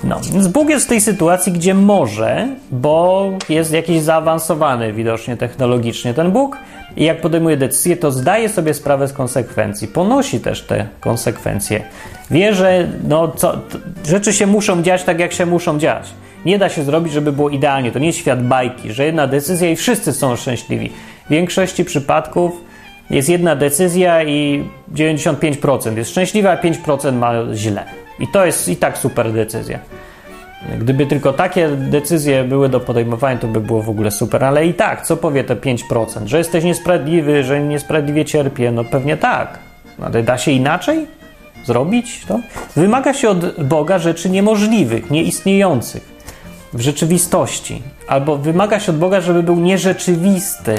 No, 0.04 0.20
więc 0.32 0.48
Bóg 0.48 0.68
jest 0.68 0.86
w 0.86 0.88
tej 0.88 1.00
sytuacji, 1.00 1.52
gdzie 1.52 1.74
może, 1.74 2.48
bo 2.70 3.30
jest 3.48 3.72
jakiś 3.72 4.00
zaawansowany 4.00 4.92
widocznie 4.92 5.36
technologicznie 5.36 6.14
ten 6.14 6.30
Bóg 6.30 6.58
i 6.96 7.04
jak 7.04 7.20
podejmuje 7.20 7.56
decyzję, 7.56 7.96
to 7.96 8.12
zdaje 8.12 8.48
sobie 8.48 8.74
sprawę 8.74 9.08
z 9.08 9.12
konsekwencji, 9.12 9.88
ponosi 9.88 10.40
też 10.40 10.62
te 10.62 10.86
konsekwencje. 11.00 11.82
Wie, 12.30 12.54
że 12.54 12.88
no, 13.08 13.28
co, 13.28 13.58
rzeczy 14.06 14.32
się 14.32 14.46
muszą 14.46 14.82
dziać 14.82 15.02
tak, 15.02 15.20
jak 15.20 15.32
się 15.32 15.46
muszą 15.46 15.78
dziać. 15.78 16.10
Nie 16.44 16.58
da 16.58 16.68
się 16.68 16.84
zrobić, 16.84 17.12
żeby 17.12 17.32
było 17.32 17.50
idealnie. 17.50 17.92
To 17.92 17.98
nie 17.98 18.06
jest 18.06 18.18
świat 18.18 18.46
bajki, 18.46 18.92
że 18.92 19.04
jedna 19.04 19.26
decyzja 19.26 19.70
i 19.70 19.76
wszyscy 19.76 20.12
są 20.12 20.36
szczęśliwi. 20.36 20.90
W 21.26 21.30
większości 21.30 21.84
przypadków 21.84 22.52
jest 23.10 23.28
jedna 23.28 23.56
decyzja 23.56 24.22
i 24.22 24.64
95% 24.94 25.96
jest 25.96 26.10
szczęśliwa, 26.10 26.50
a 26.50 26.56
5% 26.56 27.12
ma 27.12 27.32
źle. 27.54 28.01
I 28.20 28.28
to 28.28 28.46
jest 28.46 28.68
i 28.68 28.76
tak 28.76 28.98
super 28.98 29.32
decyzja. 29.32 29.78
Gdyby 30.78 31.06
tylko 31.06 31.32
takie 31.32 31.68
decyzje 31.68 32.44
były 32.44 32.68
do 32.68 32.80
podejmowania, 32.80 33.38
to 33.38 33.48
by 33.48 33.60
było 33.60 33.82
w 33.82 33.90
ogóle 33.90 34.10
super, 34.10 34.44
ale 34.44 34.66
i 34.66 34.74
tak, 34.74 35.06
co 35.06 35.16
powie 35.16 35.44
te 35.44 35.56
5%? 35.56 36.26
Że 36.26 36.38
jesteś 36.38 36.64
niesprawiedliwy, 36.64 37.44
że 37.44 37.60
niesprawiedliwie 37.60 38.24
cierpię? 38.24 38.72
No 38.72 38.84
pewnie 38.84 39.16
tak. 39.16 39.58
Ale 40.02 40.22
da 40.22 40.38
się 40.38 40.50
inaczej 40.50 41.06
zrobić 41.64 42.24
to? 42.28 42.40
Wymaga 42.76 43.14
się 43.14 43.28
od 43.28 43.62
Boga 43.62 43.98
rzeczy 43.98 44.30
niemożliwych, 44.30 45.10
nieistniejących 45.10 46.12
w 46.72 46.80
rzeczywistości. 46.80 47.82
Albo 48.08 48.36
wymaga 48.36 48.80
się 48.80 48.92
od 48.92 48.98
Boga, 48.98 49.20
żeby 49.20 49.42
był 49.42 49.56
nierzeczywisty, 49.56 50.74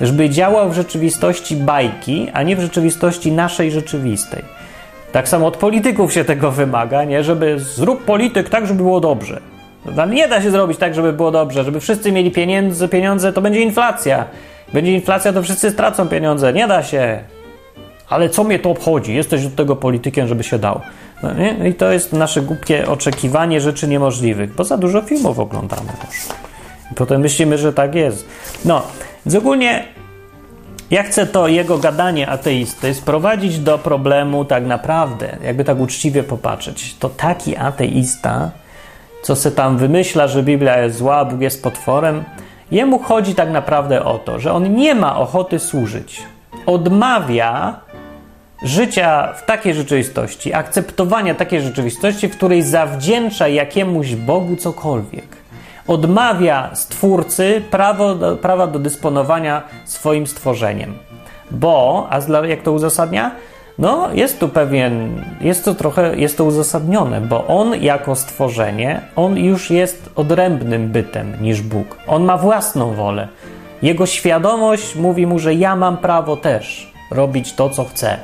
żeby 0.00 0.30
działał 0.30 0.70
w 0.70 0.74
rzeczywistości 0.74 1.56
bajki, 1.56 2.28
a 2.32 2.42
nie 2.42 2.56
w 2.56 2.60
rzeczywistości 2.60 3.32
naszej 3.32 3.70
rzeczywistej. 3.70 4.57
Tak 5.12 5.28
samo 5.28 5.46
od 5.46 5.56
polityków 5.56 6.12
się 6.12 6.24
tego 6.24 6.50
wymaga, 6.50 7.04
nie? 7.04 7.24
Żeby 7.24 7.60
zrób 7.60 8.04
polityk 8.04 8.48
tak, 8.48 8.66
żeby 8.66 8.82
było 8.82 9.00
dobrze. 9.00 9.40
Nie 10.10 10.28
da 10.28 10.42
się 10.42 10.50
zrobić 10.50 10.78
tak, 10.78 10.94
żeby 10.94 11.12
było 11.12 11.30
dobrze, 11.30 11.64
żeby 11.64 11.80
wszyscy 11.80 12.12
mieli 12.12 12.30
pieniądze, 12.30 12.88
pieniądze 12.88 13.32
to 13.32 13.40
będzie 13.40 13.60
inflacja. 13.60 14.24
Będzie 14.72 14.92
inflacja, 14.92 15.32
to 15.32 15.42
wszyscy 15.42 15.70
stracą 15.70 16.08
pieniądze. 16.08 16.52
Nie 16.52 16.68
da 16.68 16.82
się. 16.82 17.20
Ale 18.08 18.28
co 18.28 18.44
mnie 18.44 18.58
to 18.58 18.70
obchodzi? 18.70 19.14
Jesteś 19.14 19.46
od 19.46 19.54
tego 19.54 19.76
politykiem, 19.76 20.28
żeby 20.28 20.42
się 20.42 20.58
dał. 20.58 20.80
No 21.22 21.30
I 21.66 21.74
to 21.74 21.92
jest 21.92 22.12
nasze 22.12 22.42
głupie 22.42 22.88
oczekiwanie 22.88 23.60
rzeczy 23.60 23.88
niemożliwych, 23.88 24.54
bo 24.54 24.64
za 24.64 24.76
dużo 24.76 25.02
filmów 25.02 25.38
oglądamy 25.38 25.92
już. 26.06 26.16
Potem 26.96 27.20
myślimy, 27.20 27.58
że 27.58 27.72
tak 27.72 27.94
jest. 27.94 28.28
No, 28.64 28.82
więc 29.26 29.36
ogólnie 29.36 29.84
ja 30.90 31.02
chcę 31.02 31.26
to 31.26 31.48
jego 31.48 31.78
gadanie 31.78 32.28
ateisty 32.28 32.94
sprowadzić 32.94 33.58
do 33.58 33.78
problemu 33.78 34.44
tak 34.44 34.66
naprawdę, 34.66 35.36
jakby 35.44 35.64
tak 35.64 35.80
uczciwie 35.80 36.22
popatrzeć. 36.22 36.96
To 36.98 37.08
taki 37.08 37.56
ateista, 37.56 38.50
co 39.22 39.36
se 39.36 39.50
tam 39.50 39.78
wymyśla, 39.78 40.28
że 40.28 40.42
Biblia 40.42 40.78
jest 40.78 40.98
zła, 40.98 41.24
Bóg 41.24 41.40
jest 41.40 41.62
potworem, 41.62 42.24
jemu 42.70 42.98
chodzi 42.98 43.34
tak 43.34 43.50
naprawdę 43.50 44.04
o 44.04 44.18
to, 44.18 44.40
że 44.40 44.52
on 44.52 44.74
nie 44.74 44.94
ma 44.94 45.16
ochoty 45.16 45.58
służyć. 45.58 46.22
Odmawia 46.66 47.80
życia 48.62 49.32
w 49.32 49.46
takiej 49.46 49.74
rzeczywistości, 49.74 50.54
akceptowania 50.54 51.34
takiej 51.34 51.60
rzeczywistości, 51.60 52.28
w 52.28 52.36
której 52.36 52.62
zawdzięcza 52.62 53.48
jakiemuś 53.48 54.14
Bogu 54.14 54.56
cokolwiek 54.56 55.47
odmawia 55.88 56.70
stwórcy 56.74 57.62
prawo 57.70 58.16
prawa 58.42 58.66
do 58.66 58.78
dysponowania 58.78 59.62
swoim 59.84 60.26
stworzeniem. 60.26 60.94
Bo, 61.50 62.06
a 62.10 62.46
jak 62.46 62.62
to 62.62 62.72
uzasadnia? 62.72 63.30
No, 63.78 64.08
jest 64.14 64.40
tu 64.40 64.48
pewien, 64.48 65.24
jest 65.40 65.64
to 65.64 65.74
trochę, 65.74 66.16
jest 66.16 66.36
to 66.36 66.44
uzasadnione, 66.44 67.20
bo 67.20 67.46
on 67.46 67.74
jako 67.74 68.16
stworzenie, 68.16 69.00
on 69.16 69.36
już 69.36 69.70
jest 69.70 70.10
odrębnym 70.16 70.88
bytem 70.88 71.32
niż 71.40 71.62
Bóg. 71.62 71.96
On 72.06 72.24
ma 72.24 72.38
własną 72.38 72.94
wolę. 72.94 73.28
Jego 73.82 74.06
świadomość 74.06 74.96
mówi 74.96 75.26
mu, 75.26 75.38
że 75.38 75.54
ja 75.54 75.76
mam 75.76 75.96
prawo 75.96 76.36
też 76.36 76.92
robić 77.10 77.52
to, 77.52 77.70
co 77.70 77.84
chcę. 77.84 78.16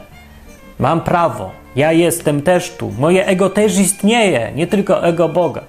Mam 0.79 1.01
prawo. 1.01 1.51
Ja 1.77 1.93
jestem 1.93 2.43
też 2.43 2.71
tu. 2.71 2.93
Moje 2.99 3.27
ego 3.27 3.51
też 3.51 3.79
istnieje, 3.79 4.53
nie 4.55 4.67
tylko 4.67 5.05
ego 5.05 5.29
Boga. 5.29 5.61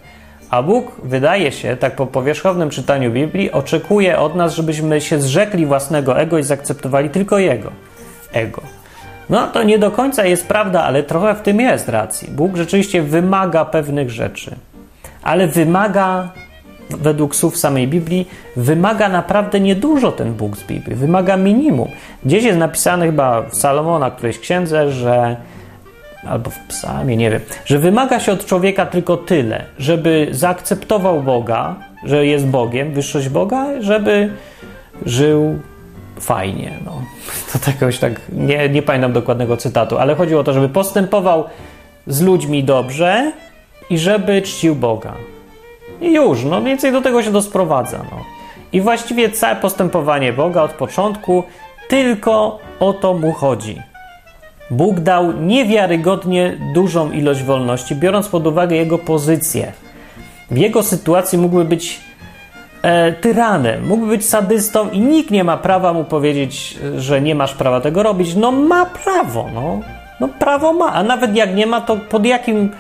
A 0.56 0.64
Bóg, 0.64 0.92
wydaje 1.04 1.52
się, 1.52 1.78
tak 1.78 1.96
po 1.96 2.08
powierzchownym 2.08 2.70
czytaniu 2.70 3.12
Biblii, 3.12 3.52
oczekuje 3.52 4.20
od 4.20 4.36
nas, 4.36 4.56
żebyśmy 4.56 5.02
się 5.02 5.22
zrzekli 5.22 5.66
własnego 5.66 6.20
ego 6.20 6.38
i 6.38 6.44
zaakceptowali 6.44 7.10
tylko 7.10 7.40
Jego 7.40 7.72
ego. 8.34 8.62
No 9.30 9.48
to 9.48 9.64
nie 9.64 9.80
do 9.80 9.92
końca 9.92 10.26
jest 10.26 10.48
prawda, 10.48 10.84
ale 10.84 11.04
trochę 11.04 11.36
w 11.36 11.42
tym 11.42 11.60
jest 11.60 11.90
racji. 11.90 12.32
Bóg 12.32 12.56
rzeczywiście 12.56 13.02
wymaga 13.02 13.66
pewnych 13.66 14.10
rzeczy, 14.10 14.56
ale 15.24 15.48
wymaga 15.48 16.30
według 16.90 17.36
słów 17.36 17.58
samej 17.58 17.88
Biblii, 17.88 18.28
wymaga 18.56 19.10
naprawdę 19.10 19.60
niedużo 19.60 20.12
ten 20.12 20.34
Bóg 20.34 20.58
z 20.58 20.64
Biblii. 20.64 20.96
Wymaga 20.96 21.38
minimum. 21.38 21.90
Gdzieś 22.26 22.44
jest 22.44 22.60
napisane 22.60 23.06
chyba 23.06 23.42
w 23.42 23.56
Salomona, 23.56 24.12
którejś 24.12 24.40
księdze, 24.40 24.92
że 24.92 25.36
albo 26.28 26.50
w 26.50 26.60
psalmie, 26.60 27.18
nie 27.18 27.32
wiem, 27.32 27.42
że 27.66 27.80
wymaga 27.80 28.20
się 28.20 28.32
od 28.32 28.46
człowieka 28.46 28.86
tylko 28.86 29.18
tyle, 29.18 29.66
żeby 29.80 30.28
zaakceptował 30.32 31.24
Boga, 31.24 31.76
że 32.04 32.26
jest 32.26 32.48
Bogiem, 32.48 32.94
wyższość 32.94 33.30
Boga, 33.30 33.82
żeby 33.82 34.30
żył 35.06 35.60
fajnie. 36.20 36.72
No. 36.86 37.02
To 37.66 37.72
jakoś 37.72 37.98
tak, 37.98 38.22
nie, 38.30 38.70
nie 38.70 38.82
pamiętam 38.82 39.14
dokładnego 39.14 39.58
cytatu, 39.58 39.98
ale 39.98 40.16
chodziło 40.16 40.42
o 40.42 40.44
to, 40.44 40.54
żeby 40.54 40.70
postępował 40.70 41.44
z 42.08 42.22
ludźmi 42.22 42.64
dobrze 42.64 43.32
i 43.90 43.98
żeby 43.98 44.42
czcił 44.42 44.76
Boga. 44.76 45.14
I 46.02 46.14
już, 46.14 46.44
no 46.44 46.62
więcej 46.62 46.92
do 46.92 47.02
tego 47.02 47.24
się 47.24 47.32
to 47.32 47.42
sprowadza. 47.42 47.98
No. 47.98 48.18
I 48.74 48.82
właściwie 48.82 49.30
całe 49.30 49.56
postępowanie 49.56 50.34
Boga 50.34 50.62
od 50.62 50.72
początku 50.72 51.44
tylko 51.88 52.60
o 52.80 52.94
to 52.94 53.14
mu 53.14 53.32
chodzi. 53.32 53.82
Bóg 54.72 55.00
dał 55.00 55.32
niewiarygodnie 55.32 56.58
dużą 56.74 57.12
ilość 57.12 57.44
wolności, 57.44 57.96
biorąc 57.96 58.28
pod 58.28 58.48
uwagę 58.48 58.76
jego 58.76 58.98
pozycję. 58.98 59.72
W 60.52 60.58
jego 60.58 60.84
sytuacji 60.84 61.38
mógłby 61.38 61.66
być 61.66 62.00
e, 62.82 63.14
tyranem, 63.14 63.88
mógłby 63.88 64.08
być 64.08 64.26
sadystą 64.26 64.90
i 64.90 65.00
nikt 65.00 65.32
nie 65.32 65.44
ma 65.44 65.58
prawa 65.58 65.94
mu 65.94 66.04
powiedzieć, 66.04 66.78
że 66.98 67.22
nie 67.22 67.36
masz 67.36 67.54
prawa 67.54 67.82
tego 67.82 68.04
robić. 68.04 68.36
No 68.36 68.52
ma 68.52 68.86
prawo, 68.86 69.50
no. 69.54 69.80
No 70.20 70.28
prawo 70.28 70.74
ma, 70.74 70.94
a 70.94 71.04
nawet 71.04 71.36
jak 71.36 71.56
nie 71.56 71.68
ma, 71.68 71.82
to 71.82 71.98
pod 71.98 72.26
jakim 72.26 72.72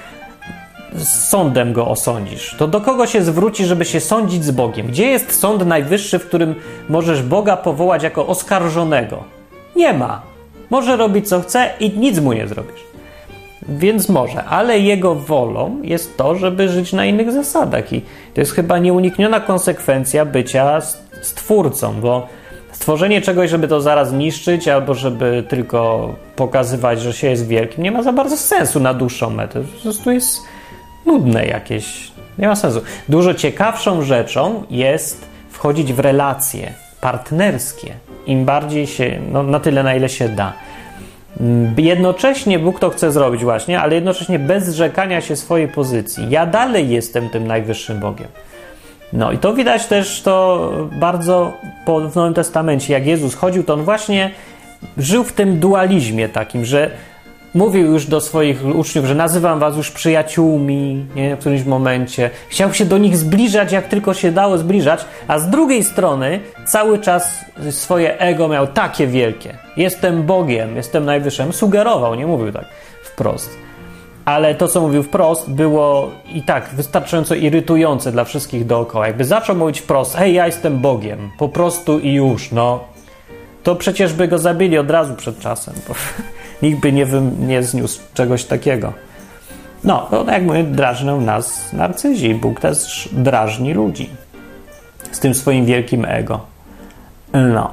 sądem 1.03 1.73
go 1.73 1.87
osądzisz? 1.87 2.55
To 2.57 2.67
do 2.67 2.81
kogo 2.81 3.07
się 3.07 3.23
zwróci, 3.23 3.65
żeby 3.65 3.85
się 3.85 3.99
sądzić 3.99 4.45
z 4.45 4.51
Bogiem? 4.51 4.87
Gdzie 4.87 5.07
jest 5.07 5.39
sąd 5.39 5.65
najwyższy, 5.65 6.19
w 6.19 6.27
którym 6.27 6.55
możesz 6.89 7.23
Boga 7.23 7.57
powołać 7.57 8.03
jako 8.03 8.27
oskarżonego? 8.27 9.23
Nie 9.75 9.93
ma. 9.93 10.34
Może 10.69 10.97
robić 10.97 11.29
co 11.29 11.41
chce 11.41 11.69
i 11.79 11.99
nic 11.99 12.19
mu 12.19 12.33
nie 12.33 12.47
zrobisz. 12.47 12.85
Więc 13.69 14.09
może, 14.09 14.43
ale 14.43 14.79
jego 14.79 15.15
wolą 15.15 15.81
jest 15.83 16.17
to, 16.17 16.35
żeby 16.35 16.69
żyć 16.69 16.93
na 16.93 17.05
innych 17.05 17.31
zasadach. 17.31 17.93
I 17.93 18.01
to 18.33 18.41
jest 18.41 18.51
chyba 18.51 18.77
nieunikniona 18.77 19.39
konsekwencja 19.39 20.25
bycia 20.25 20.81
stwórcą, 21.21 22.01
bo 22.01 22.27
stworzenie 22.71 23.21
czegoś, 23.21 23.49
żeby 23.49 23.67
to 23.67 23.81
zaraz 23.81 24.13
niszczyć, 24.13 24.67
albo 24.67 24.93
żeby 24.93 25.43
tylko 25.49 26.09
pokazywać, 26.35 27.01
że 27.01 27.13
się 27.13 27.27
jest 27.29 27.47
wielkim, 27.47 27.83
nie 27.83 27.91
ma 27.91 28.03
za 28.03 28.13
bardzo 28.13 28.37
sensu 28.37 28.79
na 28.79 28.93
dłuższą 28.93 29.29
metę. 29.29 29.61
Po 29.61 29.81
prostu 29.81 30.11
jest 30.11 30.41
nudne 31.05 31.45
jakieś. 31.45 32.11
Nie 32.37 32.47
ma 32.47 32.55
sensu. 32.55 32.81
Dużo 33.09 33.33
ciekawszą 33.33 34.01
rzeczą 34.01 34.63
jest 34.69 35.25
wchodzić 35.49 35.93
w 35.93 35.99
relacje 35.99 36.73
partnerskie. 37.01 37.93
Im 38.27 38.45
bardziej 38.45 38.87
się, 38.87 39.19
no, 39.31 39.43
na 39.43 39.59
tyle, 39.59 39.83
na 39.83 39.95
ile 39.95 40.09
się 40.09 40.29
da. 40.29 40.53
Mm, 41.39 41.75
jednocześnie 41.77 42.59
Bóg 42.59 42.79
to 42.79 42.89
chce 42.89 43.11
zrobić 43.11 43.43
właśnie, 43.43 43.79
ale 43.79 43.95
jednocześnie 43.95 44.39
bez 44.39 44.65
zrzekania 44.65 45.21
się 45.21 45.35
swojej 45.35 45.67
pozycji. 45.67 46.29
Ja 46.29 46.45
dalej 46.45 46.89
jestem 46.89 47.29
tym 47.29 47.47
najwyższym 47.47 47.99
Bogiem. 47.99 48.27
No 49.13 49.31
i 49.31 49.37
to 49.37 49.53
widać 49.53 49.85
też 49.85 50.21
to 50.21 50.71
bardzo 50.91 51.53
w 52.11 52.15
Nowym 52.15 52.33
Testamencie. 52.33 52.93
Jak 52.93 53.05
Jezus 53.05 53.35
chodził, 53.35 53.63
to 53.63 53.73
on 53.73 53.83
właśnie 53.83 54.31
żył 54.97 55.23
w 55.23 55.33
tym 55.33 55.59
dualizmie 55.59 56.29
takim, 56.29 56.65
że 56.65 56.91
mówił 57.55 57.91
już 57.91 58.05
do 58.05 58.21
swoich 58.21 58.65
uczniów, 58.75 59.05
że 59.05 59.15
nazywam 59.15 59.59
was 59.59 59.77
już 59.77 59.91
przyjaciółmi 59.91 61.05
nie, 61.15 61.35
w 61.35 61.39
którymś 61.39 61.63
momencie. 61.63 62.29
Chciał 62.49 62.73
się 62.73 62.85
do 62.85 62.97
nich 62.97 63.17
zbliżać, 63.17 63.71
jak 63.71 63.87
tylko 63.87 64.13
się 64.13 64.31
dało 64.31 64.57
zbliżać, 64.57 65.05
a 65.27 65.39
z 65.39 65.49
drugiej 65.49 65.83
strony 65.83 66.39
cały 66.65 66.99
czas 66.99 67.45
swoje 67.71 68.19
ego 68.19 68.47
miał 68.47 68.67
takie 68.67 69.07
wielkie. 69.07 69.57
Jestem 69.77 70.23
Bogiem, 70.23 70.75
jestem 70.75 71.05
najwyższym. 71.05 71.53
Sugerował, 71.53 72.15
nie 72.15 72.27
mówił 72.27 72.51
tak 72.51 72.65
wprost. 73.03 73.49
Ale 74.25 74.55
to, 74.55 74.67
co 74.67 74.81
mówił 74.81 75.03
wprost, 75.03 75.49
było 75.49 76.11
i 76.33 76.41
tak 76.41 76.69
wystarczająco 76.73 77.35
irytujące 77.35 78.11
dla 78.11 78.23
wszystkich 78.23 78.65
dookoła. 78.65 79.07
Jakby 79.07 79.25
zaczął 79.25 79.55
mówić 79.55 79.79
wprost, 79.79 80.15
hej, 80.15 80.33
ja 80.33 80.45
jestem 80.45 80.79
Bogiem, 80.79 81.31
po 81.37 81.49
prostu 81.49 81.99
i 81.99 82.13
już, 82.13 82.51
no. 82.51 82.79
To 83.63 83.75
przecież 83.75 84.13
by 84.13 84.27
go 84.27 84.37
zabili 84.37 84.77
od 84.77 84.91
razu 84.91 85.15
przed 85.15 85.39
czasem. 85.39 85.73
Nikt 86.61 86.79
by 86.79 86.91
nie, 86.91 87.07
nie 87.39 87.63
zniósł 87.63 88.01
czegoś 88.13 88.43
takiego. 88.43 88.93
No, 89.83 90.07
to 90.11 90.31
jak 90.31 90.43
mówię, 90.43 90.63
drażnią 90.63 91.21
nas 91.21 91.73
narcyzi. 91.73 92.35
Bóg 92.35 92.59
też 92.59 93.09
drażni 93.11 93.73
ludzi 93.73 94.09
z 95.11 95.19
tym 95.19 95.33
swoim 95.33 95.65
wielkim 95.65 96.05
ego. 96.05 96.39
No. 97.33 97.71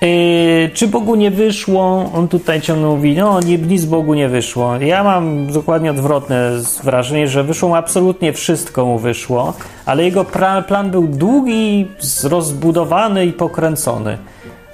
Yy, 0.00 0.70
czy 0.74 0.88
Bogu 0.88 1.14
nie 1.14 1.30
wyszło? 1.30 2.10
On 2.14 2.28
tutaj 2.28 2.60
ciągle 2.60 2.88
mówi, 2.88 3.16
no 3.16 3.40
nic 3.68 3.84
Bogu 3.84 4.14
nie 4.14 4.28
wyszło. 4.28 4.76
Ja 4.76 5.04
mam 5.04 5.52
dokładnie 5.52 5.90
odwrotne 5.90 6.50
wrażenie, 6.84 7.28
że 7.28 7.44
wyszło 7.44 7.68
mu 7.68 7.74
absolutnie 7.74 8.32
wszystko 8.32 8.86
mu 8.86 8.98
wyszło, 8.98 9.54
ale 9.86 10.04
jego 10.04 10.24
plan 10.68 10.90
był 10.90 11.06
długi, 11.06 11.86
rozbudowany 12.24 13.26
i 13.26 13.32
pokręcony 13.32 14.18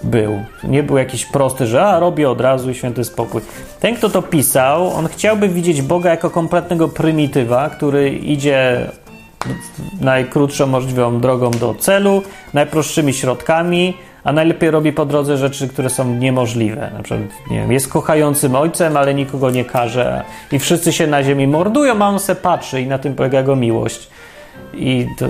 był. 0.03 0.45
Nie 0.65 0.83
był 0.83 0.99
jakiś 0.99 1.27
prosty, 1.27 1.67
że 1.67 1.87
a, 1.87 1.99
robię 1.99 2.31
od 2.31 2.41
razu 2.41 2.71
i 2.71 2.75
święty 2.75 3.05
spokój. 3.05 3.41
Ten, 3.81 3.97
kto 3.97 4.11
to 4.11 4.23
pisał, 4.23 4.93
on 4.95 5.09
chciałby 5.09 5.49
widzieć 5.49 5.83
Boga 5.83 6.11
jako 6.11 6.31
kompletnego 6.31 6.89
prymitywa, 6.89 7.71
który 7.71 8.11
idzie 8.11 8.87
najkrótszą 10.01 10.67
możliwą 10.67 11.21
drogą 11.21 11.51
do 11.51 11.75
celu, 11.75 12.23
najprostszymi 12.55 13.15
środkami, 13.15 13.95
a 14.25 14.33
najlepiej 14.33 14.71
robi 14.71 14.93
po 14.93 15.07
drodze 15.07 15.37
rzeczy, 15.37 15.69
które 15.69 15.91
są 15.91 16.15
niemożliwe. 16.15 16.91
Na 16.97 17.03
przykład, 17.03 17.31
nie 17.51 17.57
wiem, 17.57 17.73
jest 17.73 17.89
kochającym 17.89 18.55
ojcem, 18.55 18.97
ale 18.97 19.15
nikogo 19.15 19.51
nie 19.51 19.65
każe 19.65 20.25
i 20.53 20.59
wszyscy 20.59 20.93
się 20.93 21.07
na 21.07 21.23
ziemi 21.23 21.47
mordują, 21.47 22.03
a 22.03 22.09
on 22.09 22.19
se 22.19 22.35
patrzy 22.35 22.81
i 22.81 22.87
na 22.87 22.99
tym 22.99 23.15
polega 23.15 23.39
jego 23.39 23.57
miłość. 23.57 24.09
I 24.75 25.07
to 25.19 25.27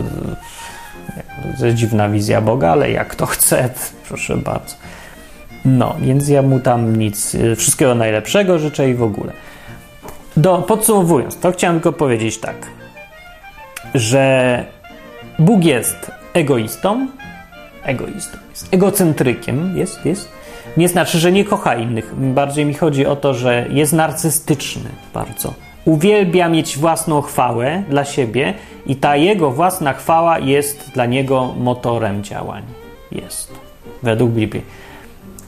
to 1.59 1.67
jest 1.67 1.79
dziwna 1.79 2.09
wizja 2.09 2.41
Boga, 2.41 2.71
ale 2.71 2.91
jak 2.91 3.15
to 3.15 3.27
chce, 3.27 3.69
proszę 4.09 4.37
bardzo. 4.37 4.75
No, 5.65 5.97
więc 6.01 6.29
ja 6.29 6.43
mu 6.43 6.61
tam 6.61 6.97
nic, 6.97 7.37
wszystkiego 7.57 7.95
najlepszego 7.95 8.59
życzę 8.59 8.91
i 8.91 8.95
w 8.95 9.03
ogóle. 9.03 9.33
Do, 10.37 10.59
podsumowując, 10.59 11.39
to 11.39 11.53
chciałem 11.53 11.77
tylko 11.77 11.93
powiedzieć 11.93 12.39
tak, 12.39 12.57
że 13.95 14.65
Bóg 15.39 15.65
jest 15.65 16.11
egoistą, 16.35 17.09
egoistą, 17.83 18.39
jest 18.51 18.75
egocentrykiem, 18.75 19.77
jest, 19.77 20.07
jest. 20.07 20.29
Nie 20.77 20.89
znaczy, 20.89 21.19
że 21.19 21.33
nie 21.33 21.45
kocha 21.45 21.75
innych. 21.75 22.15
Bardziej 22.15 22.65
mi 22.67 22.75
chodzi 22.75 23.07
o 23.07 23.17
to, 23.17 23.35
że 23.35 23.67
jest 23.71 23.93
narcystyczny 23.93 24.91
bardzo 25.15 25.68
uwielbia 25.89 26.49
mieć 26.49 26.79
własną 26.79 27.21
chwałę 27.23 27.83
dla 27.89 28.05
siebie 28.05 28.55
i 28.87 28.97
ta 28.97 29.17
jego 29.17 29.51
własna 29.51 29.93
chwała 29.93 30.39
jest 30.39 30.91
dla 30.95 31.07
niego 31.07 31.55
motorem 31.61 32.25
działań. 32.25 32.63
Jest, 33.13 33.53
według 34.03 34.31
Biblii. 34.31 34.63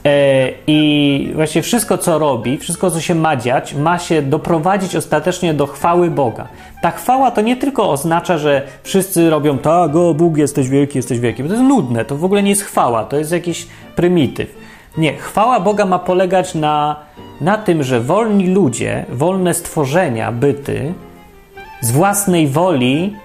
E, 0.05 0.49
I 0.67 1.31
właśnie 1.35 1.61
wszystko, 1.61 1.97
co 1.97 2.19
robi, 2.19 2.57
wszystko, 2.57 2.91
co 2.91 3.01
się 3.01 3.15
ma 3.15 3.35
dziać, 3.35 3.73
ma 3.73 3.99
się 3.99 4.21
doprowadzić 4.21 4.95
ostatecznie 4.95 5.53
do 5.53 5.67
chwały 5.67 6.09
Boga. 6.09 6.47
Ta 6.81 6.91
chwała 6.91 7.31
to 7.31 7.41
nie 7.41 7.57
tylko 7.57 7.89
oznacza, 7.89 8.37
że 8.37 8.61
wszyscy 8.83 9.29
robią 9.29 9.57
tak, 9.57 9.95
o 9.95 10.13
Bóg, 10.13 10.37
jesteś 10.37 10.69
wielki, 10.69 10.97
jesteś 10.97 11.19
wielki, 11.19 11.43
bo 11.43 11.49
to 11.49 11.55
jest 11.55 11.67
nudne, 11.67 12.05
to 12.05 12.15
w 12.15 12.25
ogóle 12.25 12.43
nie 12.43 12.49
jest 12.49 12.63
chwała, 12.63 13.03
to 13.03 13.17
jest 13.17 13.31
jakiś 13.31 13.67
prymityw. 13.95 14.60
Nie, 14.97 15.13
chwała 15.13 15.59
Boga 15.59 15.85
ma 15.85 15.99
polegać 15.99 16.55
na 16.55 16.95
na 17.41 17.57
tym, 17.57 17.83
że 17.83 18.01
wolni 18.01 18.47
ludzie, 18.47 19.05
wolne 19.09 19.53
stworzenia, 19.53 20.31
byty, 20.31 20.93
z 21.81 21.91
własnej 21.91 22.47
woli 22.47 23.15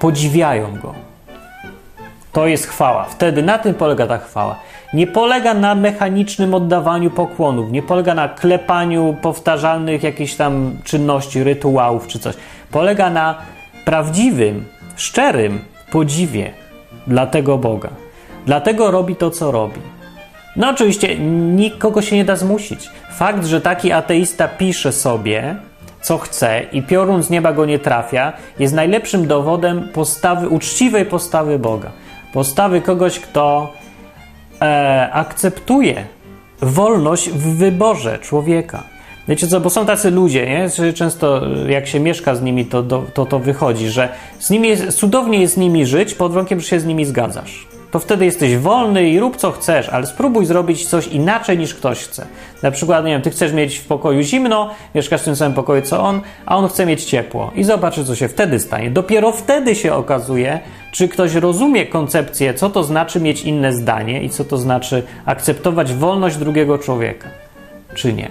podziwiają 0.00 0.78
go. 0.82 0.94
To 2.32 2.46
jest 2.46 2.66
chwała. 2.66 3.04
Wtedy 3.04 3.42
na 3.42 3.58
tym 3.58 3.74
polega 3.74 4.06
ta 4.06 4.18
chwała. 4.18 4.56
Nie 4.94 5.06
polega 5.06 5.54
na 5.54 5.74
mechanicznym 5.74 6.54
oddawaniu 6.54 7.10
pokłonów, 7.10 7.72
nie 7.72 7.82
polega 7.82 8.14
na 8.14 8.28
klepaniu 8.28 9.16
powtarzalnych 9.22 10.02
jakichś 10.02 10.34
tam 10.34 10.76
czynności, 10.84 11.44
rytuałów 11.44 12.06
czy 12.06 12.18
coś. 12.18 12.34
Polega 12.70 13.10
na 13.10 13.34
prawdziwym, 13.84 14.64
szczerym 14.96 15.60
podziwie 15.92 16.52
dla 17.06 17.26
tego 17.26 17.58
Boga. 17.58 17.88
Dlatego 18.46 18.90
robi 18.90 19.16
to, 19.16 19.30
co 19.30 19.50
robi. 19.50 19.80
No 20.56 20.70
oczywiście 20.70 21.18
nikogo 21.54 22.02
się 22.02 22.16
nie 22.16 22.24
da 22.24 22.36
zmusić. 22.36 22.88
Fakt, 23.12 23.46
że 23.46 23.60
taki 23.60 23.92
ateista 23.92 24.48
pisze 24.48 24.92
sobie, 24.92 25.56
co 26.02 26.18
chce 26.18 26.62
i 26.72 26.82
piorun 26.82 27.22
z 27.22 27.30
nieba 27.30 27.52
go 27.52 27.66
nie 27.66 27.78
trafia, 27.78 28.32
jest 28.58 28.74
najlepszym 28.74 29.26
dowodem 29.26 29.88
postawy, 29.88 30.48
uczciwej 30.48 31.06
postawy 31.06 31.58
Boga. 31.58 31.90
Postawy 32.32 32.80
kogoś, 32.80 33.20
kto 33.20 33.72
e, 34.60 35.08
akceptuje 35.12 36.04
wolność 36.62 37.30
w 37.30 37.56
wyborze 37.56 38.18
człowieka. 38.18 38.82
Wiecie 39.28 39.46
co, 39.46 39.60
bo 39.60 39.70
są 39.70 39.86
tacy 39.86 40.10
ludzie, 40.10 40.46
nie? 40.46 40.92
Często 40.92 41.42
jak 41.68 41.86
się 41.86 42.00
mieszka 42.00 42.34
z 42.34 42.42
nimi, 42.42 42.66
to 42.66 42.82
to, 43.14 43.26
to 43.26 43.38
wychodzi, 43.38 43.88
że 43.88 44.08
z 44.38 44.50
nimi 44.50 44.68
jest, 44.68 44.98
cudownie 44.98 45.40
jest 45.40 45.54
z 45.54 45.56
nimi 45.56 45.86
żyć 45.86 46.14
pod 46.14 46.32
warunkiem, 46.32 46.60
że 46.60 46.66
się 46.66 46.80
z 46.80 46.84
nimi 46.86 47.04
zgadzasz. 47.04 47.69
To 47.90 47.98
wtedy 47.98 48.24
jesteś 48.24 48.56
wolny 48.56 49.10
i 49.10 49.20
rób 49.20 49.36
co 49.36 49.52
chcesz, 49.52 49.88
ale 49.88 50.06
spróbuj 50.06 50.46
zrobić 50.46 50.86
coś 50.86 51.06
inaczej 51.06 51.58
niż 51.58 51.74
ktoś 51.74 51.98
chce. 51.98 52.26
Na 52.62 52.70
przykład, 52.70 53.04
nie 53.04 53.12
wiem, 53.12 53.22
ty 53.22 53.30
chcesz 53.30 53.52
mieć 53.52 53.76
w 53.76 53.86
pokoju 53.86 54.22
zimno, 54.22 54.70
mieszkasz 54.94 55.20
w 55.20 55.24
tym 55.24 55.36
samym 55.36 55.54
pokoju 55.54 55.82
co 55.82 56.00
on, 56.00 56.20
a 56.46 56.56
on 56.56 56.68
chce 56.68 56.86
mieć 56.86 57.04
ciepło. 57.04 57.50
I 57.54 57.64
zobaczy, 57.64 58.04
co 58.04 58.14
się 58.14 58.28
wtedy 58.28 58.60
stanie. 58.60 58.90
Dopiero 58.90 59.32
wtedy 59.32 59.74
się 59.74 59.94
okazuje, 59.94 60.60
czy 60.92 61.08
ktoś 61.08 61.34
rozumie 61.34 61.86
koncepcję, 61.86 62.54
co 62.54 62.70
to 62.70 62.84
znaczy 62.84 63.20
mieć 63.20 63.42
inne 63.42 63.72
zdanie 63.72 64.22
i 64.22 64.30
co 64.30 64.44
to 64.44 64.58
znaczy 64.58 65.02
akceptować 65.26 65.92
wolność 65.92 66.36
drugiego 66.36 66.78
człowieka, 66.78 67.28
czy 67.94 68.12
nie. 68.12 68.30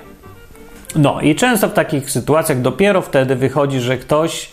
No 0.96 1.22
i 1.22 1.36
często 1.36 1.68
w 1.68 1.74
takich 1.74 2.12
sytuacjach 2.12 2.62
dopiero 2.62 3.02
wtedy 3.02 3.36
wychodzi, 3.36 3.80
że 3.80 3.98
ktoś 3.98 4.52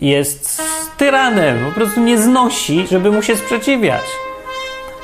jest 0.00 0.62
tyranem, 0.98 1.64
po 1.64 1.72
prostu 1.72 2.00
nie 2.00 2.18
znosi, 2.18 2.86
żeby 2.90 3.12
mu 3.12 3.22
się 3.22 3.36
sprzeciwiać. 3.36 4.02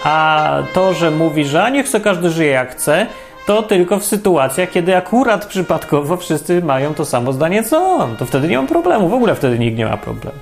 A 0.05 0.59
to, 0.73 0.95
że 0.95 1.11
mówi, 1.11 1.45
że 1.45 1.65
a 1.65 1.69
niech 1.69 1.89
sobie 1.89 2.05
każdy 2.05 2.31
żyje 2.31 2.51
jak 2.51 2.73
chce, 2.73 3.07
to 3.47 3.63
tylko 3.63 3.99
w 3.99 4.05
sytuacjach, 4.05 4.71
kiedy 4.71 4.97
akurat 4.97 5.47
przypadkowo 5.47 6.17
wszyscy 6.17 6.63
mają 6.63 6.95
to 6.95 7.05
samo 7.05 7.33
zdanie 7.33 7.63
co 7.63 7.83
on. 7.83 8.17
To 8.17 8.27
wtedy 8.27 8.49
nie 8.49 8.63
ma 8.63 8.69
problemu, 8.69 9.09
w 9.09 9.15
ogóle 9.15 9.35
wtedy 9.35 9.59
nikt 9.59 9.79
nie 9.79 9.87
ma 9.87 9.97
problemu. 9.97 10.39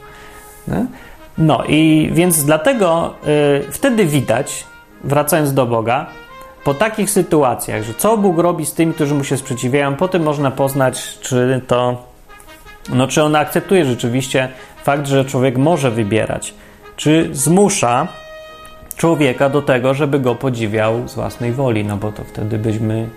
No, 0.68 0.76
no 1.38 1.64
i 1.64 2.10
więc 2.12 2.44
dlatego 2.44 3.14
y, 3.68 3.72
wtedy 3.72 4.04
widać, 4.04 4.66
wracając 5.04 5.54
do 5.54 5.66
Boga, 5.66 6.06
po 6.64 6.74
takich 6.74 7.10
sytuacjach, 7.10 7.82
że 7.82 7.94
co 7.94 8.16
Bóg 8.16 8.38
robi 8.38 8.66
z 8.66 8.74
tymi, 8.74 8.94
którzy 8.94 9.14
mu 9.14 9.24
się 9.24 9.36
sprzeciwiają, 9.36 9.96
potem 9.96 10.22
można 10.22 10.50
poznać, 10.50 11.18
czy 11.20 11.60
to, 11.66 12.02
no, 12.88 13.06
czy 13.06 13.22
on 13.22 13.36
akceptuje 13.36 13.84
rzeczywiście 13.84 14.48
fakt, 14.84 15.06
że 15.06 15.24
człowiek 15.24 15.58
może 15.58 15.90
wybierać, 15.90 16.54
czy 16.96 17.28
zmusza 17.32 18.08
człowieka 19.02 19.48
do 19.48 19.62
tego, 19.62 19.94
żeby 19.94 20.20
go 20.20 20.34
podziwiał 20.34 21.08
z 21.08 21.14
własnej 21.14 21.52
woli, 21.52 21.84
no 21.84 21.96
bo 21.96 22.12
to 22.12 22.24
wtedy 22.24 22.58
byśmy, 22.58 23.08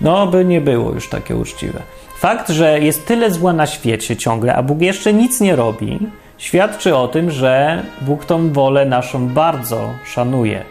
no 0.00 0.26
by 0.26 0.44
nie 0.44 0.60
było 0.60 0.92
już 0.92 1.08
takie 1.08 1.36
uczciwe. 1.36 1.82
Fakt, 2.18 2.48
że 2.48 2.80
jest 2.80 3.06
tyle 3.06 3.30
zła 3.30 3.52
na 3.52 3.66
świecie 3.66 4.16
ciągle, 4.16 4.54
a 4.54 4.62
Bóg 4.62 4.80
jeszcze 4.80 5.12
nic 5.12 5.40
nie 5.40 5.56
robi, 5.56 5.98
świadczy 6.38 6.96
o 6.96 7.08
tym, 7.08 7.30
że 7.30 7.82
Bóg 8.00 8.24
tą 8.24 8.52
wolę 8.52 8.86
naszą 8.86 9.28
bardzo 9.28 9.90
szanuje. 10.04 10.62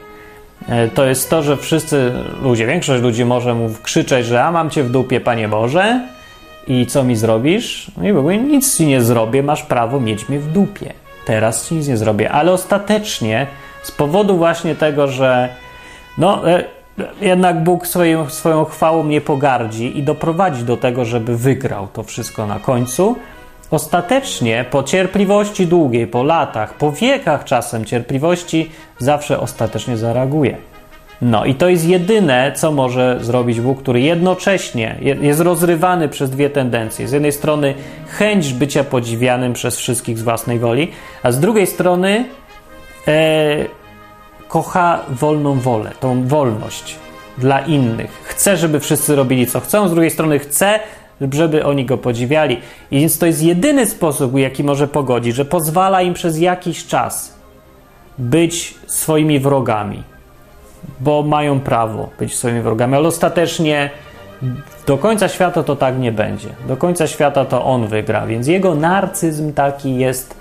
E, 0.69 0.87
to 0.87 1.05
jest 1.05 1.29
to, 1.29 1.43
że 1.43 1.57
wszyscy 1.57 2.11
ludzie, 2.41 2.67
większość 2.67 3.03
ludzi 3.03 3.25
może 3.25 3.53
mu 3.53 3.69
krzyczeć, 3.83 4.25
że 4.25 4.43
a 4.43 4.51
mam 4.51 4.69
cię 4.69 4.83
w 4.83 4.91
dupie, 4.91 5.19
Panie 5.19 5.47
Boże, 5.47 6.07
i 6.67 6.85
co 6.85 7.03
mi 7.03 7.15
zrobisz? 7.15 7.91
No 7.97 8.07
i 8.07 8.13
Bóg 8.13 8.23
mówi, 8.23 8.37
nic 8.37 8.77
ci 8.77 8.87
nie 8.87 9.01
zrobię, 9.01 9.43
masz 9.43 9.63
prawo 9.63 9.99
mieć 9.99 10.29
mnie 10.29 10.39
w 10.39 10.51
dupie. 10.51 10.93
Teraz 11.25 11.69
ci 11.69 11.75
nic 11.75 11.87
nie 11.87 11.97
zrobię. 11.97 12.31
Ale 12.31 12.51
ostatecznie, 12.51 13.47
z 13.85 13.91
powodu 13.91 14.37
właśnie 14.37 14.75
tego, 14.75 15.07
że 15.07 15.49
no, 16.17 16.49
e, 16.49 16.63
jednak 17.21 17.63
Bóg 17.63 17.87
swoją, 17.87 18.29
swoją 18.29 18.65
chwałą 18.65 19.03
mnie 19.03 19.21
pogardzi 19.21 19.99
i 19.99 20.03
doprowadzi 20.03 20.63
do 20.63 20.77
tego, 20.77 21.05
żeby 21.05 21.37
wygrał 21.37 21.87
to 21.93 22.03
wszystko 22.03 22.47
na 22.47 22.59
końcu, 22.59 23.15
Ostatecznie, 23.71 24.65
po 24.71 24.83
cierpliwości 24.83 25.67
długiej, 25.67 26.07
po 26.07 26.23
latach, 26.23 26.73
po 26.73 26.91
wiekach 26.91 27.43
czasem 27.43 27.85
cierpliwości, 27.85 28.71
zawsze 28.99 29.39
ostatecznie 29.39 29.97
zareaguje. 29.97 30.57
No 31.21 31.45
i 31.45 31.55
to 31.55 31.69
jest 31.69 31.87
jedyne, 31.87 32.51
co 32.55 32.71
może 32.71 33.17
zrobić 33.21 33.61
Bóg, 33.61 33.81
który 33.81 34.01
jednocześnie 34.01 34.95
jest 35.21 35.39
rozrywany 35.39 36.09
przez 36.09 36.29
dwie 36.29 36.49
tendencje. 36.49 37.07
Z 37.07 37.11
jednej 37.11 37.31
strony 37.31 37.73
chęć 38.07 38.53
bycia 38.53 38.83
podziwianym 38.83 39.53
przez 39.53 39.77
wszystkich 39.77 40.17
z 40.17 40.21
własnej 40.21 40.59
woli, 40.59 40.91
a 41.23 41.31
z 41.31 41.39
drugiej 41.39 41.67
strony 41.67 42.25
e, 43.07 43.65
kocha 44.47 44.99
wolną 45.09 45.59
wolę, 45.59 45.91
tą 45.99 46.27
wolność 46.27 46.95
dla 47.37 47.59
innych. 47.59 48.11
Chce, 48.23 48.57
żeby 48.57 48.79
wszyscy 48.79 49.15
robili 49.15 49.47
co 49.47 49.59
chcą, 49.59 49.87
z 49.87 49.91
drugiej 49.91 50.11
strony 50.11 50.39
chce, 50.39 50.79
żeby 51.31 51.65
oni 51.65 51.85
go 51.85 51.97
podziwiali. 51.97 52.59
I 52.91 52.99
więc 52.99 53.19
to 53.19 53.25
jest 53.25 53.43
jedyny 53.43 53.85
sposób, 53.85 54.37
jaki 54.37 54.63
może 54.63 54.87
pogodzić, 54.87 55.35
że 55.35 55.45
pozwala 55.45 56.01
im 56.01 56.13
przez 56.13 56.39
jakiś 56.39 56.85
czas 56.85 57.35
być 58.17 58.75
swoimi 58.87 59.39
wrogami, 59.39 60.03
bo 60.99 61.23
mają 61.23 61.59
prawo 61.59 62.09
być 62.19 62.35
swoimi 62.35 62.61
wrogami, 62.61 62.95
ale 62.95 63.07
ostatecznie 63.07 63.89
do 64.87 64.97
końca 64.97 65.27
świata 65.27 65.63
to 65.63 65.75
tak 65.75 65.99
nie 65.99 66.11
będzie. 66.11 66.49
Do 66.67 66.77
końca 66.77 67.07
świata 67.07 67.45
to 67.45 67.65
on 67.65 67.87
wygra, 67.87 68.27
więc 68.27 68.47
jego 68.47 68.75
narcyzm 68.75 69.53
taki 69.53 69.95
jest, 69.95 70.37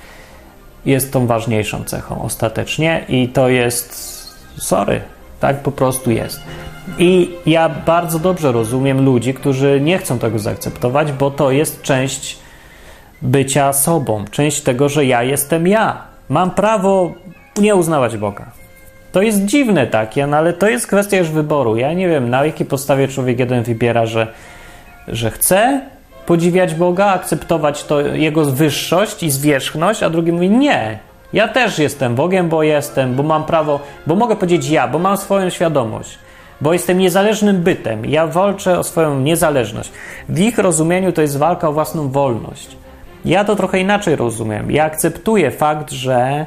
jest 0.86 1.12
tą 1.12 1.26
ważniejszą 1.26 1.84
cechą 1.84 2.22
ostatecznie 2.22 3.04
i 3.08 3.28
to 3.28 3.48
jest 3.48 4.14
sorry, 4.56 5.00
tak 5.40 5.62
po 5.62 5.72
prostu 5.72 6.10
jest. 6.10 6.40
I 6.98 7.30
ja 7.46 7.68
bardzo 7.68 8.18
dobrze 8.18 8.52
rozumiem 8.52 9.04
ludzi, 9.04 9.34
którzy 9.34 9.80
nie 9.80 9.98
chcą 9.98 10.18
tego 10.18 10.38
zaakceptować, 10.38 11.12
bo 11.12 11.30
to 11.30 11.50
jest 11.50 11.82
część 11.82 12.38
bycia 13.22 13.72
sobą, 13.72 14.24
część 14.30 14.60
tego, 14.60 14.88
że 14.88 15.04
ja 15.04 15.22
jestem 15.22 15.66
ja. 15.66 16.02
Mam 16.28 16.50
prawo 16.50 17.12
nie 17.58 17.74
uznawać 17.74 18.16
Boga. 18.16 18.46
To 19.12 19.22
jest 19.22 19.44
dziwne 19.44 19.86
takie, 19.86 20.26
no 20.26 20.36
ale 20.36 20.52
to 20.52 20.68
jest 20.68 20.86
kwestia 20.86 21.16
już 21.16 21.28
wyboru. 21.28 21.76
Ja 21.76 21.92
nie 21.92 22.08
wiem, 22.08 22.30
na 22.30 22.44
jakiej 22.44 22.66
podstawie 22.66 23.08
człowiek 23.08 23.38
jeden 23.38 23.62
wybiera, 23.62 24.06
że, 24.06 24.26
że 25.08 25.30
chce 25.30 25.80
podziwiać 26.26 26.74
Boga, 26.74 27.06
akceptować 27.06 27.84
to 27.84 28.00
jego 28.00 28.44
wyższość 28.44 29.22
i 29.22 29.30
zwierzchność, 29.30 30.02
a 30.02 30.10
drugi 30.10 30.32
mówi 30.32 30.50
nie. 30.50 30.98
Ja 31.32 31.48
też 31.48 31.78
jestem 31.78 32.14
Bogiem, 32.14 32.48
bo 32.48 32.62
jestem, 32.62 33.14
bo 33.14 33.22
mam 33.22 33.44
prawo, 33.44 33.80
bo 34.06 34.14
mogę 34.16 34.36
powiedzieć 34.36 34.68
ja, 34.68 34.88
bo 34.88 34.98
mam 34.98 35.16
swoją 35.16 35.50
świadomość 35.50 36.18
bo 36.60 36.72
jestem 36.72 36.98
niezależnym 36.98 37.62
bytem. 37.62 38.06
Ja 38.06 38.26
walczę 38.26 38.78
o 38.78 38.84
swoją 38.84 39.20
niezależność. 39.20 39.92
W 40.28 40.38
ich 40.38 40.58
rozumieniu 40.58 41.12
to 41.12 41.22
jest 41.22 41.38
walka 41.38 41.68
o 41.68 41.72
własną 41.72 42.08
wolność. 42.08 42.76
Ja 43.24 43.44
to 43.44 43.56
trochę 43.56 43.78
inaczej 43.78 44.16
rozumiem. 44.16 44.70
Ja 44.70 44.84
akceptuję 44.84 45.50
fakt, 45.50 45.90
że 45.90 46.46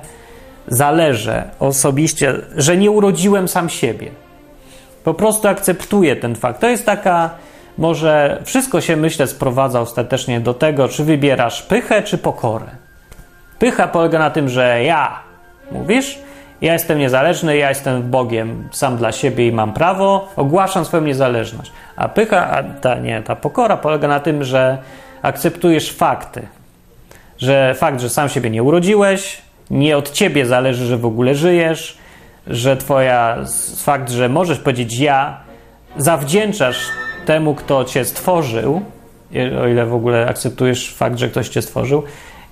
zależę 0.68 1.50
osobiście, 1.60 2.34
że 2.56 2.78
nie 2.78 2.92
urodziłem 2.92 3.48
sam 3.48 3.70
siebie. 3.70 4.12
Po 5.04 5.14
prostu 5.14 5.48
akceptuję 5.48 6.16
ten 6.16 6.36
fakt. 6.36 6.62
To 6.62 6.70
jest 6.70 6.86
taka, 6.86 7.30
może 7.78 8.42
wszystko 8.46 8.82
się 8.82 8.96
myślę 8.96 9.28
sprowadza 9.28 9.82
ostatecznie 9.82 10.40
do 10.40 10.54
tego, 10.54 10.88
czy 10.88 11.04
wybierasz 11.04 11.62
pychę, 11.62 12.04
czy 12.04 12.18
pokorę. 12.18 12.66
Pycha 13.60 13.88
polega 13.88 14.20
na 14.20 14.30
tym, 14.30 14.50
że 14.50 14.84
ja 14.84 15.20
mówisz, 15.72 16.20
ja 16.62 16.74
jestem 16.74 17.00
niezależny, 17.00 17.58
ja 17.58 17.70
jestem 17.70 18.12
Bogiem 18.12 18.70
sam 18.72 18.98
dla 18.98 19.12
siebie 19.12 19.48
i 19.48 19.52
mam 19.52 19.74
prawo, 19.74 20.30
ogłaszam 20.36 20.86
swoją 20.86 21.04
niezależność. 21.04 21.72
A 21.96 22.10
pycha, 22.10 22.50
a 22.50 22.64
ta, 22.64 22.96
nie, 22.96 23.22
ta 23.22 23.36
pokora 23.36 23.78
polega 23.78 24.08
na 24.08 24.20
tym, 24.20 24.44
że 24.44 24.78
akceptujesz 25.22 25.92
fakty. 25.92 26.48
Że 27.38 27.74
fakt, 27.78 28.02
że 28.02 28.10
sam 28.10 28.30
siebie 28.30 28.50
nie 28.50 28.64
urodziłeś, 28.64 29.42
nie 29.70 29.98
od 29.98 30.12
ciebie 30.12 30.46
zależy, 30.46 30.86
że 30.86 30.98
w 30.98 31.06
ogóle 31.06 31.36
żyjesz, 31.36 31.98
że 32.48 32.78
twoja, 32.78 33.38
fakt, 33.78 34.12
że 34.12 34.30
możesz 34.30 34.60
powiedzieć 34.60 35.00
ja, 35.00 35.38
zawdzięczasz 35.98 36.78
temu, 37.28 37.56
kto 37.56 37.86
cię 37.86 38.06
stworzył, 38.06 38.82
o 39.64 39.68
ile 39.68 39.86
w 39.86 39.94
ogóle 39.94 40.28
akceptujesz 40.28 40.94
fakt, 40.96 41.18
że 41.18 41.30
ktoś 41.30 41.50
cię 41.50 41.62
stworzył, 41.62 42.04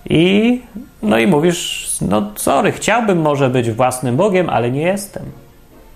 i, 0.10 0.62
no 1.04 1.18
i 1.20 1.28
mówisz, 1.28 1.90
no 2.02 2.32
sorry, 2.36 2.72
chciałbym 2.72 3.22
może 3.22 3.50
być 3.50 3.72
własnym 3.72 4.16
Bogiem, 4.16 4.50
ale 4.50 4.72
nie 4.72 4.82
jestem. 4.82 5.24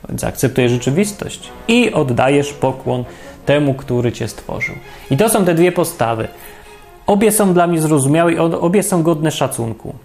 Więc 0.10 0.24
akceptujesz 0.24 0.72
rzeczywistość 0.72 1.50
i 1.68 1.94
oddajesz 1.94 2.54
pokłon 2.54 3.04
temu, 3.46 3.74
który 3.74 4.12
cię 4.12 4.28
stworzył. 4.28 4.76
I 5.12 5.18
to 5.18 5.30
są 5.30 5.46
te 5.46 5.56
dwie 5.56 5.72
postawy. 5.72 6.28
Obie 7.08 7.32
są 7.32 7.54
dla 7.54 7.68
mnie 7.68 7.82
zrozumiałe 7.82 8.34
i 8.34 8.38
obie 8.38 8.84
są 8.84 9.04
godne 9.04 9.32
szacunku. 9.32 9.96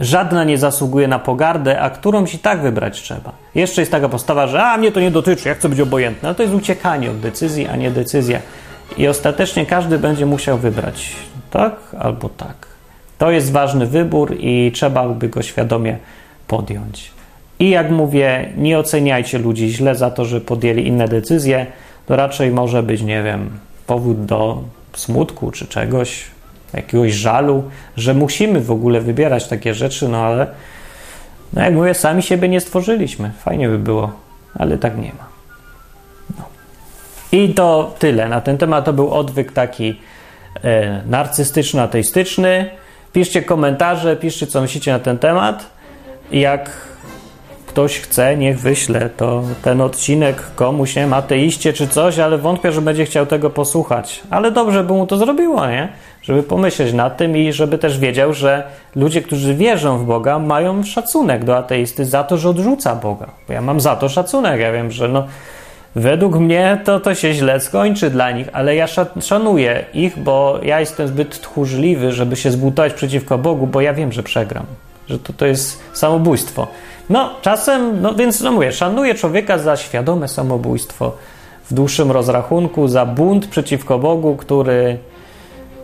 Żadna 0.00 0.44
nie 0.44 0.58
zasługuje 0.58 1.08
na 1.08 1.18
pogardę, 1.18 1.80
a 1.80 1.90
którąś 1.90 2.34
i 2.34 2.38
tak 2.38 2.62
wybrać 2.62 3.02
trzeba. 3.02 3.32
Jeszcze 3.54 3.82
jest 3.82 3.92
taka 3.92 4.08
postawa, 4.08 4.46
że 4.46 4.62
a 4.62 4.76
mnie 4.76 4.92
to 4.92 5.00
nie 5.00 5.10
dotyczy, 5.10 5.48
ja 5.48 5.54
chcę 5.54 5.68
być 5.68 5.80
obojętny. 5.80 6.28
Ale 6.28 6.34
to 6.34 6.42
jest 6.42 6.54
uciekanie 6.54 7.10
od 7.10 7.20
decyzji, 7.20 7.66
a 7.66 7.76
nie 7.76 7.90
decyzja. 7.90 8.40
I 8.96 9.08
ostatecznie 9.08 9.66
każdy 9.66 9.98
będzie 9.98 10.26
musiał 10.26 10.58
wybrać 10.58 11.16
tak 11.50 11.74
albo 11.98 12.28
tak. 12.28 12.66
To 13.18 13.30
jest 13.30 13.52
ważny 13.52 13.86
wybór 13.86 14.36
i 14.40 14.72
trzeba 14.74 15.08
by 15.08 15.28
go 15.28 15.42
świadomie 15.42 15.98
podjąć. 16.48 17.10
I 17.58 17.70
jak 17.70 17.90
mówię, 17.90 18.52
nie 18.56 18.78
oceniajcie 18.78 19.38
ludzi 19.38 19.68
źle 19.68 19.94
za 19.94 20.10
to, 20.10 20.24
że 20.24 20.40
podjęli 20.40 20.86
inne 20.86 21.08
decyzje. 21.08 21.66
To 22.06 22.16
raczej 22.16 22.50
może 22.50 22.82
być, 22.82 23.02
nie 23.02 23.22
wiem, 23.22 23.50
powód 23.86 24.24
do 24.24 24.62
smutku 24.94 25.50
czy 25.50 25.66
czegoś, 25.66 26.24
jakiegoś 26.76 27.12
żalu, 27.12 27.64
że 27.96 28.14
musimy 28.14 28.60
w 28.60 28.70
ogóle 28.70 29.00
wybierać 29.00 29.48
takie 29.48 29.74
rzeczy, 29.74 30.08
no 30.08 30.18
ale 30.18 30.46
no 31.54 31.62
jak 31.62 31.74
mówię, 31.74 31.94
sami 31.94 32.22
siebie 32.22 32.48
nie 32.48 32.60
stworzyliśmy. 32.60 33.30
Fajnie 33.38 33.68
by 33.68 33.78
było, 33.78 34.12
ale 34.54 34.78
tak 34.78 34.98
nie 34.98 35.12
ma. 35.18 35.28
No. 36.38 36.44
I 37.32 37.54
to 37.54 37.94
tyle 37.98 38.28
na 38.28 38.40
ten 38.40 38.58
temat. 38.58 38.84
To 38.84 38.92
był 38.92 39.14
odwyk 39.14 39.52
taki 39.52 40.00
e, 40.64 41.02
narcystyczno-ateistyczny. 41.10 42.64
Piszcie 43.12 43.42
komentarze, 43.42 44.16
piszcie 44.16 44.46
co 44.46 44.60
myślicie 44.60 44.92
na 44.92 44.98
ten 44.98 45.18
temat. 45.18 45.70
Jak 46.32 46.70
ktoś 47.66 48.00
chce, 48.00 48.36
niech 48.36 48.60
wyśle 48.60 49.10
to 49.10 49.42
ten 49.62 49.80
odcinek 49.80 50.42
komuś, 50.54 50.96
nie 50.96 51.14
ateiście 51.14 51.72
czy 51.72 51.88
coś, 51.88 52.18
ale 52.18 52.38
wątpię, 52.38 52.72
że 52.72 52.82
będzie 52.82 53.04
chciał 53.04 53.26
tego 53.26 53.50
posłuchać. 53.50 54.22
Ale 54.30 54.50
dobrze 54.50 54.84
by 54.84 54.92
mu 54.92 55.06
to 55.06 55.16
zrobiło, 55.16 55.66
nie? 55.66 55.88
Żeby 56.24 56.42
pomyśleć 56.42 56.92
nad 56.92 57.16
tym 57.16 57.36
i 57.36 57.52
żeby 57.52 57.78
też 57.78 57.98
wiedział, 57.98 58.32
że 58.32 58.62
ludzie, 58.96 59.22
którzy 59.22 59.54
wierzą 59.54 59.98
w 59.98 60.04
Boga, 60.04 60.38
mają 60.38 60.84
szacunek 60.84 61.44
do 61.44 61.56
ateisty 61.56 62.04
za 62.04 62.24
to, 62.24 62.38
że 62.38 62.48
odrzuca 62.48 62.94
Boga. 62.94 63.26
Bo 63.48 63.52
ja 63.52 63.60
mam 63.60 63.80
za 63.80 63.96
to 63.96 64.08
szacunek. 64.08 64.60
Ja 64.60 64.72
wiem, 64.72 64.90
że 64.90 65.08
no, 65.08 65.26
według 65.94 66.36
mnie 66.36 66.80
to, 66.84 67.00
to 67.00 67.14
się 67.14 67.32
źle 67.32 67.60
skończy 67.60 68.10
dla 68.10 68.30
nich, 68.30 68.48
ale 68.52 68.76
ja 68.76 68.86
szanuję 69.20 69.84
ich, 69.94 70.18
bo 70.18 70.58
ja 70.62 70.80
jestem 70.80 71.08
zbyt 71.08 71.40
tchórzliwy, 71.40 72.12
żeby 72.12 72.36
się 72.36 72.50
zbudować 72.50 72.92
przeciwko 72.92 73.38
Bogu, 73.38 73.66
bo 73.66 73.80
ja 73.80 73.94
wiem, 73.94 74.12
że 74.12 74.22
przegram. 74.22 74.66
Że 75.08 75.18
to, 75.18 75.32
to 75.32 75.46
jest 75.46 75.82
samobójstwo. 75.92 76.66
No, 77.10 77.30
czasem, 77.42 78.02
no 78.02 78.14
więc 78.14 78.40
no 78.40 78.52
mówię, 78.52 78.72
szanuję 78.72 79.14
człowieka 79.14 79.58
za 79.58 79.76
świadome 79.76 80.28
samobójstwo 80.28 81.16
w 81.70 81.74
dłuższym 81.74 82.10
rozrachunku, 82.10 82.88
za 82.88 83.06
bunt 83.06 83.46
przeciwko 83.46 83.98
Bogu, 83.98 84.36
który 84.36 84.98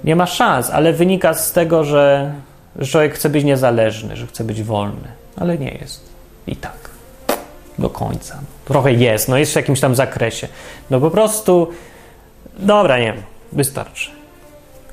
nie 0.05 0.17
ma 0.17 0.27
szans, 0.27 0.71
ale 0.71 0.93
wynika 0.93 1.35
z 1.35 1.53
tego, 1.53 1.85
że, 1.85 2.33
że 2.77 2.91
człowiek 2.91 3.15
chce 3.15 3.29
być 3.29 3.45
niezależny, 3.45 4.17
że 4.17 4.27
chce 4.27 4.45
być 4.45 4.63
wolny, 4.63 5.09
ale 5.37 5.59
nie 5.59 5.71
jest. 5.71 6.11
I 6.47 6.57
tak. 6.57 6.91
Do 7.79 7.91
końca. 7.91 8.39
Trochę 8.65 8.93
jest, 8.93 9.29
no 9.29 9.39
jest 9.39 9.53
w 9.53 9.57
jakimś 9.57 9.81
tam 9.81 9.95
zakresie. 9.95 10.49
No 10.91 11.01
po 11.01 11.11
prostu, 11.11 11.69
dobra, 12.59 12.99
nie 12.99 13.15
wystarczy. 13.53 14.11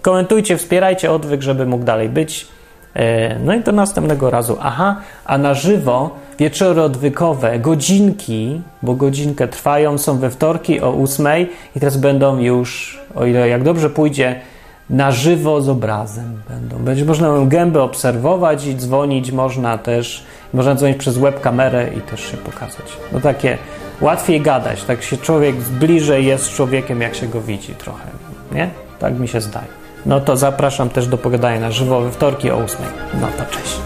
Komentujcie, 0.01 0.57
wspierajcie 0.57 1.11
odwyk, 1.11 1.41
żeby 1.41 1.65
mógł 1.65 1.85
dalej 1.85 2.09
być. 2.09 2.47
E, 2.93 3.39
no 3.39 3.53
i 3.53 3.61
do 3.61 3.71
następnego 3.71 4.29
razu. 4.29 4.57
Aha, 4.61 5.01
a 5.25 5.37
na 5.37 5.53
żywo 5.53 6.15
wieczory 6.39 6.81
odwykowe, 6.81 7.59
godzinki, 7.59 8.61
bo 8.81 8.93
godzinkę 8.93 9.47
trwają, 9.47 9.97
są 9.97 10.17
we 10.17 10.29
wtorki 10.29 10.81
o 10.81 10.93
8 11.03 11.27
i 11.75 11.79
teraz 11.79 11.97
będą 11.97 12.39
już, 12.39 12.99
o 13.15 13.25
ile 13.25 13.49
jak 13.49 13.63
dobrze 13.63 13.89
pójdzie, 13.89 14.41
na 14.89 15.11
żywo 15.11 15.61
z 15.61 15.69
obrazem 15.69 16.41
będą. 16.49 16.77
Będzie 16.77 17.05
można 17.05 17.45
gębę 17.45 17.81
obserwować 17.81 18.65
i 18.65 18.75
dzwonić 18.75 19.31
można 19.31 19.77
też, 19.77 20.23
można 20.53 20.75
dzwonić 20.75 20.97
przez 20.97 21.17
webkamerę 21.17 21.89
i 21.97 22.01
też 22.01 22.31
się 22.31 22.37
pokazać. 22.37 22.97
No 23.13 23.19
takie 23.19 23.57
łatwiej 24.01 24.41
gadać, 24.41 24.83
tak 24.83 25.03
się 25.03 25.17
człowiek 25.17 25.55
bliżej 25.55 26.25
jest 26.25 26.43
z 26.43 26.49
człowiekiem, 26.49 27.01
jak 27.01 27.15
się 27.15 27.27
go 27.27 27.41
widzi 27.41 27.75
trochę, 27.75 28.07
nie? 28.51 28.69
Tak 28.99 29.19
mi 29.19 29.27
się 29.27 29.41
zdaje. 29.41 29.67
No 30.05 30.19
to 30.19 30.37
zapraszam 30.37 30.89
też 30.89 31.07
do 31.07 31.17
pogadania 31.17 31.59
na 31.59 31.71
żywo 31.71 32.01
we 32.01 32.11
wtorki 32.11 32.51
o 32.51 32.57
8. 32.57 32.81
No 33.21 33.27
to 33.37 33.45
cześć. 33.45 33.79